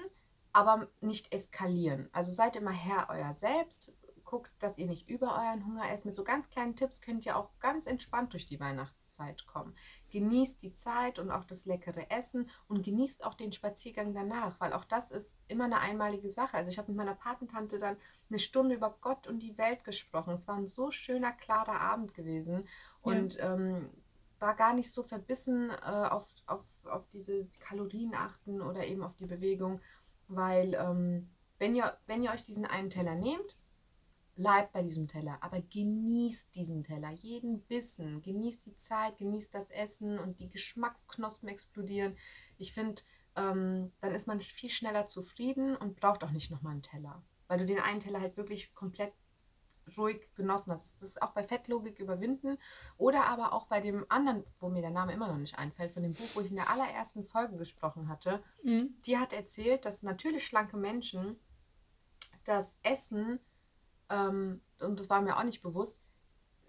aber 0.51 0.87
nicht 1.01 1.33
eskalieren. 1.33 2.09
Also 2.11 2.31
seid 2.31 2.55
immer 2.55 2.71
Herr 2.71 3.07
euer 3.09 3.33
selbst, 3.35 3.93
guckt, 4.29 4.51
dass 4.59 4.77
ihr 4.77 4.85
nicht 4.85 5.09
über 5.09 5.33
euren 5.33 5.65
Hunger 5.65 5.91
esst. 5.91 6.05
Mit 6.05 6.15
so 6.15 6.23
ganz 6.23 6.51
kleinen 6.51 6.75
Tipps 6.75 7.01
könnt 7.01 7.25
ihr 7.25 7.35
auch 7.35 7.49
ganz 7.59 7.87
entspannt 7.87 8.33
durch 8.33 8.45
die 8.45 8.59
Weihnachtszeit 8.59 9.47
kommen. 9.47 9.75
Genießt 10.11 10.61
die 10.61 10.73
Zeit 10.75 11.17
und 11.17 11.31
auch 11.31 11.45
das 11.45 11.65
leckere 11.65 12.11
Essen 12.11 12.47
und 12.67 12.83
genießt 12.83 13.25
auch 13.25 13.33
den 13.33 13.51
Spaziergang 13.51 14.13
danach, 14.13 14.59
weil 14.59 14.73
auch 14.73 14.85
das 14.85 15.09
ist 15.09 15.39
immer 15.47 15.63
eine 15.63 15.79
einmalige 15.79 16.29
Sache. 16.29 16.57
Also 16.57 16.69
ich 16.69 16.77
habe 16.77 16.91
mit 16.91 16.97
meiner 16.97 17.15
Patentante 17.15 17.79
dann 17.79 17.97
eine 18.29 18.37
Stunde 18.37 18.75
über 18.75 18.95
Gott 19.01 19.25
und 19.25 19.39
die 19.39 19.57
Welt 19.57 19.83
gesprochen. 19.83 20.35
Es 20.35 20.47
war 20.47 20.57
ein 20.57 20.67
so 20.67 20.91
schöner, 20.91 21.31
klarer 21.31 21.81
Abend 21.81 22.13
gewesen 22.13 22.67
und 23.01 23.33
ja. 23.33 23.55
ähm, 23.55 23.89
da 24.37 24.53
gar 24.53 24.73
nicht 24.73 24.93
so 24.93 25.01
verbissen 25.03 25.69
äh, 25.69 26.07
auf, 26.09 26.31
auf, 26.45 26.65
auf 26.85 27.07
diese 27.09 27.47
Kalorien 27.59 28.13
achten 28.15 28.61
oder 28.61 28.85
eben 28.85 29.03
auf 29.03 29.15
die 29.15 29.25
Bewegung, 29.25 29.81
weil 30.29 30.75
ähm, 30.75 31.29
wenn, 31.57 31.75
ihr, 31.75 31.97
wenn 32.07 32.23
ihr 32.23 32.31
euch 32.31 32.43
diesen 32.43 32.65
einen 32.65 32.89
Teller 32.89 33.15
nehmt, 33.15 33.57
bleibt 34.35 34.71
bei 34.71 34.81
diesem 34.81 35.09
Teller, 35.09 35.37
aber 35.41 35.61
genießt 35.61 36.55
diesen 36.55 36.83
Teller, 36.85 37.11
jeden 37.11 37.61
Bissen, 37.63 38.21
genießt 38.21 38.65
die 38.65 38.77
Zeit, 38.77 39.17
genießt 39.17 39.53
das 39.53 39.69
Essen 39.69 40.17
und 40.17 40.39
die 40.39 40.49
Geschmacksknospen 40.49 41.49
explodieren. 41.49 42.15
Ich 42.57 42.71
finde, 42.71 43.01
ähm, 43.35 43.91
dann 43.99 44.15
ist 44.15 44.27
man 44.27 44.39
viel 44.39 44.69
schneller 44.69 45.07
zufrieden 45.07 45.75
und 45.75 45.97
braucht 45.99 46.23
auch 46.23 46.31
nicht 46.31 46.51
nochmal 46.51 46.73
einen 46.73 46.83
Teller, 46.83 47.21
weil 47.47 47.59
du 47.59 47.65
den 47.65 47.79
einen 47.79 47.99
Teller 47.99 48.21
halt 48.21 48.37
wirklich 48.37 48.73
komplett 48.73 49.13
ruhig 49.97 50.29
genossen 50.35 50.71
hast. 50.71 51.01
Das 51.01 51.09
ist 51.09 51.21
auch 51.21 51.31
bei 51.31 51.43
Fettlogik 51.43 51.99
überwinden 51.99 52.57
oder 52.97 53.25
aber 53.25 53.53
auch 53.53 53.67
bei 53.67 53.81
dem 53.81 54.05
anderen, 54.09 54.43
wo 54.59 54.69
mir 54.69 54.81
der 54.81 54.91
Name 54.91 55.13
immer 55.13 55.27
noch 55.27 55.37
nicht 55.37 55.57
einfällt, 55.57 55.91
von 55.91 56.03
dem 56.03 56.13
Buch, 56.13 56.27
wo 56.33 56.41
ich 56.41 56.49
in 56.49 56.55
der 56.55 56.69
allerersten 56.69 57.23
Folge 57.23 57.57
gesprochen 57.57 58.07
hatte. 58.07 58.43
Mhm. 58.63 58.95
Die 59.05 59.17
hat 59.17 59.33
erzählt, 59.33 59.85
dass 59.85 60.03
natürlich 60.03 60.45
schlanke 60.45 60.77
Menschen 60.77 61.39
das 62.43 62.79
Essen 62.83 63.39
ähm, 64.09 64.61
und 64.79 64.99
das 64.99 65.09
war 65.09 65.21
mir 65.21 65.37
auch 65.37 65.43
nicht 65.43 65.61
bewusst. 65.61 66.01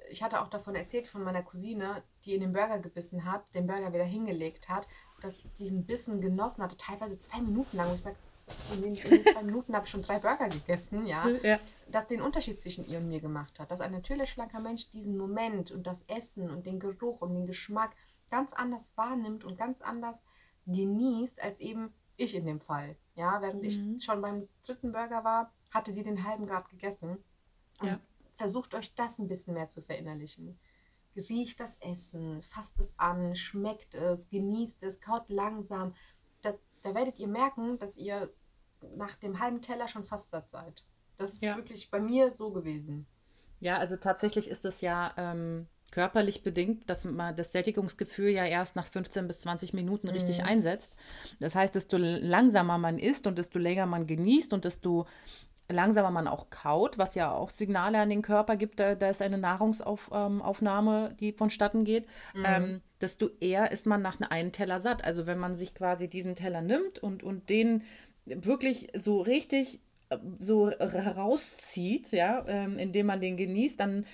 Ich 0.09 0.23
hatte 0.23 0.41
auch 0.41 0.49
davon 0.49 0.75
erzählt 0.75 1.07
von 1.07 1.23
meiner 1.23 1.43
Cousine, 1.43 2.03
die 2.25 2.35
in 2.35 2.41
den 2.41 2.53
Burger 2.53 2.79
gebissen 2.79 3.25
hat, 3.25 3.55
den 3.55 3.67
Burger 3.67 3.93
wieder 3.93 4.05
hingelegt 4.05 4.69
hat, 4.69 4.89
dass 5.21 5.53
diesen 5.55 5.87
Bissen 5.87 6.21
genossen 6.21 6.63
hatte, 6.63 6.77
teilweise 6.77 7.19
zwei 7.19 7.41
Minuten 7.41 7.77
lang. 7.77 7.89
Und 7.89 7.95
ich 7.95 8.03
sage, 8.03 8.17
in 8.75 8.83
den, 8.83 8.97
zwei 8.97 9.43
Minuten 9.43 9.75
habe 9.75 9.85
ich 9.85 9.91
schon 9.91 10.03
drei 10.03 10.19
Burger 10.19 10.49
gegessen, 10.49 11.07
ja? 11.07 11.29
ja. 11.43 11.59
Dass 11.91 12.07
den 12.07 12.21
Unterschied 12.21 12.61
zwischen 12.61 12.87
ihr 12.87 12.99
und 12.99 13.09
mir 13.09 13.21
gemacht 13.21 13.59
hat. 13.59 13.71
Dass 13.71 13.81
ein 13.81 13.93
natürlich 13.93 14.31
schlanker 14.31 14.61
Mensch 14.61 14.91
diesen 14.91 15.17
Moment 15.17 15.71
und 15.71 15.87
das 15.87 16.03
Essen 16.07 16.51
und 16.51 16.67
den 16.67 16.79
Geruch 16.79 17.21
und 17.21 17.35
den 17.35 17.47
Geschmack 17.47 17.97
ganz 18.31 18.53
anders 18.53 18.97
wahrnimmt 18.97 19.45
und 19.45 19.59
ganz 19.59 19.83
anders 19.83 20.25
genießt, 20.67 21.43
als 21.43 21.61
eben 21.61 21.93
ich 22.17 22.35
in 22.35 22.47
dem 22.47 22.61
Fall. 22.61 22.97
Ja, 23.15 23.41
während 23.43 23.63
mhm. 23.63 23.97
ich 23.97 24.05
schon 24.05 24.21
beim 24.23 24.49
dritten 24.63 24.93
Burger 24.93 25.25
war, 25.25 25.53
hatte 25.71 25.93
sie 25.93 26.03
den 26.03 26.25
halben 26.25 26.47
Grad 26.47 26.69
gegessen. 26.69 27.19
Ja. 27.83 27.99
Versucht 28.35 28.75
euch 28.75 28.95
das 28.95 29.19
ein 29.19 29.29
bisschen 29.29 29.55
mehr 29.55 29.69
zu 29.69 29.83
verinnerlichen. 29.83 30.59
Riecht 31.17 31.61
das 31.61 31.77
Essen, 31.79 32.43
fasst 32.43 32.79
es 32.79 32.99
an, 32.99 33.35
schmeckt 33.35 33.95
es, 33.95 34.29
genießt 34.29 34.83
es, 34.83 35.01
kaut 35.01 35.29
langsam. 35.29 35.95
Da, 36.43 36.55
da 36.83 36.95
werdet 36.95 37.19
ihr 37.19 37.29
merken, 37.29 37.79
dass 37.79 37.97
ihr 37.97 38.33
nach 38.97 39.15
dem 39.17 39.41
halben 39.41 39.63
Teller 39.63 39.89
schon 39.89 40.05
fast 40.05 40.31
satt 40.31 40.51
seid. 40.51 40.85
Das 41.17 41.35
ist 41.35 41.43
ja. 41.43 41.57
wirklich 41.57 41.91
bei 41.91 42.01
mir 42.01 42.31
so 42.31 42.51
gewesen. 42.51 43.07
Ja, 43.61 43.77
also 43.77 43.97
tatsächlich 43.97 44.49
ist 44.49 44.65
es 44.65 44.81
ja 44.81 45.13
ähm, 45.19 45.67
körperlich 45.91 46.43
bedingt, 46.43 46.89
dass 46.89 47.05
man 47.05 47.37
das 47.37 47.53
Sättigungsgefühl 47.53 48.31
ja 48.31 48.45
erst 48.45 48.77
nach 48.77 48.87
15 48.87 49.27
bis 49.27 49.41
20 49.41 49.75
Minuten 49.75 50.09
richtig 50.09 50.39
mhm. 50.39 50.47
einsetzt. 50.47 50.97
Das 51.41 51.55
heißt, 51.55 51.75
desto 51.75 51.99
langsamer 51.99 52.79
man 52.79 52.99
isst 52.99 53.27
und 53.27 53.39
desto 53.39 53.59
länger 53.59 53.87
man 53.87 54.07
genießt 54.07 54.53
und 54.53 54.65
desto 54.65 55.07
langsamer 55.69 56.11
man 56.11 56.27
auch 56.27 56.51
kaut, 56.51 56.99
was 56.99 57.15
ja 57.15 57.33
auch 57.33 57.51
Signale 57.51 58.01
an 58.01 58.11
den 58.11 58.23
Körper 58.23 58.57
gibt, 58.57 58.81
da, 58.81 58.95
da 58.95 59.11
ist 59.11 59.23
eine 59.23 59.39
Nahrungsaufnahme, 59.39 61.09
ähm, 61.11 61.17
die 61.17 61.33
vonstatten 61.33 61.85
geht, 61.85 62.07
mhm. 62.35 62.45
ähm, 62.45 62.81
desto 63.01 63.29
eher 63.41 63.71
ist 63.71 63.87
man 63.87 64.03
nach 64.03 64.21
einem 64.21 64.53
Teller 64.53 64.81
satt. 64.81 65.05
Also 65.05 65.27
wenn 65.27 65.39
man 65.39 65.57
sich 65.57 65.75
quasi 65.75 66.09
diesen 66.09 66.35
Teller 66.35 66.61
nimmt 66.61 66.99
und, 66.99 67.23
und 67.23 67.51
den 67.51 67.83
wirklich 68.27 68.89
so 68.99 69.21
richtig 69.21 69.81
äh, 70.11 70.19
so 70.39 70.71
herauszieht, 70.71 72.13
ja, 72.13 72.45
ähm, 72.47 72.79
indem 72.79 73.07
man 73.07 73.21
den 73.21 73.37
genießt, 73.37 73.79
dann 73.79 74.07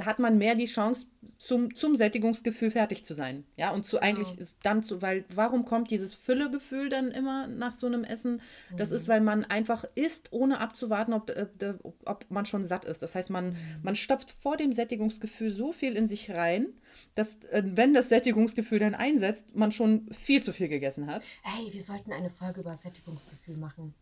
hat 0.00 0.18
man 0.18 0.38
mehr 0.38 0.54
die 0.54 0.66
Chance, 0.66 1.06
zum, 1.38 1.74
zum 1.74 1.96
Sättigungsgefühl 1.96 2.70
fertig 2.70 3.04
zu 3.04 3.14
sein. 3.14 3.44
Ja, 3.56 3.72
und 3.72 3.84
zu 3.84 4.00
eigentlich 4.00 4.36
genau. 4.36 4.48
dann 4.62 4.82
zu, 4.82 5.02
weil 5.02 5.24
warum 5.34 5.64
kommt 5.64 5.90
dieses 5.90 6.14
Füllegefühl 6.14 6.88
dann 6.88 7.10
immer 7.10 7.46
nach 7.46 7.74
so 7.74 7.86
einem 7.86 8.04
Essen? 8.04 8.40
Das 8.76 8.90
mhm. 8.90 8.96
ist, 8.96 9.08
weil 9.08 9.20
man 9.20 9.44
einfach 9.44 9.84
isst, 9.94 10.32
ohne 10.32 10.60
abzuwarten, 10.60 11.12
ob, 11.12 11.30
äh, 11.30 11.46
ob, 11.82 11.96
ob 12.04 12.30
man 12.30 12.46
schon 12.46 12.64
satt 12.64 12.84
ist. 12.84 13.02
Das 13.02 13.14
heißt, 13.14 13.30
man, 13.30 13.50
mhm. 13.50 13.56
man 13.82 13.96
stopft 13.96 14.30
vor 14.40 14.56
dem 14.56 14.72
Sättigungsgefühl 14.72 15.50
so 15.50 15.72
viel 15.72 15.96
in 15.96 16.06
sich 16.06 16.30
rein, 16.30 16.68
dass, 17.14 17.36
äh, 17.50 17.62
wenn 17.64 17.94
das 17.94 18.08
Sättigungsgefühl 18.08 18.78
dann 18.78 18.94
einsetzt, 18.94 19.54
man 19.54 19.72
schon 19.72 20.08
viel 20.12 20.42
zu 20.42 20.52
viel 20.52 20.68
gegessen 20.68 21.06
hat. 21.06 21.24
Hey, 21.42 21.72
wir 21.72 21.82
sollten 21.82 22.12
eine 22.12 22.30
Folge 22.30 22.60
über 22.60 22.76
Sättigungsgefühl 22.76 23.56
machen. 23.56 23.94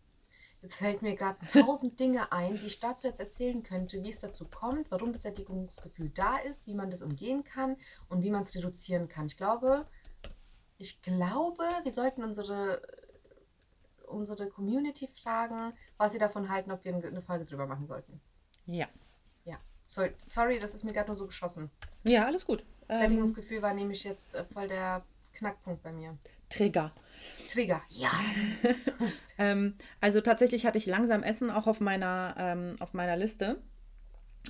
Jetzt 0.65 0.79
fällt 0.79 1.03
mir 1.03 1.15
gerade 1.15 1.45
tausend 1.47 2.01
Dinge 2.01 2.33
ein, 2.33 2.59
die 2.59 2.67
ich 2.67 2.81
dazu 2.81 3.07
jetzt 3.07 3.21
erzählen 3.21 3.63
könnte, 3.63 4.03
wie 4.03 4.09
es 4.09 4.21
dazu 4.21 4.47
kommt, 4.47 4.91
warum 4.91 5.13
das 5.13 5.23
Sättigungsgefühl 5.23 6.09
da 6.09 6.39
ist, 6.39 6.67
wie 6.67 6.75
man 6.75 6.91
das 6.91 7.03
umgehen 7.03 7.45
kann 7.45 7.77
und 8.09 8.23
wie 8.23 8.31
man 8.31 8.43
es 8.43 8.55
reduzieren 8.55 9.09
kann. 9.09 9.27
Ich 9.27 9.37
glaube, 9.37 9.87
ich 10.79 11.03
glaube, 11.03 11.65
wir 11.83 11.93
sollten 11.93 12.25
unsere, 12.25 12.81
unsere 14.07 14.49
Community 14.49 15.07
fragen, 15.07 15.75
was 15.99 16.13
sie 16.13 16.19
davon 16.19 16.49
halten, 16.49 16.71
ob 16.71 16.83
wir 16.85 16.95
eine 16.95 17.23
Folge 17.23 17.45
drüber 17.45 17.67
machen 17.67 17.87
sollten. 17.87 18.21
Ja. 18.67 18.87
Ja. 19.45 19.59
Sorry, 19.85 20.15
sorry 20.27 20.59
das 20.59 20.73
ist 20.73 20.85
mir 20.85 20.95
gerade 20.95 21.09
nur 21.09 21.17
so 21.17 21.27
geschossen. 21.27 21.71
Ja, 22.05 22.25
alles 22.25 22.47
gut. 22.47 22.65
Sättigungsgefühl 22.89 23.63
war 23.63 23.75
nämlich 23.75 24.05
jetzt 24.05 24.35
äh, 24.35 24.45
voll 24.45 24.69
der 24.69 25.05
Knackpunkt 25.35 25.83
bei 25.83 25.93
mir. 25.93 26.17
Trigger. 26.49 26.93
Trigger, 27.49 27.83
ja. 27.89 28.11
ähm, 29.39 29.77
also 30.01 30.21
tatsächlich 30.21 30.67
hatte 30.67 30.79
ich 30.79 30.87
langsam 30.87 31.23
Essen 31.23 31.51
auch 31.51 31.67
auf 31.67 31.81
meiner, 31.81 32.35
ähm, 32.39 32.77
auf 32.81 32.93
meiner 32.93 33.17
Liste. 33.17 33.63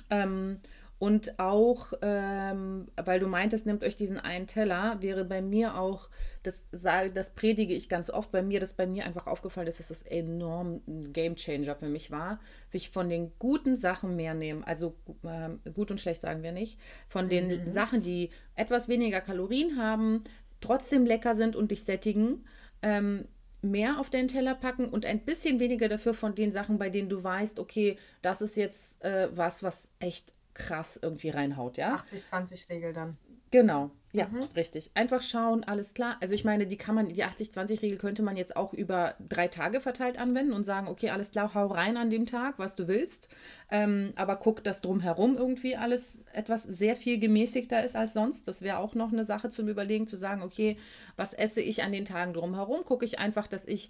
Ähm, 0.09 0.59
und 0.97 1.39
auch, 1.39 1.91
ähm, 2.01 2.87
weil 2.95 3.19
du 3.19 3.27
meintest, 3.27 3.65
nehmt 3.65 3.83
euch 3.83 3.97
diesen 3.97 4.17
einen 4.17 4.47
Teller, 4.47 5.01
wäre 5.01 5.25
bei 5.25 5.41
mir 5.41 5.77
auch, 5.77 6.09
das, 6.41 6.63
das 6.71 7.29
predige 7.31 7.73
ich 7.73 7.89
ganz 7.89 8.09
oft 8.09 8.31
bei 8.31 8.41
mir, 8.41 8.59
dass 8.59 8.73
bei 8.73 8.87
mir 8.87 9.05
einfach 9.05 9.27
aufgefallen 9.27 9.67
ist, 9.67 9.79
dass 9.79 9.89
das 9.89 10.03
enorm 10.03 10.81
ein 10.87 11.11
Gamechanger 11.11 11.75
für 11.75 11.89
mich 11.89 12.11
war, 12.11 12.39
sich 12.69 12.91
von 12.91 13.09
den 13.09 13.33
guten 13.39 13.75
Sachen 13.75 14.15
mehr 14.15 14.33
nehmen, 14.35 14.63
also 14.63 14.95
äh, 15.23 15.69
gut 15.71 15.91
und 15.91 15.99
schlecht 15.99 16.21
sagen 16.21 16.43
wir 16.43 16.53
nicht, 16.53 16.79
von 17.07 17.27
den 17.27 17.65
mhm. 17.65 17.69
Sachen, 17.69 18.01
die 18.01 18.29
etwas 18.55 18.87
weniger 18.87 19.19
Kalorien 19.19 19.77
haben, 19.77 20.23
trotzdem 20.61 21.05
lecker 21.05 21.35
sind 21.35 21.57
und 21.57 21.71
dich 21.71 21.83
sättigen, 21.83 22.45
ähm, 22.81 23.25
mehr 23.61 23.99
auf 23.99 24.09
den 24.09 24.27
Teller 24.27 24.55
packen 24.55 24.87
und 24.87 25.05
ein 25.05 25.19
bisschen 25.25 25.59
weniger 25.59 25.89
dafür 25.89 26.13
von 26.13 26.35
den 26.35 26.51
Sachen, 26.51 26.77
bei 26.77 26.89
denen 26.89 27.09
du 27.09 27.23
weißt, 27.23 27.59
okay, 27.59 27.97
das 28.21 28.41
ist 28.41 28.55
jetzt 28.55 29.03
äh, 29.03 29.27
was, 29.35 29.63
was 29.63 29.89
echt 29.99 30.34
krass 30.55 30.99
irgendwie 30.99 31.29
reinhaut, 31.29 31.77
ja? 31.77 31.95
80-20-Regel 31.95 32.93
dann. 32.93 33.17
Genau, 33.51 33.91
ja, 34.11 34.27
mhm. 34.27 34.43
richtig. 34.55 34.91
Einfach 34.95 35.21
schauen, 35.21 35.63
alles 35.63 35.93
klar. 35.93 36.17
Also 36.19 36.33
ich 36.35 36.43
meine, 36.43 36.67
die 36.67 36.77
kann 36.77 36.95
man, 36.95 37.09
die 37.09 37.23
80-20-Regel 37.23 37.97
könnte 37.97 38.23
man 38.23 38.37
jetzt 38.37 38.55
auch 38.55 38.73
über 38.73 39.15
drei 39.19 39.47
Tage 39.47 39.79
verteilt 39.79 40.17
anwenden 40.17 40.53
und 40.53 40.63
sagen, 40.63 40.87
okay, 40.87 41.09
alles 41.09 41.31
klar, 41.31 41.53
hau 41.53 41.67
rein 41.67 41.95
an 41.95 42.09
dem 42.09 42.25
Tag, 42.25 42.57
was 42.57 42.75
du 42.75 42.87
willst. 42.87 43.29
Ähm, 43.69 44.13
aber 44.15 44.37
guck, 44.37 44.63
dass 44.63 44.81
drumherum 44.81 45.37
irgendwie 45.37 45.75
alles 45.75 46.23
etwas 46.33 46.63
sehr 46.63 46.95
viel 46.95 47.19
gemäßigter 47.19 47.83
ist 47.85 47.95
als 47.95 48.13
sonst. 48.13 48.47
Das 48.47 48.61
wäre 48.61 48.79
auch 48.79 48.95
noch 48.95 49.11
eine 49.11 49.25
Sache 49.25 49.49
zum 49.49 49.67
Überlegen, 49.67 50.07
zu 50.07 50.17
sagen, 50.17 50.41
okay, 50.41 50.77
was 51.17 51.33
esse 51.33 51.61
ich 51.61 51.83
an 51.83 51.91
den 51.91 52.05
Tagen 52.05 52.33
drumherum? 52.33 52.83
Gucke 52.83 53.05
ich 53.05 53.19
einfach, 53.19 53.47
dass 53.47 53.65
ich 53.65 53.89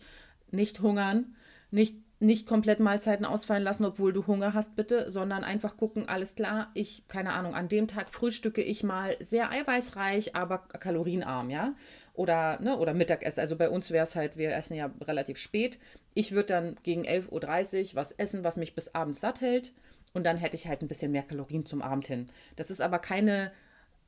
nicht 0.51 0.81
hungern, 0.81 1.35
nicht 1.71 1.97
nicht 2.19 2.47
komplett 2.47 2.79
Mahlzeiten 2.79 3.25
ausfallen 3.25 3.63
lassen, 3.63 3.85
obwohl 3.85 4.13
du 4.13 4.25
Hunger 4.25 4.53
hast, 4.53 4.75
bitte, 4.75 5.11
sondern 5.11 5.43
einfach 5.43 5.75
gucken, 5.75 6.07
alles 6.07 6.35
klar, 6.35 6.71
ich, 6.73 7.07
keine 7.07 7.33
Ahnung, 7.33 7.55
an 7.55 7.67
dem 7.67 7.87
Tag 7.87 8.09
frühstücke 8.09 8.61
ich 8.61 8.83
mal 8.83 9.17
sehr 9.19 9.51
eiweißreich, 9.51 10.35
aber 10.35 10.59
kalorienarm, 10.59 11.49
ja? 11.49 11.75
Oder, 12.13 12.59
ne, 12.61 12.77
oder 12.77 12.93
Mittagessen. 12.93 13.41
Also 13.41 13.57
bei 13.57 13.69
uns 13.69 13.91
wäre 13.91 14.03
es 14.03 14.15
halt, 14.15 14.37
wir 14.37 14.55
essen 14.55 14.75
ja 14.75 14.89
relativ 15.01 15.37
spät. 15.37 15.79
Ich 16.13 16.31
würde 16.31 16.47
dann 16.47 16.77
gegen 16.83 17.05
11.30 17.05 17.89
Uhr 17.89 17.95
was 17.95 18.13
essen, 18.13 18.45
was 18.45 18.55
mich 18.55 18.73
bis 18.73 18.95
abends 18.95 19.19
satt 19.19 19.41
hält. 19.41 19.73
Und 20.13 20.25
dann 20.25 20.37
hätte 20.37 20.55
ich 20.55 20.67
halt 20.67 20.81
ein 20.81 20.87
bisschen 20.87 21.11
mehr 21.11 21.23
Kalorien 21.23 21.65
zum 21.65 21.81
Abend 21.81 22.07
hin. 22.07 22.29
Das 22.55 22.71
ist 22.71 22.81
aber 22.81 22.99
keine 22.99 23.51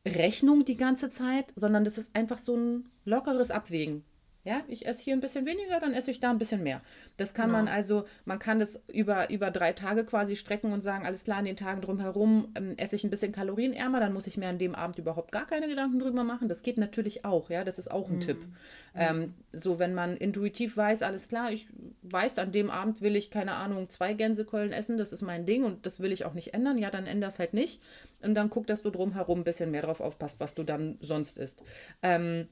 Rechnung 0.05 0.63
die 0.63 0.77
ganze 0.77 1.09
Zeit, 1.09 1.51
sondern 1.57 1.83
das 1.83 1.97
ist 1.97 2.15
einfach 2.15 2.37
so 2.37 2.55
ein 2.55 2.89
lockeres 3.03 3.51
Abwägen. 3.51 4.05
Ja, 4.43 4.61
ich 4.69 4.85
esse 4.85 5.03
hier 5.03 5.13
ein 5.13 5.19
bisschen 5.19 5.45
weniger, 5.45 5.79
dann 5.81 5.93
esse 5.93 6.09
ich 6.09 6.21
da 6.21 6.29
ein 6.29 6.37
bisschen 6.37 6.63
mehr. 6.63 6.81
Das 7.17 7.33
kann 7.33 7.51
man 7.51 7.65
Genau. 7.65 7.75
also, 7.75 8.05
man 8.23 8.39
kann 8.39 8.59
das 8.59 8.79
über, 8.87 9.29
über 9.29 9.51
drei 9.51 9.73
Tage 9.73 10.05
quasi 10.05 10.37
strecken 10.37 10.71
und 10.71 10.79
sagen, 10.81 11.05
alles 11.05 11.25
klar, 11.25 11.39
an 11.39 11.45
den 11.45 11.57
Tagen 11.57 11.81
drumherum 11.81 12.53
ähm, 12.55 12.75
esse 12.77 12.95
ich 12.95 13.03
ein 13.03 13.09
bisschen 13.09 13.33
kalorienärmer, 13.33 13.99
dann 13.99 14.13
muss 14.13 14.25
ich 14.25 14.37
mir 14.37 14.47
an 14.47 14.57
dem 14.57 14.73
Abend 14.73 14.97
überhaupt 14.99 15.31
gar 15.33 15.45
keine 15.45 15.67
Gedanken 15.67 15.99
drüber 15.99 16.23
machen. 16.23 16.47
Das 16.47 16.61
geht 16.61 16.77
natürlich 16.77 17.25
auch, 17.25 17.49
ja, 17.49 17.63
das 17.65 17.77
ist 17.77 17.91
auch 17.91 18.09
ein 18.09 18.19
Tipp. 18.21 18.37
Ähm, 18.95 19.33
so, 19.51 19.79
wenn 19.79 19.93
man 19.93 20.15
intuitiv 20.17 20.77
weiß, 20.77 21.01
alles 21.01 21.27
klar, 21.27 21.51
ich 21.51 21.67
weiß, 22.03 22.37
an 22.39 22.51
dem 22.51 22.69
Abend 22.69 23.01
will 23.01 23.15
ich, 23.15 23.29
keine 23.29 23.53
Ahnung, 23.53 23.89
zwei 23.89 24.13
Gänsekeulen 24.13 24.71
essen, 24.71 24.97
das 24.97 25.11
ist 25.11 25.21
mein 25.21 25.45
Ding 25.45 25.63
und 25.65 25.85
das 25.85 25.99
will 25.99 26.11
ich 26.11 26.25
auch 26.25 26.33
nicht 26.33 26.53
ändern, 26.53 26.77
ja, 26.77 26.89
dann 26.89 27.05
änder 27.05 27.27
es 27.27 27.37
halt 27.37 27.53
nicht. 27.53 27.81
Und 28.21 28.33
dann 28.33 28.49
guck, 28.49 28.65
dass 28.65 28.81
du 28.81 28.89
drumherum 28.89 29.41
ein 29.41 29.43
bisschen 29.43 29.71
mehr 29.71 29.83
drauf 29.83 29.99
aufpasst, 29.99 30.39
was 30.39 30.55
du 30.55 30.63
dann 30.63 30.97
sonst 31.01 31.37
isst. 31.37 31.63
Ähm, 32.01 32.47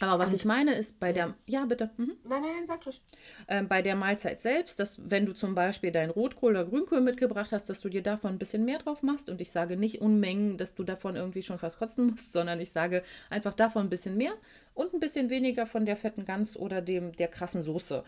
aber 0.00 0.18
was 0.18 0.32
ich 0.32 0.44
meine 0.44 0.74
ist, 0.74 1.00
bei 1.00 1.12
der, 1.12 1.34
ja, 1.46 1.64
bitte. 1.64 1.90
Mhm. 1.96 2.12
Nein, 2.24 2.42
nein, 2.42 2.52
nein, 2.56 2.66
sag 2.66 2.86
ruhig. 2.86 3.00
Ähm, 3.48 3.68
bei 3.68 3.82
der 3.82 3.96
Mahlzeit 3.96 4.40
selbst, 4.40 4.78
dass 4.78 4.98
wenn 5.10 5.26
du 5.26 5.32
zum 5.32 5.54
Beispiel 5.54 5.90
dein 5.90 6.10
Rotkohl 6.10 6.52
oder 6.52 6.64
Grünkohl 6.64 7.00
mitgebracht 7.00 7.52
hast, 7.52 7.68
dass 7.68 7.80
du 7.80 7.88
dir 7.88 8.02
davon 8.02 8.32
ein 8.32 8.38
bisschen 8.38 8.64
mehr 8.64 8.78
drauf 8.78 9.02
machst. 9.02 9.28
Und 9.28 9.40
ich 9.40 9.50
sage 9.50 9.76
nicht 9.76 10.00
Unmengen, 10.00 10.56
dass 10.56 10.74
du 10.74 10.84
davon 10.84 11.16
irgendwie 11.16 11.42
schon 11.42 11.58
fast 11.58 11.78
kotzen 11.78 12.06
musst, 12.06 12.32
sondern 12.32 12.60
ich 12.60 12.70
sage 12.70 13.02
einfach 13.30 13.54
davon 13.54 13.86
ein 13.86 13.90
bisschen 13.90 14.16
mehr 14.16 14.32
und 14.78 14.94
ein 14.94 15.00
bisschen 15.00 15.28
weniger 15.28 15.66
von 15.66 15.84
der 15.84 15.96
fetten 15.96 16.24
Gans 16.24 16.56
oder 16.56 16.80
dem 16.80 17.12
der 17.16 17.26
krassen 17.28 17.62
Soße. 17.62 18.04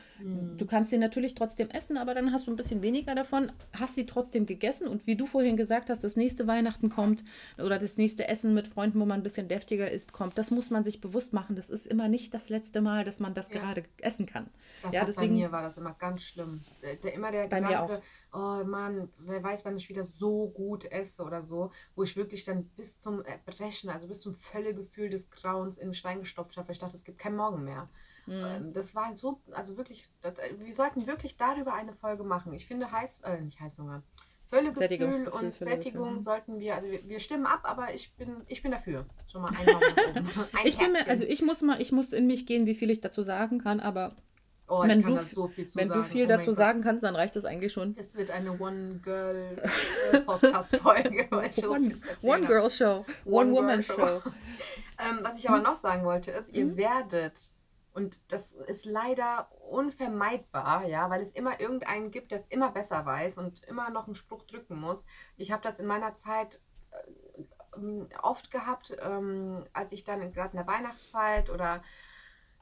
Du 0.56 0.66
kannst 0.66 0.90
sie 0.90 0.98
natürlich 0.98 1.34
trotzdem 1.34 1.68
essen, 1.70 1.96
aber 1.96 2.14
dann 2.14 2.32
hast 2.32 2.46
du 2.46 2.52
ein 2.52 2.56
bisschen 2.56 2.82
weniger 2.82 3.14
davon, 3.14 3.50
hast 3.72 3.96
sie 3.96 4.06
trotzdem 4.06 4.46
gegessen 4.46 4.86
und 4.86 5.06
wie 5.06 5.16
du 5.16 5.26
vorhin 5.26 5.56
gesagt 5.56 5.90
hast, 5.90 6.04
das 6.04 6.14
nächste 6.14 6.46
Weihnachten 6.46 6.88
kommt 6.88 7.24
oder 7.58 7.78
das 7.78 7.96
nächste 7.96 8.28
Essen 8.28 8.54
mit 8.54 8.68
Freunden, 8.68 9.00
wo 9.00 9.04
man 9.04 9.20
ein 9.20 9.22
bisschen 9.24 9.48
deftiger 9.48 9.90
ist, 9.90 10.12
kommt. 10.12 10.38
Das 10.38 10.52
muss 10.52 10.70
man 10.70 10.84
sich 10.84 11.00
bewusst 11.00 11.32
machen. 11.32 11.56
Das 11.56 11.70
ist 11.70 11.86
immer 11.86 12.06
nicht 12.08 12.32
das 12.34 12.48
letzte 12.48 12.80
Mal, 12.80 13.04
dass 13.04 13.18
man 13.18 13.34
das 13.34 13.48
Ja. 13.48 13.60
gerade 13.60 13.82
essen 14.00 14.26
kann. 14.26 14.46
Das 14.82 14.94
ja, 14.94 15.04
deswegen 15.04 15.34
bei 15.34 15.40
mir 15.40 15.52
war 15.52 15.62
das 15.62 15.76
immer 15.76 15.94
ganz 15.98 16.22
schlimm. 16.22 16.60
Der, 16.82 16.94
der, 16.94 17.14
immer 17.14 17.32
der 17.32 17.48
Bei 17.48 17.60
mir 17.60 17.68
Gedanke, 17.68 18.00
oh 18.32 18.64
Mann, 18.64 19.08
wer 19.18 19.42
weiß, 19.42 19.64
wann 19.64 19.76
ich 19.76 19.88
wieder 19.88 20.04
so 20.04 20.48
gut 20.48 20.84
esse 20.84 21.22
oder 21.22 21.42
so, 21.42 21.70
wo 21.94 22.02
ich 22.02 22.16
wirklich 22.16 22.44
dann 22.44 22.64
bis 22.76 22.98
zum 22.98 23.22
Erbrechen, 23.22 23.90
also 23.90 24.06
bis 24.08 24.20
zum 24.20 24.34
Völlegefühl 24.34 25.10
des 25.10 25.30
Grauens 25.30 25.78
in 25.78 25.88
mich 25.88 26.04
reingestopft 26.04 26.56
habe, 26.56 26.68
weil 26.68 26.74
ich 26.74 26.80
dachte, 26.80 26.96
es 26.96 27.04
gibt 27.04 27.18
keinen 27.18 27.36
Morgen 27.36 27.64
mehr. 27.64 27.88
Ähm, 28.28 28.72
Das 28.72 28.94
war 28.94 29.14
so, 29.16 29.40
also 29.50 29.76
wirklich, 29.76 30.08
das, 30.20 30.34
wir 30.58 30.74
sollten 30.74 31.06
wirklich 31.06 31.36
darüber 31.36 31.74
eine 31.74 31.92
Folge 31.92 32.24
machen. 32.24 32.52
Ich 32.52 32.66
finde 32.66 32.90
heiß, 32.90 33.20
äh, 33.20 33.40
nicht 33.40 33.60
Heißhunger. 33.60 34.02
Völlegefühl 34.44 35.28
und 35.28 35.54
Sättigung 35.54 36.14
mhm. 36.14 36.20
sollten 36.20 36.58
wir, 36.58 36.74
also 36.74 36.90
wir, 36.90 37.08
wir 37.08 37.20
stimmen 37.20 37.46
ab, 37.46 37.60
aber 37.62 37.94
ich 37.94 38.12
bin, 38.14 38.42
ich 38.48 38.62
bin 38.62 38.72
dafür. 38.72 39.06
Schon 39.30 39.42
mal 39.42 39.50
ein. 39.50 40.26
Ein 40.52 40.66
Ich 40.66 40.76
bin 40.76 40.90
mir, 40.90 41.06
also 41.06 41.24
ich 41.24 41.42
muss 41.42 41.62
mal, 41.62 41.80
ich 41.80 41.92
muss 41.92 42.12
in 42.12 42.26
mich 42.26 42.46
gehen, 42.46 42.66
wie 42.66 42.74
viel 42.74 42.90
ich 42.90 43.00
dazu 43.00 43.22
sagen 43.22 43.60
kann, 43.60 43.78
aber 43.78 44.16
oh, 44.70 44.82
wenn 44.82 45.00
ich 45.00 45.04
kann 45.04 45.14
du, 45.14 45.18
da 45.18 45.24
so 45.24 45.48
viel 45.48 45.66
zu 45.66 45.78
wenn 45.78 45.88
sagen. 45.88 46.02
du 46.02 46.08
viel 46.08 46.24
Oh 46.24 46.28
dazu 46.28 46.52
sagen 46.52 46.80
kannst, 46.82 47.02
dann 47.02 47.16
reicht 47.16 47.34
das 47.36 47.44
eigentlich 47.44 47.72
schon. 47.72 47.96
Es 47.98 48.16
wird 48.16 48.30
eine 48.30 48.52
One-Girl-Podcast-Folge, 48.60 51.26
weil 51.30 51.50
ich 51.50 51.56
so 51.56 51.72
One, 51.72 51.80
viel 51.80 51.96
zu 51.96 52.08
erzählen 52.08 52.32
one 52.32 52.44
habe. 52.44 52.54
Girl 52.54 52.70
Show, 52.70 53.04
One 53.24 53.50
One 53.50 53.52
Woman 53.52 53.80
Girl 53.80 53.96
Show. 53.96 54.20
Show. 54.20 54.30
Ähm, 55.02 55.20
was 55.22 55.38
ich 55.38 55.48
aber 55.48 55.60
noch 55.60 55.76
sagen 55.76 56.04
wollte, 56.04 56.30
ist, 56.30 56.54
ihr 56.54 56.76
werdet, 56.76 57.54
und 57.94 58.20
das 58.28 58.52
ist 58.52 58.84
leider 58.84 59.48
unvermeidbar, 59.70 60.86
ja, 60.86 61.08
weil 61.08 61.22
es 61.22 61.32
immer 61.32 61.58
irgendeinen 61.58 62.10
gibt, 62.10 62.32
der 62.32 62.40
es 62.40 62.46
immer 62.48 62.70
besser 62.70 63.06
weiß 63.06 63.38
und 63.38 63.64
immer 63.64 63.88
noch 63.88 64.04
einen 64.04 64.14
Spruch 64.14 64.42
drücken 64.42 64.78
muss. 64.78 65.06
Ich 65.38 65.52
habe 65.52 65.62
das 65.62 65.80
in 65.80 65.86
meiner 65.86 66.14
Zeit 66.16 66.60
äh, 66.90 66.96
oft 68.20 68.50
gehabt, 68.50 68.94
ähm, 69.00 69.64
als 69.72 69.92
ich 69.92 70.04
dann 70.04 70.34
gerade 70.34 70.50
in 70.50 70.58
der 70.58 70.66
Weihnachtszeit 70.66 71.48
oder 71.48 71.82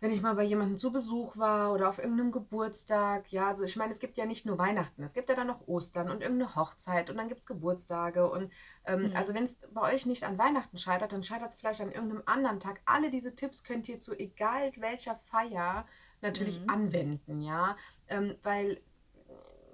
wenn 0.00 0.10
ich 0.10 0.22
mal 0.22 0.34
bei 0.34 0.44
jemandem 0.44 0.76
zu 0.76 0.92
Besuch 0.92 1.36
war 1.36 1.72
oder 1.72 1.88
auf 1.88 1.98
irgendeinem 1.98 2.30
Geburtstag, 2.32 3.32
ja, 3.32 3.48
also 3.48 3.64
ich 3.64 3.76
meine, 3.76 3.92
es 3.92 3.98
gibt 3.98 4.16
ja 4.16 4.26
nicht 4.26 4.46
nur 4.46 4.58
Weihnachten, 4.58 5.02
es 5.02 5.12
gibt 5.14 5.28
ja 5.28 5.34
dann 5.34 5.46
noch 5.48 5.66
Ostern 5.66 6.08
und 6.10 6.22
irgendeine 6.22 6.54
Hochzeit 6.54 7.10
und 7.10 7.16
dann 7.16 7.28
gibt 7.28 7.40
es 7.40 7.46
Geburtstage 7.46 8.30
und 8.30 8.52
ähm, 8.84 9.10
Mhm. 9.10 9.14
also 9.14 9.34
wenn 9.34 9.44
es 9.44 9.58
bei 9.72 9.92
euch 9.94 10.06
nicht 10.06 10.24
an 10.24 10.38
Weihnachten 10.38 10.78
scheitert, 10.78 11.12
dann 11.12 11.22
scheitert 11.22 11.50
es 11.50 11.56
vielleicht 11.56 11.80
an 11.80 11.92
irgendeinem 11.92 12.22
anderen 12.26 12.60
Tag. 12.60 12.80
Alle 12.84 13.10
diese 13.10 13.34
Tipps 13.34 13.62
könnt 13.64 13.88
ihr 13.88 13.98
zu 13.98 14.14
egal 14.18 14.72
welcher 14.76 15.16
Feier 15.16 15.86
natürlich 16.20 16.62
Mhm. 16.62 16.68
anwenden, 16.68 17.40
ja, 17.40 17.76
ähm, 18.08 18.36
weil 18.42 18.80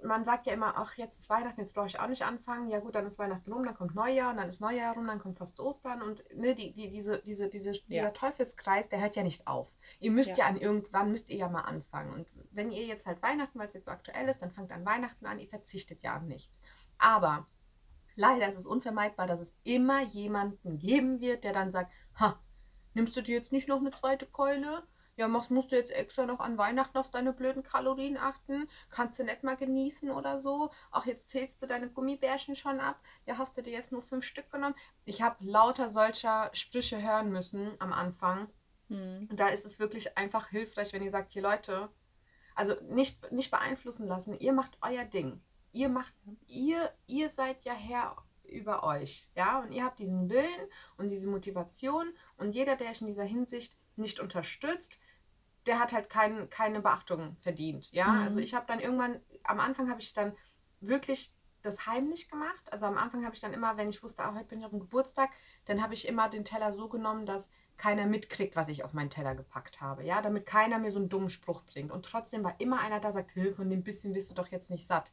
man 0.05 0.23
sagt 0.25 0.45
ja 0.45 0.53
immer, 0.53 0.77
ach, 0.77 0.95
jetzt 0.97 1.19
ist 1.19 1.29
Weihnachten, 1.29 1.59
jetzt 1.59 1.73
brauche 1.73 1.87
ich 1.87 1.99
auch 1.99 2.07
nicht 2.07 2.23
anfangen. 2.23 2.67
Ja 2.69 2.79
gut, 2.79 2.95
dann 2.95 3.05
ist 3.05 3.19
Weihnachten 3.19 3.51
rum, 3.51 3.65
dann 3.65 3.75
kommt 3.75 3.95
Neujahr 3.95 4.31
und 4.31 4.37
dann 4.37 4.47
ist 4.49 4.61
Neujahr 4.61 4.93
rum, 4.95 5.07
dann 5.07 5.19
kommt 5.19 5.37
fast 5.37 5.59
Ostern 5.59 6.01
und 6.01 6.23
ne, 6.35 6.55
die, 6.55 6.73
die, 6.73 6.89
diese, 6.89 7.19
diese, 7.23 7.49
diese, 7.49 7.71
Ja. 7.71 7.79
dieser 7.87 8.13
Teufelskreis, 8.13 8.89
der 8.89 9.01
hört 9.01 9.15
ja 9.15 9.23
nicht 9.23 9.47
auf. 9.47 9.75
Ihr 9.99 10.11
müsst 10.11 10.31
Ja. 10.31 10.45
ja. 10.45 10.45
an 10.47 10.57
irgendwann, 10.57 11.11
müsst 11.11 11.29
ihr 11.29 11.37
ja 11.37 11.49
mal 11.49 11.61
anfangen. 11.61 12.13
Und 12.13 12.27
wenn 12.51 12.71
ihr 12.71 12.85
jetzt 12.85 13.05
halt 13.05 13.21
Weihnachten, 13.21 13.57
weil 13.59 13.67
es 13.67 13.73
jetzt 13.73 13.85
so 13.85 13.91
aktuell 13.91 14.27
ist, 14.29 14.41
dann 14.41 14.51
fangt 14.51 14.71
an 14.71 14.85
Weihnachten 14.85 15.25
an, 15.25 15.39
ihr 15.39 15.47
verzichtet 15.47 16.01
ja 16.03 16.15
an 16.15 16.27
nichts. 16.27 16.61
Aber 16.97 17.47
leider 18.15 18.47
ist 18.47 18.57
es 18.57 18.65
unvermeidbar, 18.65 19.27
dass 19.27 19.41
es 19.41 19.55
immer 19.63 20.01
jemanden 20.03 20.77
geben 20.79 21.19
wird, 21.19 21.43
der 21.43 21.53
dann 21.53 21.71
sagt, 21.71 21.91
ha, 22.19 22.39
nimmst 22.93 23.15
du 23.17 23.21
dir 23.21 23.35
jetzt 23.35 23.51
nicht 23.51 23.67
noch 23.67 23.79
eine 23.79 23.91
zweite 23.91 24.25
Keule? 24.25 24.83
Ja, 25.17 25.29
machst, 25.29 25.49
musst 25.49 25.71
du 25.71 25.77
jetzt 25.77 25.91
extra 25.91 26.25
noch 26.25 26.41
an 26.41 26.57
Weihnachten 26.57 26.97
auf 26.97 27.09
deine 27.09 27.31
blöden 27.31 27.63
Kalorien 27.63 28.17
achten? 28.17 28.67
Kannst 28.89 29.17
du 29.17 29.23
nicht 29.23 29.43
mal 29.43 29.55
genießen 29.55 30.09
oder 30.11 30.39
so? 30.39 30.71
Ach, 30.91 31.05
jetzt 31.05 31.29
zählst 31.29 31.61
du 31.61 31.67
deine 31.67 31.89
Gummibärchen 31.89 32.55
schon 32.55 32.81
ab? 32.81 32.99
Ja, 33.25 33.37
hast 33.37 33.55
du 33.55 33.63
dir 33.63 33.71
jetzt 33.71 33.93
nur 33.93 34.01
fünf 34.01 34.25
Stück 34.25 34.51
genommen? 34.51 34.75
Ich 35.05 35.21
habe 35.21 35.37
lauter 35.39 35.89
solcher 35.89 36.49
Sprüche 36.53 37.01
hören 37.01 37.31
müssen 37.31 37.75
am 37.79 37.93
Anfang. 37.93 38.49
Hm. 38.89 39.27
Da 39.31 39.47
ist 39.47 39.65
es 39.65 39.79
wirklich 39.79 40.17
einfach 40.17 40.49
hilfreich, 40.49 40.91
wenn 40.91 41.03
ihr 41.03 41.11
sagt, 41.11 41.31
hier 41.31 41.41
Leute, 41.41 41.89
also 42.53 42.75
nicht, 42.89 43.31
nicht 43.31 43.51
beeinflussen 43.51 44.07
lassen, 44.07 44.37
ihr 44.37 44.51
macht 44.51 44.77
euer 44.81 45.05
Ding. 45.05 45.41
Ihr 45.71 45.89
macht, 45.89 46.13
ihr, 46.47 46.91
ihr 47.07 47.29
seid 47.29 47.63
ja 47.63 47.73
Herr 47.73 48.17
über 48.43 48.83
euch, 48.83 49.29
ja, 49.35 49.59
und 49.59 49.71
ihr 49.71 49.83
habt 49.83 49.99
diesen 49.99 50.29
Willen 50.29 50.69
und 50.97 51.07
diese 51.07 51.27
Motivation 51.27 52.13
und 52.37 52.53
jeder, 52.53 52.75
der 52.75 52.91
euch 52.91 53.01
in 53.01 53.07
dieser 53.07 53.23
Hinsicht 53.23 53.77
nicht 53.97 54.19
unterstützt, 54.19 54.99
der 55.65 55.79
hat 55.79 55.93
halt 55.93 56.09
kein, 56.09 56.49
keine 56.49 56.81
Beachtung 56.81 57.37
verdient, 57.39 57.91
ja. 57.91 58.07
Mhm. 58.07 58.21
Also 58.23 58.39
ich 58.39 58.53
habe 58.53 58.65
dann 58.67 58.79
irgendwann, 58.79 59.19
am 59.43 59.59
Anfang 59.59 59.89
habe 59.89 60.01
ich 60.01 60.13
dann 60.13 60.33
wirklich 60.79 61.33
das 61.65 61.87
heimlich 61.87 62.29
gemacht. 62.29 62.71
Also 62.71 62.85
am 62.85 62.97
Anfang 62.97 63.25
habe 63.25 63.33
ich 63.33 63.41
dann 63.41 63.53
immer, 63.53 63.75
wenn 63.77 63.89
ich 63.89 64.03
wusste, 64.03 64.23
ah, 64.23 64.33
heute 64.35 64.45
bin 64.45 64.59
ich 64.59 64.65
auf 64.65 64.71
dem 64.71 64.79
Geburtstag, 64.79 65.31
dann 65.65 65.81
habe 65.81 65.93
ich 65.93 66.07
immer 66.07 66.29
den 66.29 66.45
Teller 66.45 66.73
so 66.73 66.87
genommen, 66.87 67.25
dass 67.25 67.49
keiner 67.77 68.05
mitkriegt, 68.05 68.55
was 68.55 68.69
ich 68.69 68.83
auf 68.83 68.93
meinen 68.93 69.09
Teller 69.09 69.35
gepackt 69.35 69.81
habe. 69.81 70.03
Ja, 70.03 70.21
damit 70.21 70.45
keiner 70.45 70.79
mir 70.79 70.91
so 70.91 70.99
einen 70.99 71.09
dummen 71.09 71.29
Spruch 71.29 71.63
bringt. 71.63 71.91
Und 71.91 72.05
trotzdem 72.05 72.43
war 72.43 72.55
immer 72.59 72.79
einer 72.79 72.99
da, 72.99 73.11
sagt, 73.11 73.31
"Hilfe, 73.31 73.55
von 73.55 73.69
dem 73.69 73.83
bisschen 73.83 74.13
bist 74.13 74.29
du 74.29 74.33
doch 74.33 74.47
jetzt 74.47 74.69
nicht 74.69 74.87
satt. 74.87 75.11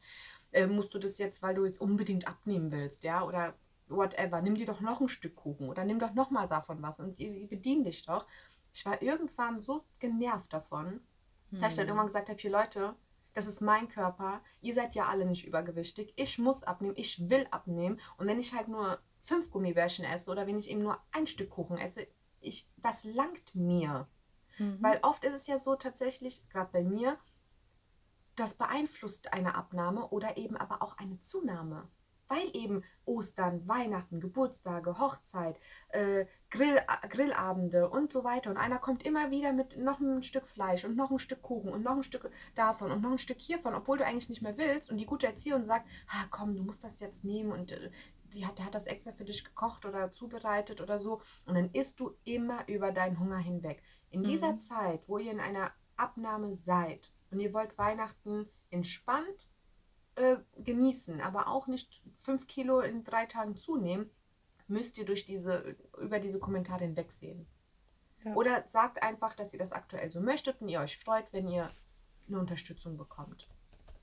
Äh, 0.51 0.67
musst 0.67 0.93
du 0.93 0.99
das 0.99 1.17
jetzt, 1.17 1.41
weil 1.41 1.55
du 1.55 1.65
jetzt 1.65 1.81
unbedingt 1.81 2.27
abnehmen 2.27 2.71
willst, 2.71 3.03
ja? 3.03 3.23
Oder 3.23 3.55
whatever. 3.89 4.41
Nimm 4.41 4.55
dir 4.55 4.65
doch 4.65 4.79
noch 4.79 5.01
ein 5.01 5.07
Stück 5.07 5.35
Kuchen 5.35 5.69
oder 5.69 5.83
nimm 5.83 5.99
doch 5.99 6.13
noch 6.13 6.31
mal 6.31 6.47
davon 6.47 6.81
was 6.81 6.99
und 6.99 7.17
bedient 7.17 7.85
dich 7.85 8.05
doch. 8.05 8.27
Ich 8.73 8.85
war 8.85 9.01
irgendwann 9.01 9.61
so 9.61 9.85
genervt 9.99 10.51
davon, 10.51 10.99
dass 11.51 11.73
ich 11.73 11.77
dann 11.77 11.87
irgendwann 11.87 12.07
gesagt 12.07 12.29
habe, 12.29 12.39
hier 12.39 12.51
Leute, 12.51 12.95
das 13.33 13.47
ist 13.47 13.61
mein 13.61 13.87
Körper. 13.87 14.41
Ihr 14.61 14.73
seid 14.73 14.95
ja 14.95 15.07
alle 15.07 15.25
nicht 15.25 15.45
übergewichtig. 15.45 16.13
Ich 16.15 16.39
muss 16.39 16.63
abnehmen. 16.63 16.95
Ich 16.97 17.29
will 17.29 17.47
abnehmen. 17.51 17.99
Und 18.17 18.27
wenn 18.27 18.39
ich 18.39 18.53
halt 18.53 18.67
nur 18.67 18.99
fünf 19.21 19.51
Gummibärchen 19.51 20.05
esse 20.05 20.29
oder 20.29 20.47
wenn 20.47 20.57
ich 20.57 20.69
eben 20.69 20.83
nur 20.83 20.99
ein 21.11 21.27
Stück 21.27 21.49
Kuchen 21.49 21.77
esse, 21.77 22.07
ich, 22.39 22.69
das 22.77 23.03
langt 23.03 23.55
mir. 23.55 24.07
Mhm. 24.57 24.77
Weil 24.81 24.99
oft 25.01 25.23
ist 25.23 25.33
es 25.33 25.47
ja 25.47 25.57
so 25.57 25.75
tatsächlich, 25.75 26.47
gerade 26.49 26.71
bei 26.71 26.83
mir, 26.83 27.17
das 28.35 28.55
beeinflusst 28.55 29.33
eine 29.33 29.55
Abnahme 29.55 30.09
oder 30.09 30.37
eben 30.37 30.57
aber 30.57 30.81
auch 30.81 30.97
eine 30.97 31.19
Zunahme. 31.19 31.87
Weil 32.33 32.49
eben 32.53 32.83
Ostern, 33.05 33.67
Weihnachten, 33.67 34.19
Geburtstage, 34.19 34.97
Hochzeit, 34.97 35.59
äh, 35.89 36.25
Grill, 36.49 36.79
Grillabende 37.09 37.89
und 37.89 38.11
so 38.11 38.23
weiter. 38.23 38.49
Und 38.49 38.57
einer 38.57 38.79
kommt 38.79 39.03
immer 39.03 39.29
wieder 39.29 39.53
mit 39.53 39.77
noch 39.77 39.99
ein 39.99 40.23
Stück 40.23 40.47
Fleisch 40.47 40.83
und 40.85 40.95
noch 40.95 41.11
ein 41.11 41.19
Stück 41.19 41.41
Kuchen 41.43 41.71
und 41.71 41.83
noch 41.83 41.95
ein 41.95 42.03
Stück 42.03 42.29
davon 42.55 42.91
und 42.91 43.01
noch 43.01 43.11
ein 43.11 43.17
Stück 43.17 43.39
hiervon, 43.39 43.75
obwohl 43.75 43.97
du 43.99 44.05
eigentlich 44.05 44.29
nicht 44.29 44.41
mehr 44.41 44.57
willst. 44.57 44.89
Und 44.89 44.97
die 44.97 45.05
gute 45.05 45.27
Erzieherin 45.27 45.65
sagt, 45.65 45.85
ah, 46.07 46.25
komm, 46.31 46.55
du 46.55 46.63
musst 46.63 46.83
das 46.83 46.99
jetzt 46.99 47.23
nehmen 47.23 47.51
und 47.51 47.71
äh, 47.71 47.91
die 48.33 48.45
hat, 48.47 48.57
der 48.57 48.65
hat 48.65 48.75
das 48.75 48.87
extra 48.87 49.11
für 49.11 49.25
dich 49.25 49.43
gekocht 49.43 49.85
oder 49.85 50.11
zubereitet 50.11 50.81
oder 50.81 50.97
so. 50.97 51.21
Und 51.45 51.55
dann 51.55 51.69
isst 51.71 51.99
du 51.99 52.15
immer 52.23 52.67
über 52.67 52.91
deinen 52.91 53.19
Hunger 53.19 53.37
hinweg. 53.37 53.83
In 54.09 54.23
dieser 54.23 54.53
Mhm. 54.53 54.57
Zeit, 54.57 55.01
wo 55.07 55.17
ihr 55.19 55.31
in 55.31 55.39
einer 55.39 55.71
Abnahme 55.97 56.55
seid 56.55 57.11
und 57.31 57.39
ihr 57.39 57.53
wollt 57.53 57.77
Weihnachten 57.77 58.49
entspannt 58.71 59.49
äh, 60.15 60.37
genießen, 60.57 61.21
aber 61.21 61.47
auch 61.47 61.67
nicht 61.67 62.01
fünf 62.17 62.47
Kilo 62.47 62.81
in 62.81 63.03
drei 63.03 63.25
Tagen 63.25 63.57
zunehmen, 63.57 64.09
müsst 64.67 64.97
ihr 64.97 65.05
durch 65.05 65.25
diese, 65.25 65.75
über 65.99 66.19
diese 66.19 66.39
Kommentare 66.39 66.83
hinwegsehen. 66.83 67.47
Ja. 68.23 68.33
Oder 68.35 68.63
sagt 68.67 69.03
einfach, 69.03 69.35
dass 69.35 69.53
ihr 69.53 69.59
das 69.59 69.73
aktuell 69.73 70.09
so 70.11 70.21
möchtet 70.21 70.61
und 70.61 70.69
ihr 70.69 70.79
euch 70.79 70.97
freut, 70.97 71.31
wenn 71.31 71.47
ihr 71.47 71.69
eine 72.27 72.39
Unterstützung 72.39 72.97
bekommt. 72.97 73.47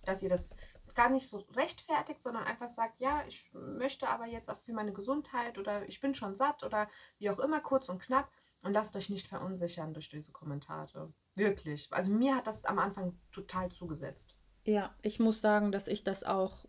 Dass 0.05 0.23
ihr 0.23 0.29
das 0.29 0.57
gar 0.95 1.09
nicht 1.09 1.27
so 1.27 1.39
rechtfertigt, 1.55 2.21
sondern 2.21 2.45
einfach 2.45 2.69
sagt, 2.69 3.01
ja, 3.01 3.25
ich 3.27 3.51
möchte 3.53 4.09
aber 4.09 4.27
jetzt 4.27 4.51
auch 4.51 4.59
für 4.59 4.73
meine 4.73 4.93
Gesundheit 4.93 5.59
oder 5.59 5.89
ich 5.89 6.01
bin 6.01 6.15
schon 6.15 6.35
satt 6.35 6.63
oder 6.63 6.89
wie 7.19 7.31
auch 7.31 7.39
immer, 7.39 7.61
kurz 7.61 7.89
und 7.89 8.03
knapp. 8.03 8.31
Und 8.63 8.75
lasst 8.75 8.95
euch 8.95 9.09
nicht 9.09 9.27
verunsichern 9.27 9.95
durch 9.95 10.11
diese 10.11 10.33
Kommentare. 10.33 11.11
Wirklich. 11.35 11.89
Also 11.93 12.11
mir 12.11 12.37
hat 12.37 12.47
das 12.47 12.67
am 12.67 12.79
Anfang 12.79 13.19
total 13.33 13.71
zugesetzt. 13.71 14.37
Ja, 14.65 14.95
ich 15.03 15.19
muss 15.21 15.41
sagen, 15.41 15.73
dass 15.73 15.89
ich 15.89 16.05
das 16.05 16.25
auch, 16.25 16.65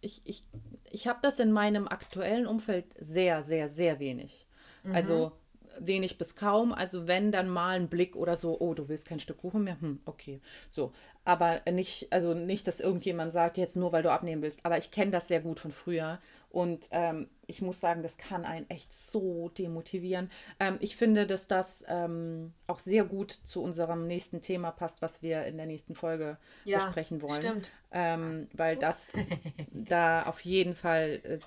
ich, 0.00 0.22
ich, 0.24 0.44
ich 0.90 1.06
habe 1.06 1.18
das 1.22 1.38
in 1.38 1.52
meinem 1.52 1.86
aktuellen 1.88 2.46
Umfeld 2.46 2.86
sehr, 2.98 3.42
sehr, 3.42 3.68
sehr 3.68 3.98
wenig. 3.98 4.46
Also 4.92 5.32
wenig 5.80 6.18
bis 6.18 6.36
kaum. 6.36 6.72
Also 6.72 7.06
wenn 7.06 7.32
dann 7.32 7.48
mal 7.48 7.76
ein 7.76 7.88
Blick 7.88 8.16
oder 8.16 8.36
so, 8.36 8.58
oh, 8.60 8.74
du 8.74 8.88
willst 8.88 9.06
kein 9.08 9.20
Stück 9.20 9.38
Kuchen 9.38 9.64
mehr, 9.64 9.80
hm, 9.80 10.00
okay. 10.04 10.40
So. 10.70 10.92
Aber 11.24 11.60
nicht, 11.70 12.12
also 12.12 12.34
nicht, 12.34 12.68
dass 12.68 12.80
irgendjemand 12.80 13.32
sagt, 13.32 13.56
jetzt 13.58 13.76
nur 13.76 13.92
weil 13.92 14.02
du 14.02 14.10
abnehmen 14.12 14.42
willst. 14.42 14.60
Aber 14.64 14.78
ich 14.78 14.90
kenne 14.90 15.10
das 15.10 15.28
sehr 15.28 15.40
gut 15.40 15.58
von 15.58 15.72
früher. 15.72 16.20
Und 16.50 16.88
ähm, 16.92 17.28
ich 17.46 17.60
muss 17.60 17.80
sagen, 17.80 18.02
das 18.02 18.16
kann 18.16 18.44
einen 18.44 18.70
echt 18.70 18.90
so 18.94 19.50
demotivieren. 19.50 20.30
Ähm, 20.58 20.78
ich 20.80 20.96
finde, 20.96 21.26
dass 21.26 21.48
das 21.48 21.84
ähm, 21.88 22.54
auch 22.66 22.78
sehr 22.78 23.04
gut 23.04 23.30
zu 23.30 23.62
unserem 23.62 24.06
nächsten 24.06 24.40
Thema 24.40 24.70
passt, 24.70 25.02
was 25.02 25.20
wir 25.20 25.44
in 25.44 25.56
der 25.58 25.66
nächsten 25.66 25.94
Folge 25.94 26.38
Ja, 26.64 26.78
besprechen 26.84 27.20
wollen. 27.20 27.42
stimmt. 27.42 27.72
Ähm, 27.92 28.48
weil 28.54 28.76
das 28.76 29.08
da 29.72 30.22
auf 30.22 30.40
jeden 30.40 30.74
Fall, 30.74 31.20
äh, 31.24 31.38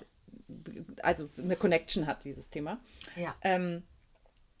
also 1.02 1.28
eine 1.38 1.56
Connection 1.56 2.06
hat, 2.06 2.24
dieses 2.24 2.48
Thema. 2.50 2.78
Ja. 3.16 3.34
Ähm, 3.42 3.82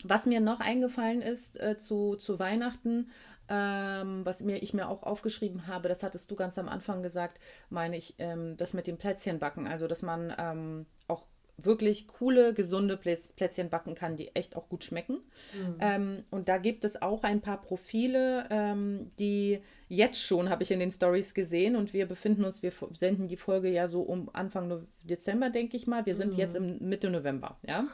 was 0.08 0.26
mir 0.26 0.40
noch 0.40 0.60
eingefallen 0.60 1.22
ist 1.22 1.58
äh, 1.60 1.76
zu, 1.78 2.16
zu 2.16 2.38
Weihnachten, 2.38 3.10
ähm, 3.48 4.24
was 4.24 4.40
mir, 4.40 4.62
ich 4.62 4.74
mir 4.74 4.88
auch 4.88 5.02
aufgeschrieben 5.02 5.66
habe, 5.66 5.88
das 5.88 6.02
hattest 6.02 6.30
du 6.30 6.36
ganz 6.36 6.56
am 6.58 6.68
Anfang 6.68 7.02
gesagt, 7.02 7.40
meine 7.68 7.96
ich, 7.96 8.14
ähm, 8.18 8.56
das 8.56 8.74
mit 8.74 8.86
dem 8.86 8.96
Plätzchenbacken. 8.96 9.66
Also, 9.66 9.88
dass 9.88 10.02
man 10.02 10.32
ähm, 10.38 10.86
auch 11.08 11.24
wirklich 11.56 12.06
coole, 12.06 12.54
gesunde 12.54 12.96
Plätz, 12.96 13.32
Plätzchen 13.32 13.68
backen 13.68 13.94
kann, 13.94 14.16
die 14.16 14.34
echt 14.34 14.56
auch 14.56 14.68
gut 14.68 14.84
schmecken. 14.84 15.18
Ähm, 15.80 16.24
und 16.30 16.48
da 16.48 16.58
gibt 16.58 16.84
es 16.84 17.02
auch 17.02 17.24
ein 17.24 17.40
paar 17.40 17.60
Profile, 17.60 18.46
ähm, 18.50 19.10
die 19.18 19.60
jetzt 19.90 20.22
schon, 20.22 20.50
habe 20.50 20.62
ich 20.62 20.70
in 20.70 20.78
den 20.78 20.92
Stories 20.92 21.34
gesehen, 21.34 21.74
und 21.74 21.92
wir 21.92 22.06
befinden 22.06 22.44
uns, 22.44 22.62
wir 22.62 22.72
senden 22.92 23.26
die 23.26 23.36
Folge 23.36 23.68
ja 23.68 23.88
so 23.88 24.02
um 24.02 24.30
Anfang 24.32 24.86
Dezember, 25.02 25.50
denke 25.50 25.76
ich 25.76 25.88
mal. 25.88 26.06
Wir 26.06 26.14
sind 26.14 26.36
jetzt 26.36 26.54
im 26.54 26.78
Mitte 26.78 27.10
November, 27.10 27.58
ja. 27.66 27.88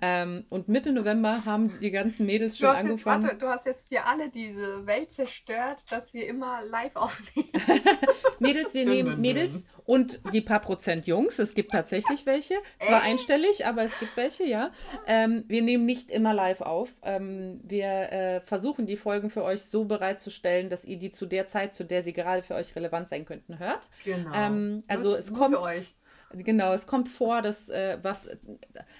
Ähm, 0.00 0.44
und 0.48 0.68
Mitte 0.68 0.92
November 0.92 1.44
haben 1.44 1.78
die 1.80 1.90
ganzen 1.90 2.24
Mädels 2.24 2.54
Du 2.54 2.60
schon 2.60 2.68
hast, 2.68 2.76
jetzt, 2.76 2.90
angefangen. 2.90 3.24
warte, 3.24 3.36
du 3.36 3.48
hast 3.48 3.66
jetzt 3.66 3.88
für 3.88 4.04
alle 4.04 4.30
diese 4.30 4.86
Welt 4.86 5.10
zerstört, 5.12 5.84
dass 5.90 6.14
wir 6.14 6.26
immer 6.28 6.60
live 6.70 6.94
aufnehmen. 6.94 7.48
Mädels, 8.38 8.72
wir 8.72 8.86
nehmen 8.86 9.20
Mädels 9.20 9.64
und 9.86 10.20
die 10.32 10.40
paar 10.40 10.60
Prozent 10.60 11.06
Jungs. 11.06 11.38
Es 11.40 11.54
gibt 11.54 11.72
tatsächlich 11.72 12.26
welche. 12.26 12.54
Zwar 12.80 13.02
einstellig, 13.02 13.66
aber 13.66 13.82
es 13.82 13.98
gibt 13.98 14.16
welche, 14.16 14.44
ja. 14.44 14.70
Ähm, 15.06 15.44
wir 15.48 15.62
nehmen 15.62 15.84
nicht 15.84 16.10
immer 16.10 16.32
live 16.32 16.60
auf. 16.60 16.90
Ähm, 17.02 17.60
wir 17.64 17.86
äh, 17.86 18.40
versuchen 18.40 18.86
die 18.86 18.96
Folgen 18.96 19.30
für 19.30 19.42
euch 19.42 19.64
so 19.64 19.84
bereitzustellen, 19.84 20.68
dass 20.68 20.84
ihr 20.84 20.98
die 20.98 21.10
zu 21.10 21.23
der 21.26 21.46
Zeit, 21.46 21.74
zu 21.74 21.84
der 21.84 22.02
sie 22.02 22.12
gerade 22.12 22.42
für 22.42 22.54
euch 22.54 22.74
relevant 22.76 23.08
sein 23.08 23.24
könnten, 23.24 23.58
hört. 23.58 23.88
Genau. 24.04 24.30
Ähm, 24.34 24.84
also 24.88 25.08
Nutzt 25.08 25.20
es 25.20 25.32
kommt 25.34 25.56
für 25.56 25.62
euch. 25.62 25.94
Genau, 26.36 26.72
es 26.72 26.88
kommt 26.88 27.08
vor, 27.08 27.42
dass 27.42 27.68
äh, 27.68 27.98
was 28.02 28.28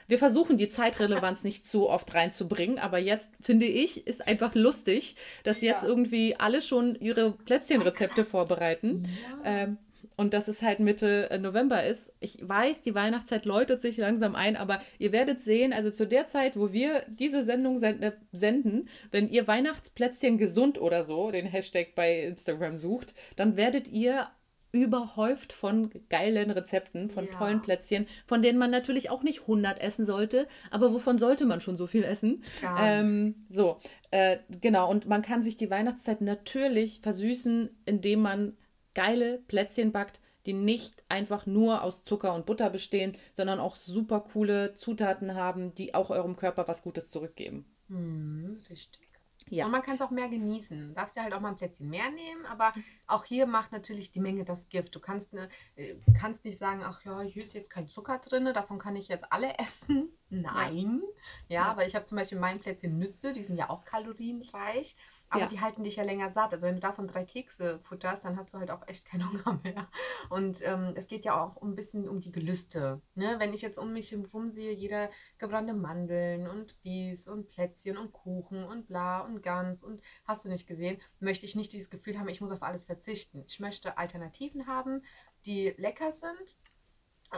wir 0.06 0.18
versuchen 0.18 0.56
die 0.56 0.68
Zeitrelevanz 0.68 1.42
nicht 1.42 1.66
zu 1.66 1.88
oft 1.88 2.14
reinzubringen, 2.14 2.78
aber 2.78 2.98
jetzt 2.98 3.28
finde 3.40 3.66
ich, 3.66 4.06
ist 4.06 4.28
einfach 4.28 4.54
lustig, 4.54 5.16
dass 5.42 5.60
jetzt 5.60 5.82
Ja. 5.82 5.88
irgendwie 5.88 6.36
alle 6.36 6.62
schon 6.62 6.94
ihre 6.94 7.32
Plätzchenrezepte 7.32 8.22
vorbereiten. 8.22 9.04
Ähm, 9.42 9.78
und 10.16 10.34
dass 10.34 10.48
es 10.48 10.62
halt 10.62 10.80
Mitte 10.80 11.30
äh, 11.30 11.38
November 11.38 11.84
ist. 11.84 12.12
Ich 12.20 12.38
weiß, 12.46 12.80
die 12.80 12.94
Weihnachtszeit 12.94 13.44
läutet 13.44 13.80
sich 13.80 13.96
langsam 13.96 14.34
ein, 14.34 14.56
aber 14.56 14.80
ihr 14.98 15.12
werdet 15.12 15.40
sehen, 15.40 15.72
also 15.72 15.90
zu 15.90 16.06
der 16.06 16.26
Zeit, 16.26 16.56
wo 16.56 16.72
wir 16.72 17.04
diese 17.08 17.44
Sendung 17.44 17.78
sen 17.78 18.02
äh, 18.02 18.12
senden, 18.32 18.88
wenn 19.10 19.28
ihr 19.28 19.46
Weihnachtsplätzchen 19.48 20.38
gesund 20.38 20.80
oder 20.80 21.04
so, 21.04 21.30
den 21.30 21.46
Hashtag 21.46 21.94
bei 21.94 22.20
Instagram 22.22 22.76
sucht, 22.76 23.14
dann 23.36 23.56
werdet 23.56 23.88
ihr 23.88 24.28
überhäuft 24.74 25.52
von 25.52 25.90
geilen 26.10 26.50
Rezepten, 26.50 27.08
von 27.08 27.26
Ja. 27.26 27.38
tollen 27.38 27.62
Plätzchen, 27.62 28.06
von 28.26 28.42
denen 28.42 28.58
man 28.58 28.72
natürlich 28.72 29.08
auch 29.08 29.22
nicht 29.22 29.42
100 29.42 29.80
essen 29.80 30.04
sollte, 30.04 30.48
aber 30.72 30.92
wovon 30.92 31.16
sollte 31.16 31.44
man 31.46 31.60
schon 31.60 31.76
so 31.76 31.86
viel 31.86 32.02
essen? 32.02 32.42
Gar 32.60 32.84
Ähm, 33.00 33.46
so, 33.48 33.78
äh, 34.10 34.38
genau, 34.60 34.90
und 34.90 35.06
man 35.06 35.22
kann 35.22 35.44
sich 35.44 35.56
die 35.56 35.70
Weihnachtszeit 35.70 36.20
natürlich 36.22 36.98
versüßen, 37.02 37.70
indem 37.86 38.20
man 38.20 38.56
geile 38.94 39.38
Plätzchen 39.38 39.92
backt, 39.92 40.20
die 40.46 40.52
nicht 40.52 41.04
einfach 41.08 41.46
nur 41.46 41.82
aus 41.82 42.04
Zucker 42.04 42.34
und 42.34 42.46
Butter 42.46 42.70
bestehen, 42.70 43.16
sondern 43.32 43.60
auch 43.60 43.76
super 43.76 44.20
coole 44.20 44.74
Zutaten 44.74 45.34
haben, 45.34 45.74
die 45.74 45.94
auch 45.94 46.10
eurem 46.10 46.36
Körper 46.36 46.68
was 46.68 46.82
Gutes 46.82 47.10
zurückgeben. 47.10 47.64
Hm, 47.88 48.60
richtig. 48.68 49.04
Ja. 49.50 49.66
Und 49.66 49.72
man 49.72 49.82
kann 49.82 49.96
es 49.96 50.00
auch 50.00 50.10
mehr 50.10 50.28
genießen. 50.28 50.94
Darfst 50.94 51.16
ja 51.16 51.22
halt 51.22 51.34
auch 51.34 51.40
mal 51.40 51.50
ein 51.50 51.56
Plätzchen 51.56 51.90
mehr 51.90 52.10
nehmen, 52.10 52.46
aber 52.46 52.72
auch 53.06 53.24
hier 53.24 53.46
macht 53.46 53.72
natürlich 53.72 54.10
die 54.10 54.20
Menge 54.20 54.44
das 54.44 54.68
Gift. 54.68 54.94
Du 54.94 55.00
kannst, 55.00 55.34
ne, 55.34 55.48
äh, 55.76 55.96
kannst 56.18 56.44
nicht 56.44 56.56
sagen, 56.56 56.82
ach 56.82 57.04
ja, 57.04 57.20
hier 57.20 57.44
ist 57.44 57.52
jetzt 57.52 57.68
kein 57.70 57.88
Zucker 57.88 58.18
drin, 58.18 58.46
davon 58.54 58.78
kann 58.78 58.96
ich 58.96 59.08
jetzt 59.08 59.30
alle 59.30 59.52
essen. 59.58 60.08
Nein. 60.30 61.02
Ja, 61.48 61.64
aber 61.64 61.86
ich 61.86 61.94
habe 61.94 62.04
zum 62.06 62.16
Beispiel 62.16 62.38
mein 62.38 62.60
Plätzchen 62.60 62.98
Nüsse, 62.98 63.32
die 63.32 63.42
sind 63.42 63.56
ja 63.56 63.68
auch 63.70 63.84
kalorienreich, 63.84 64.96
aber 65.34 65.42
Ja. 65.44 65.48
die 65.48 65.60
halten 65.60 65.84
dich 65.84 65.96
ja 65.96 66.04
länger 66.04 66.30
satt. 66.30 66.52
Also 66.54 66.66
wenn 66.66 66.76
du 66.76 66.80
davon 66.80 67.06
drei 67.06 67.24
Kekse 67.24 67.78
futterst, 67.80 68.24
dann 68.24 68.36
hast 68.36 68.54
du 68.54 68.58
halt 68.58 68.70
auch 68.70 68.86
echt 68.86 69.04
keinen 69.04 69.28
Hunger 69.30 69.60
mehr. 69.64 69.88
Und 70.30 70.60
ähm, 70.66 70.92
es 70.96 71.08
geht 71.08 71.24
ja 71.24 71.42
auch 71.42 71.60
ein 71.60 71.74
bisschen 71.74 72.08
um 72.08 72.20
die 72.20 72.32
Gelüste. 72.32 73.02
Ne? 73.14 73.36
Wenn 73.38 73.52
ich 73.52 73.62
jetzt 73.62 73.78
um 73.78 73.92
mich 73.92 74.12
herum 74.12 74.52
sehe, 74.52 74.72
jeder 74.72 75.10
gebrannte 75.38 75.74
Mandeln 75.74 76.46
und 76.46 76.82
dies 76.84 77.26
und 77.28 77.48
Plätzchen 77.48 77.98
und 77.98 78.12
Kuchen 78.12 78.64
und 78.64 78.86
bla 78.86 79.20
und 79.20 79.42
Gans 79.42 79.82
und 79.82 80.00
hast 80.24 80.44
du 80.44 80.48
nicht 80.48 80.66
gesehen, 80.66 81.00
möchte 81.20 81.46
ich 81.46 81.56
nicht 81.56 81.72
dieses 81.72 81.90
Gefühl 81.90 82.18
haben, 82.18 82.28
ich 82.28 82.40
muss 82.40 82.52
auf 82.52 82.62
alles 82.62 82.84
verzichten. 82.84 83.44
Ich 83.46 83.60
möchte 83.60 83.98
Alternativen 83.98 84.66
haben, 84.66 85.02
die 85.46 85.74
lecker 85.76 86.12
sind 86.12 86.56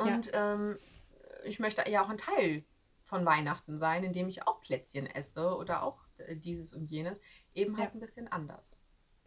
und 0.05 0.30
ähm, 0.34 0.78
ich 1.44 1.59
möchte 1.59 1.88
ja 1.90 2.05
auch 2.05 2.09
ein 2.09 2.18
Teil 2.18 2.64
von 3.05 3.24
Weihnachten 3.24 3.78
sein, 3.78 4.03
indem 4.05 4.28
ich 4.28 4.47
auch 4.47 4.61
Plätzchen 4.61 5.07
esse 5.07 5.57
oder 5.57 5.82
auch 5.84 6.05
dieses 6.37 6.73
und 6.73 6.91
jenes, 6.91 7.21
eben 7.55 7.77
halt 7.77 7.91
Ja. 7.91 7.95
ein 7.95 8.01
bisschen 8.01 8.29
anders. 8.29 8.81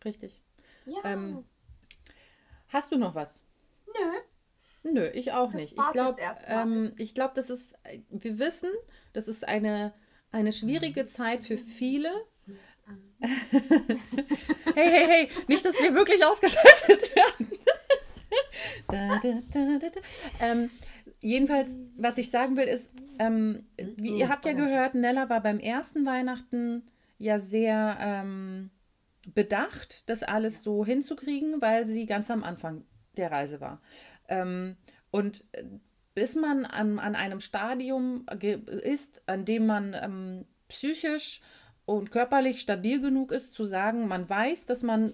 Richtig. 0.05 0.41
Ja, 0.85 0.99
Ähm, 1.03 1.45
Hast 2.69 2.91
du 2.91 2.97
noch 2.97 3.15
was? 3.15 3.41
nö. 3.87 4.91
Nö, 4.93 5.09
ich 5.09 5.33
auch 5.33 5.51
Das 5.51 5.61
nicht. 5.61 5.73
Ich 5.77 5.91
glaube, 5.91 6.17
ähm, 6.45 6.93
ich 6.97 7.13
glaube, 7.13 7.33
das 7.35 7.49
ist, 7.49 7.75
wir 8.09 8.39
wissen, 8.39 8.69
das 9.11 9.27
ist 9.27 9.45
eine, 9.45 9.93
eine 10.31 10.53
schwierige 10.53 11.05
Zeit 11.05 11.45
für 11.45 11.57
viele. 11.57 12.09
hey, 13.19 13.29
hey, 14.75 15.05
hey, 15.07 15.29
nicht, 15.47 15.65
dass 15.65 15.75
wir 15.79 15.93
wirklich 15.93 16.23
ausgeschaltet 16.25 17.13
werden. 17.15 17.51
da, 18.87 19.19
da, 19.19 19.41
da, 19.51 19.77
da, 19.79 19.89
da. 19.89 19.99
Ähm, 20.39 20.71
jedenfalls, 21.19 21.77
was 21.97 22.17
ich 22.17 22.29
sagen 22.31 22.55
will, 22.57 22.67
ist, 22.67 22.91
ähm, 23.19 23.65
wie, 23.77 24.17
ihr 24.17 24.29
habt 24.29 24.45
ja 24.45 24.53
gehört, 24.53 24.95
Nella 24.95 25.29
war 25.29 25.41
beim 25.41 25.59
ersten 25.59 26.05
Weihnachten 26.05 26.83
ja 27.17 27.39
sehr 27.39 27.97
ähm, 27.99 28.69
bedacht, 29.33 30.09
das 30.09 30.23
alles 30.23 30.63
so 30.63 30.85
hinzukriegen, 30.85 31.61
weil 31.61 31.85
sie 31.85 32.05
ganz 32.05 32.31
am 32.31 32.43
Anfang 32.43 32.85
der 33.17 33.31
Reise 33.31 33.59
war. 33.59 33.81
Ähm, 34.27 34.77
und 35.11 35.43
äh, 35.51 35.63
bis 36.15 36.35
man 36.35 36.65
an, 36.65 36.99
an 36.99 37.15
einem 37.15 37.39
Stadium 37.39 38.25
ist, 38.41 39.21
an 39.27 39.45
dem 39.45 39.65
man 39.65 39.95
ähm, 40.01 40.45
psychisch 40.67 41.41
und 41.85 42.11
körperlich 42.11 42.61
stabil 42.61 43.01
genug 43.01 43.31
ist, 43.31 43.53
zu 43.53 43.63
sagen, 43.63 44.07
man 44.07 44.29
weiß, 44.29 44.65
dass 44.65 44.83
man 44.83 45.13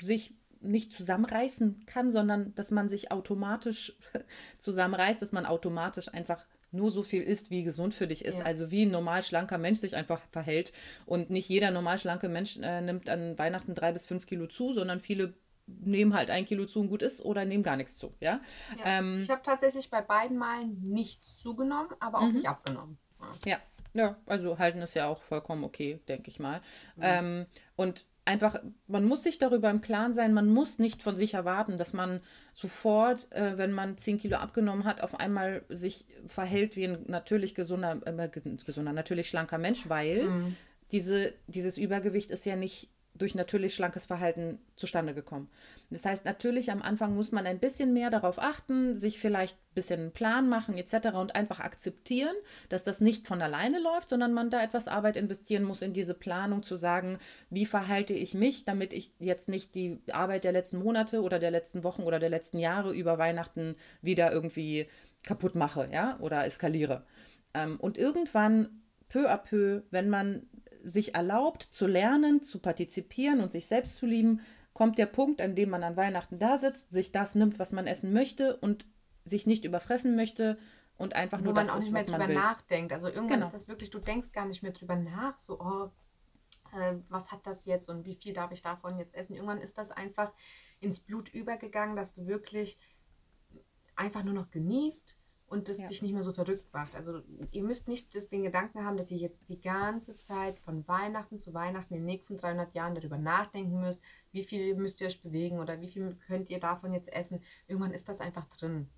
sich 0.00 0.34
nicht 0.60 0.92
zusammenreißen 0.92 1.84
kann, 1.86 2.10
sondern 2.10 2.54
dass 2.54 2.70
man 2.70 2.88
sich 2.88 3.10
automatisch 3.12 3.96
zusammenreißt, 4.58 5.20
dass 5.22 5.32
man 5.32 5.46
automatisch 5.46 6.08
einfach 6.12 6.44
nur 6.70 6.90
so 6.90 7.02
viel 7.02 7.22
isst, 7.22 7.50
wie 7.50 7.62
gesund 7.62 7.94
für 7.94 8.06
dich 8.06 8.24
ist. 8.24 8.38
Ja. 8.38 8.44
Also 8.44 8.70
wie 8.70 8.84
ein 8.84 8.90
normal 8.90 9.22
schlanker 9.22 9.56
Mensch 9.56 9.78
sich 9.78 9.96
einfach 9.96 10.20
verhält. 10.32 10.72
Und 11.06 11.30
nicht 11.30 11.48
jeder 11.48 11.70
normal 11.70 11.98
schlanke 11.98 12.28
Mensch 12.28 12.58
äh, 12.58 12.80
nimmt 12.82 13.08
an 13.08 13.38
Weihnachten 13.38 13.74
drei 13.74 13.92
bis 13.92 14.04
fünf 14.06 14.26
Kilo 14.26 14.46
zu, 14.46 14.72
sondern 14.74 15.00
viele 15.00 15.34
nehmen 15.66 16.14
halt 16.14 16.30
ein 16.30 16.44
Kilo 16.46 16.66
zu 16.66 16.80
und 16.80 16.88
gut 16.88 17.02
ist 17.02 17.22
oder 17.22 17.44
nehmen 17.44 17.62
gar 17.62 17.76
nichts 17.76 17.96
zu. 17.96 18.14
Ja? 18.20 18.40
Ja. 18.78 18.98
Ähm, 18.98 19.20
ich 19.22 19.30
habe 19.30 19.42
tatsächlich 19.42 19.90
bei 19.90 20.00
beiden 20.02 20.36
Malen 20.36 20.78
nichts 20.82 21.36
zugenommen, 21.36 21.90
aber 22.00 22.18
auch 22.18 22.28
Mhm. 22.28 22.34
nicht 22.34 22.48
abgenommen. 22.48 22.98
Ja. 23.44 23.52
Ja, 23.52 23.58
ja, 23.94 24.16
also 24.26 24.58
halten 24.58 24.80
ist 24.82 24.94
ja 24.94 25.06
auch 25.08 25.22
vollkommen 25.22 25.64
okay, 25.64 26.00
denke 26.08 26.30
ich 26.30 26.38
mal. 26.38 26.60
Ähm, 27.00 27.46
und 27.76 28.04
einfach, 28.28 28.60
man 28.86 29.04
muss 29.04 29.22
sich 29.24 29.38
darüber 29.38 29.70
im 29.70 29.80
Klaren 29.80 30.12
sein, 30.14 30.34
man 30.34 30.48
muss 30.48 30.78
nicht 30.78 31.02
von 31.02 31.16
sich 31.16 31.34
erwarten, 31.34 31.78
dass 31.78 31.92
man 31.92 32.20
sofort, 32.52 33.32
äh, 33.32 33.56
wenn 33.56 33.72
man 33.72 33.96
10 33.96 34.18
Kilo 34.18 34.36
abgenommen 34.36 34.84
hat, 34.84 35.00
auf 35.00 35.18
einmal 35.18 35.62
sich 35.68 36.04
verhält 36.26 36.76
wie 36.76 36.84
ein 36.86 37.04
natürlich 37.06 37.54
gesunder, 37.54 38.00
äh, 38.04 38.28
ge- 38.28 38.56
gesunder, 38.64 38.92
natürlich 38.92 39.28
schlanker 39.28 39.58
Mensch, 39.58 39.88
weil 39.88 40.24
Mhm. 40.28 40.56
diese, 40.92 41.32
dieses 41.46 41.78
Übergewicht 41.78 42.30
ist 42.30 42.44
ja 42.46 42.54
nicht 42.56 42.88
durch 43.18 43.34
natürlich 43.34 43.74
schlankes 43.74 44.06
Verhalten 44.06 44.58
zustande 44.76 45.14
gekommen. 45.14 45.50
Das 45.90 46.04
heißt, 46.04 46.24
natürlich 46.24 46.70
am 46.70 46.82
Anfang 46.82 47.14
muss 47.14 47.32
man 47.32 47.46
ein 47.46 47.58
bisschen 47.58 47.92
mehr 47.92 48.10
darauf 48.10 48.38
achten, 48.38 48.96
sich 48.96 49.18
vielleicht 49.18 49.56
ein 49.56 49.74
bisschen 49.74 50.00
einen 50.00 50.12
Plan 50.12 50.48
machen 50.48 50.76
etc. 50.76 51.14
und 51.14 51.34
einfach 51.34 51.60
akzeptieren, 51.60 52.34
dass 52.68 52.84
das 52.84 53.00
nicht 53.00 53.26
von 53.26 53.42
alleine 53.42 53.80
läuft, 53.80 54.08
sondern 54.08 54.32
man 54.32 54.50
da 54.50 54.62
etwas 54.62 54.88
Arbeit 54.88 55.16
investieren 55.16 55.64
muss 55.64 55.82
in 55.82 55.92
diese 55.92 56.14
Planung 56.14 56.62
zu 56.62 56.74
sagen, 56.74 57.18
wie 57.50 57.66
verhalte 57.66 58.14
ich 58.14 58.34
mich, 58.34 58.64
damit 58.64 58.92
ich 58.92 59.12
jetzt 59.18 59.48
nicht 59.48 59.74
die 59.74 60.00
Arbeit 60.10 60.44
der 60.44 60.52
letzten 60.52 60.78
Monate 60.78 61.22
oder 61.22 61.38
der 61.38 61.50
letzten 61.50 61.84
Wochen 61.84 62.02
oder 62.02 62.18
der 62.18 62.30
letzten 62.30 62.58
Jahre 62.58 62.92
über 62.92 63.18
Weihnachten 63.18 63.76
wieder 64.02 64.32
irgendwie 64.32 64.88
kaputt 65.22 65.54
mache, 65.54 65.88
ja, 65.92 66.18
oder 66.20 66.44
eskaliere. 66.44 67.04
Ähm, 67.54 67.78
und 67.80 67.98
irgendwann 67.98 68.82
peu 69.08 69.28
à 69.30 69.38
peu, 69.38 69.82
wenn 69.90 70.08
man 70.08 70.46
sich 70.82 71.14
erlaubt 71.14 71.62
zu 71.62 71.86
lernen, 71.86 72.40
zu 72.42 72.58
partizipieren 72.60 73.40
und 73.40 73.50
sich 73.50 73.66
selbst 73.66 73.96
zu 73.96 74.06
lieben, 74.06 74.40
kommt 74.72 74.98
der 74.98 75.06
Punkt, 75.06 75.40
an 75.40 75.54
dem 75.56 75.70
man 75.70 75.82
an 75.82 75.96
Weihnachten 75.96 76.38
da 76.38 76.58
sitzt, 76.58 76.90
sich 76.92 77.10
das 77.12 77.34
nimmt, 77.34 77.58
was 77.58 77.72
man 77.72 77.86
essen 77.86 78.12
möchte 78.12 78.56
und 78.56 78.86
sich 79.24 79.46
nicht 79.46 79.64
überfressen 79.64 80.14
möchte 80.16 80.58
und 80.96 81.14
einfach 81.14 81.40
Wo 81.40 81.44
nur 81.46 81.54
man 81.54 81.66
das 81.66 81.74
auch 81.74 81.78
isst, 81.78 81.84
nicht 81.84 81.92
mehr 81.92 82.02
was 82.02 82.08
man 82.08 82.20
drüber 82.20 82.28
will. 82.28 82.36
nachdenkt. 82.36 82.92
Also 82.92 83.08
irgendwann 83.08 83.40
Genau. 83.40 83.46
ist 83.46 83.52
das 83.52 83.68
wirklich, 83.68 83.90
du 83.90 83.98
denkst 83.98 84.32
gar 84.32 84.46
nicht 84.46 84.62
mehr 84.62 84.72
drüber 84.72 84.96
nach, 84.96 85.38
so, 85.38 85.60
oh, 85.60 85.90
äh, 86.76 86.94
was 87.08 87.32
hat 87.32 87.46
das 87.46 87.64
jetzt 87.64 87.88
und 87.88 88.04
wie 88.04 88.14
viel 88.14 88.32
darf 88.32 88.52
ich 88.52 88.62
davon 88.62 88.98
jetzt 88.98 89.14
essen? 89.14 89.34
Irgendwann 89.34 89.58
ist 89.58 89.78
das 89.78 89.90
einfach 89.90 90.32
ins 90.80 91.00
Blut 91.00 91.28
übergegangen, 91.34 91.96
dass 91.96 92.12
du 92.12 92.26
wirklich 92.26 92.78
einfach 93.96 94.22
nur 94.22 94.34
noch 94.34 94.50
genießt 94.50 95.16
und 95.48 95.68
das 95.68 95.78
Ja. 95.78 95.86
dich 95.86 96.02
nicht 96.02 96.12
mehr 96.12 96.22
so 96.22 96.32
verrückt 96.32 96.72
macht. 96.72 96.94
Also 96.94 97.22
ihr 97.50 97.62
müsst 97.64 97.88
nicht 97.88 98.14
das, 98.14 98.28
den 98.28 98.42
Gedanken 98.42 98.84
haben, 98.84 98.96
dass 98.96 99.10
ihr 99.10 99.16
jetzt 99.16 99.48
die 99.48 99.60
ganze 99.60 100.16
Zeit 100.16 100.58
von 100.60 100.86
Weihnachten 100.86 101.38
zu 101.38 101.54
Weihnachten 101.54 101.94
in 101.94 102.00
den 102.00 102.06
nächsten 102.06 102.36
300 102.36 102.74
Jahren 102.74 102.94
darüber 102.94 103.18
nachdenken 103.18 103.80
müsst, 103.80 104.02
wie 104.30 104.44
viel 104.44 104.74
müsst 104.76 105.00
ihr 105.00 105.06
euch 105.06 105.22
bewegen 105.22 105.58
oder 105.58 105.80
wie 105.80 105.88
viel 105.88 106.14
könnt 106.26 106.50
ihr 106.50 106.60
davon 106.60 106.92
jetzt 106.92 107.12
essen. 107.12 107.42
Irgendwann 107.66 107.94
ist 107.94 108.08
das 108.08 108.20
einfach 108.20 108.46
drin. 108.46 108.88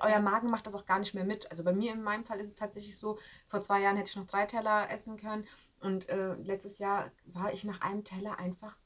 Euer 0.00 0.20
Magen 0.20 0.50
macht 0.50 0.66
das 0.66 0.74
auch 0.74 0.84
gar 0.84 0.98
nicht 0.98 1.14
mehr 1.14 1.24
mit. 1.24 1.50
Also 1.50 1.64
bei 1.64 1.72
mir 1.72 1.92
in 1.92 2.02
meinem 2.02 2.24
Fall 2.24 2.40
ist 2.40 2.48
es 2.48 2.54
tatsächlich 2.54 2.98
so, 2.98 3.18
vor 3.46 3.60
zwei 3.62 3.80
Jahren 3.80 3.96
hätte 3.96 4.10
ich 4.10 4.16
noch 4.16 4.26
drei 4.26 4.46
Teller 4.46 4.90
essen 4.90 5.16
können 5.16 5.46
und 5.80 6.08
äh, 6.08 6.34
letztes 6.34 6.78
Jahr 6.78 7.10
war 7.24 7.52
ich 7.52 7.64
nach 7.64 7.80
einem 7.80 8.04
Teller 8.04 8.38
einfach 8.38 8.78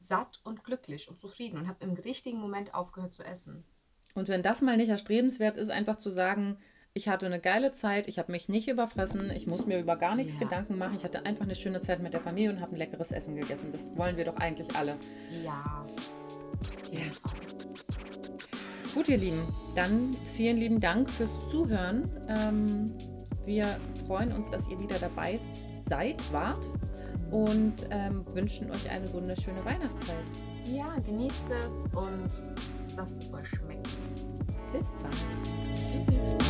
satt 0.00 0.40
und 0.44 0.64
glücklich 0.64 1.08
und 1.10 1.18
zufrieden 1.18 1.58
und 1.58 1.68
habe 1.68 1.84
im 1.84 1.92
richtigen 1.92 2.38
Moment 2.38 2.74
aufgehört 2.74 3.12
zu 3.12 3.22
essen. 3.22 3.64
Und 4.14 4.28
wenn 4.28 4.42
das 4.42 4.62
mal 4.62 4.76
nicht 4.76 4.88
erstrebenswert 4.88 5.56
ist, 5.56 5.70
einfach 5.70 5.96
zu 5.96 6.10
sagen, 6.10 6.56
ich 6.92 7.08
hatte 7.08 7.26
eine 7.26 7.40
geile 7.40 7.72
Zeit, 7.72 8.08
ich 8.08 8.18
habe 8.18 8.32
mich 8.32 8.48
nicht 8.48 8.68
überfressen, 8.68 9.30
ich 9.30 9.46
muss 9.46 9.64
mir 9.66 9.78
über 9.78 9.96
gar 9.96 10.16
nichts 10.16 10.34
Ja. 10.34 10.40
Gedanken 10.40 10.76
machen, 10.76 10.96
ich 10.96 11.04
hatte 11.04 11.24
einfach 11.24 11.44
eine 11.44 11.54
schöne 11.54 11.80
Zeit 11.80 12.02
mit 12.02 12.12
der 12.12 12.20
Familie 12.20 12.50
und 12.50 12.60
habe 12.60 12.72
ein 12.72 12.78
leckeres 12.78 13.12
Essen 13.12 13.36
gegessen. 13.36 13.70
Das 13.72 13.82
wollen 13.94 14.16
wir 14.16 14.24
doch 14.24 14.36
eigentlich 14.36 14.74
alle. 14.74 14.96
Ja. 15.44 15.86
Ja. 16.90 17.02
Gut, 18.92 19.08
ihr 19.08 19.18
Lieben, 19.18 19.40
dann 19.76 20.10
vielen 20.34 20.56
lieben 20.56 20.80
Dank 20.80 21.08
fürs 21.08 21.48
Zuhören. 21.48 22.10
Ähm, 22.28 22.92
wir 23.46 23.66
freuen 24.08 24.32
uns, 24.32 24.50
dass 24.50 24.68
ihr 24.68 24.80
wieder 24.80 24.98
dabei 24.98 25.38
seid, 25.88 26.20
wart 26.32 26.66
und 27.30 27.74
ähm, 27.90 28.24
wünschen 28.34 28.68
euch 28.72 28.90
eine 28.90 29.10
wunderschöne 29.12 29.64
Weihnachtszeit 29.64 30.24
ja, 30.74 30.94
genießt 31.06 31.44
es 31.50 31.98
und 31.98 32.30
lasst 32.96 33.18
es 33.18 33.32
euch 33.34 33.48
schmecken. 33.48 33.82
Bis 34.72 34.84
dann. 35.02 35.10
Tschüss. 35.74 36.40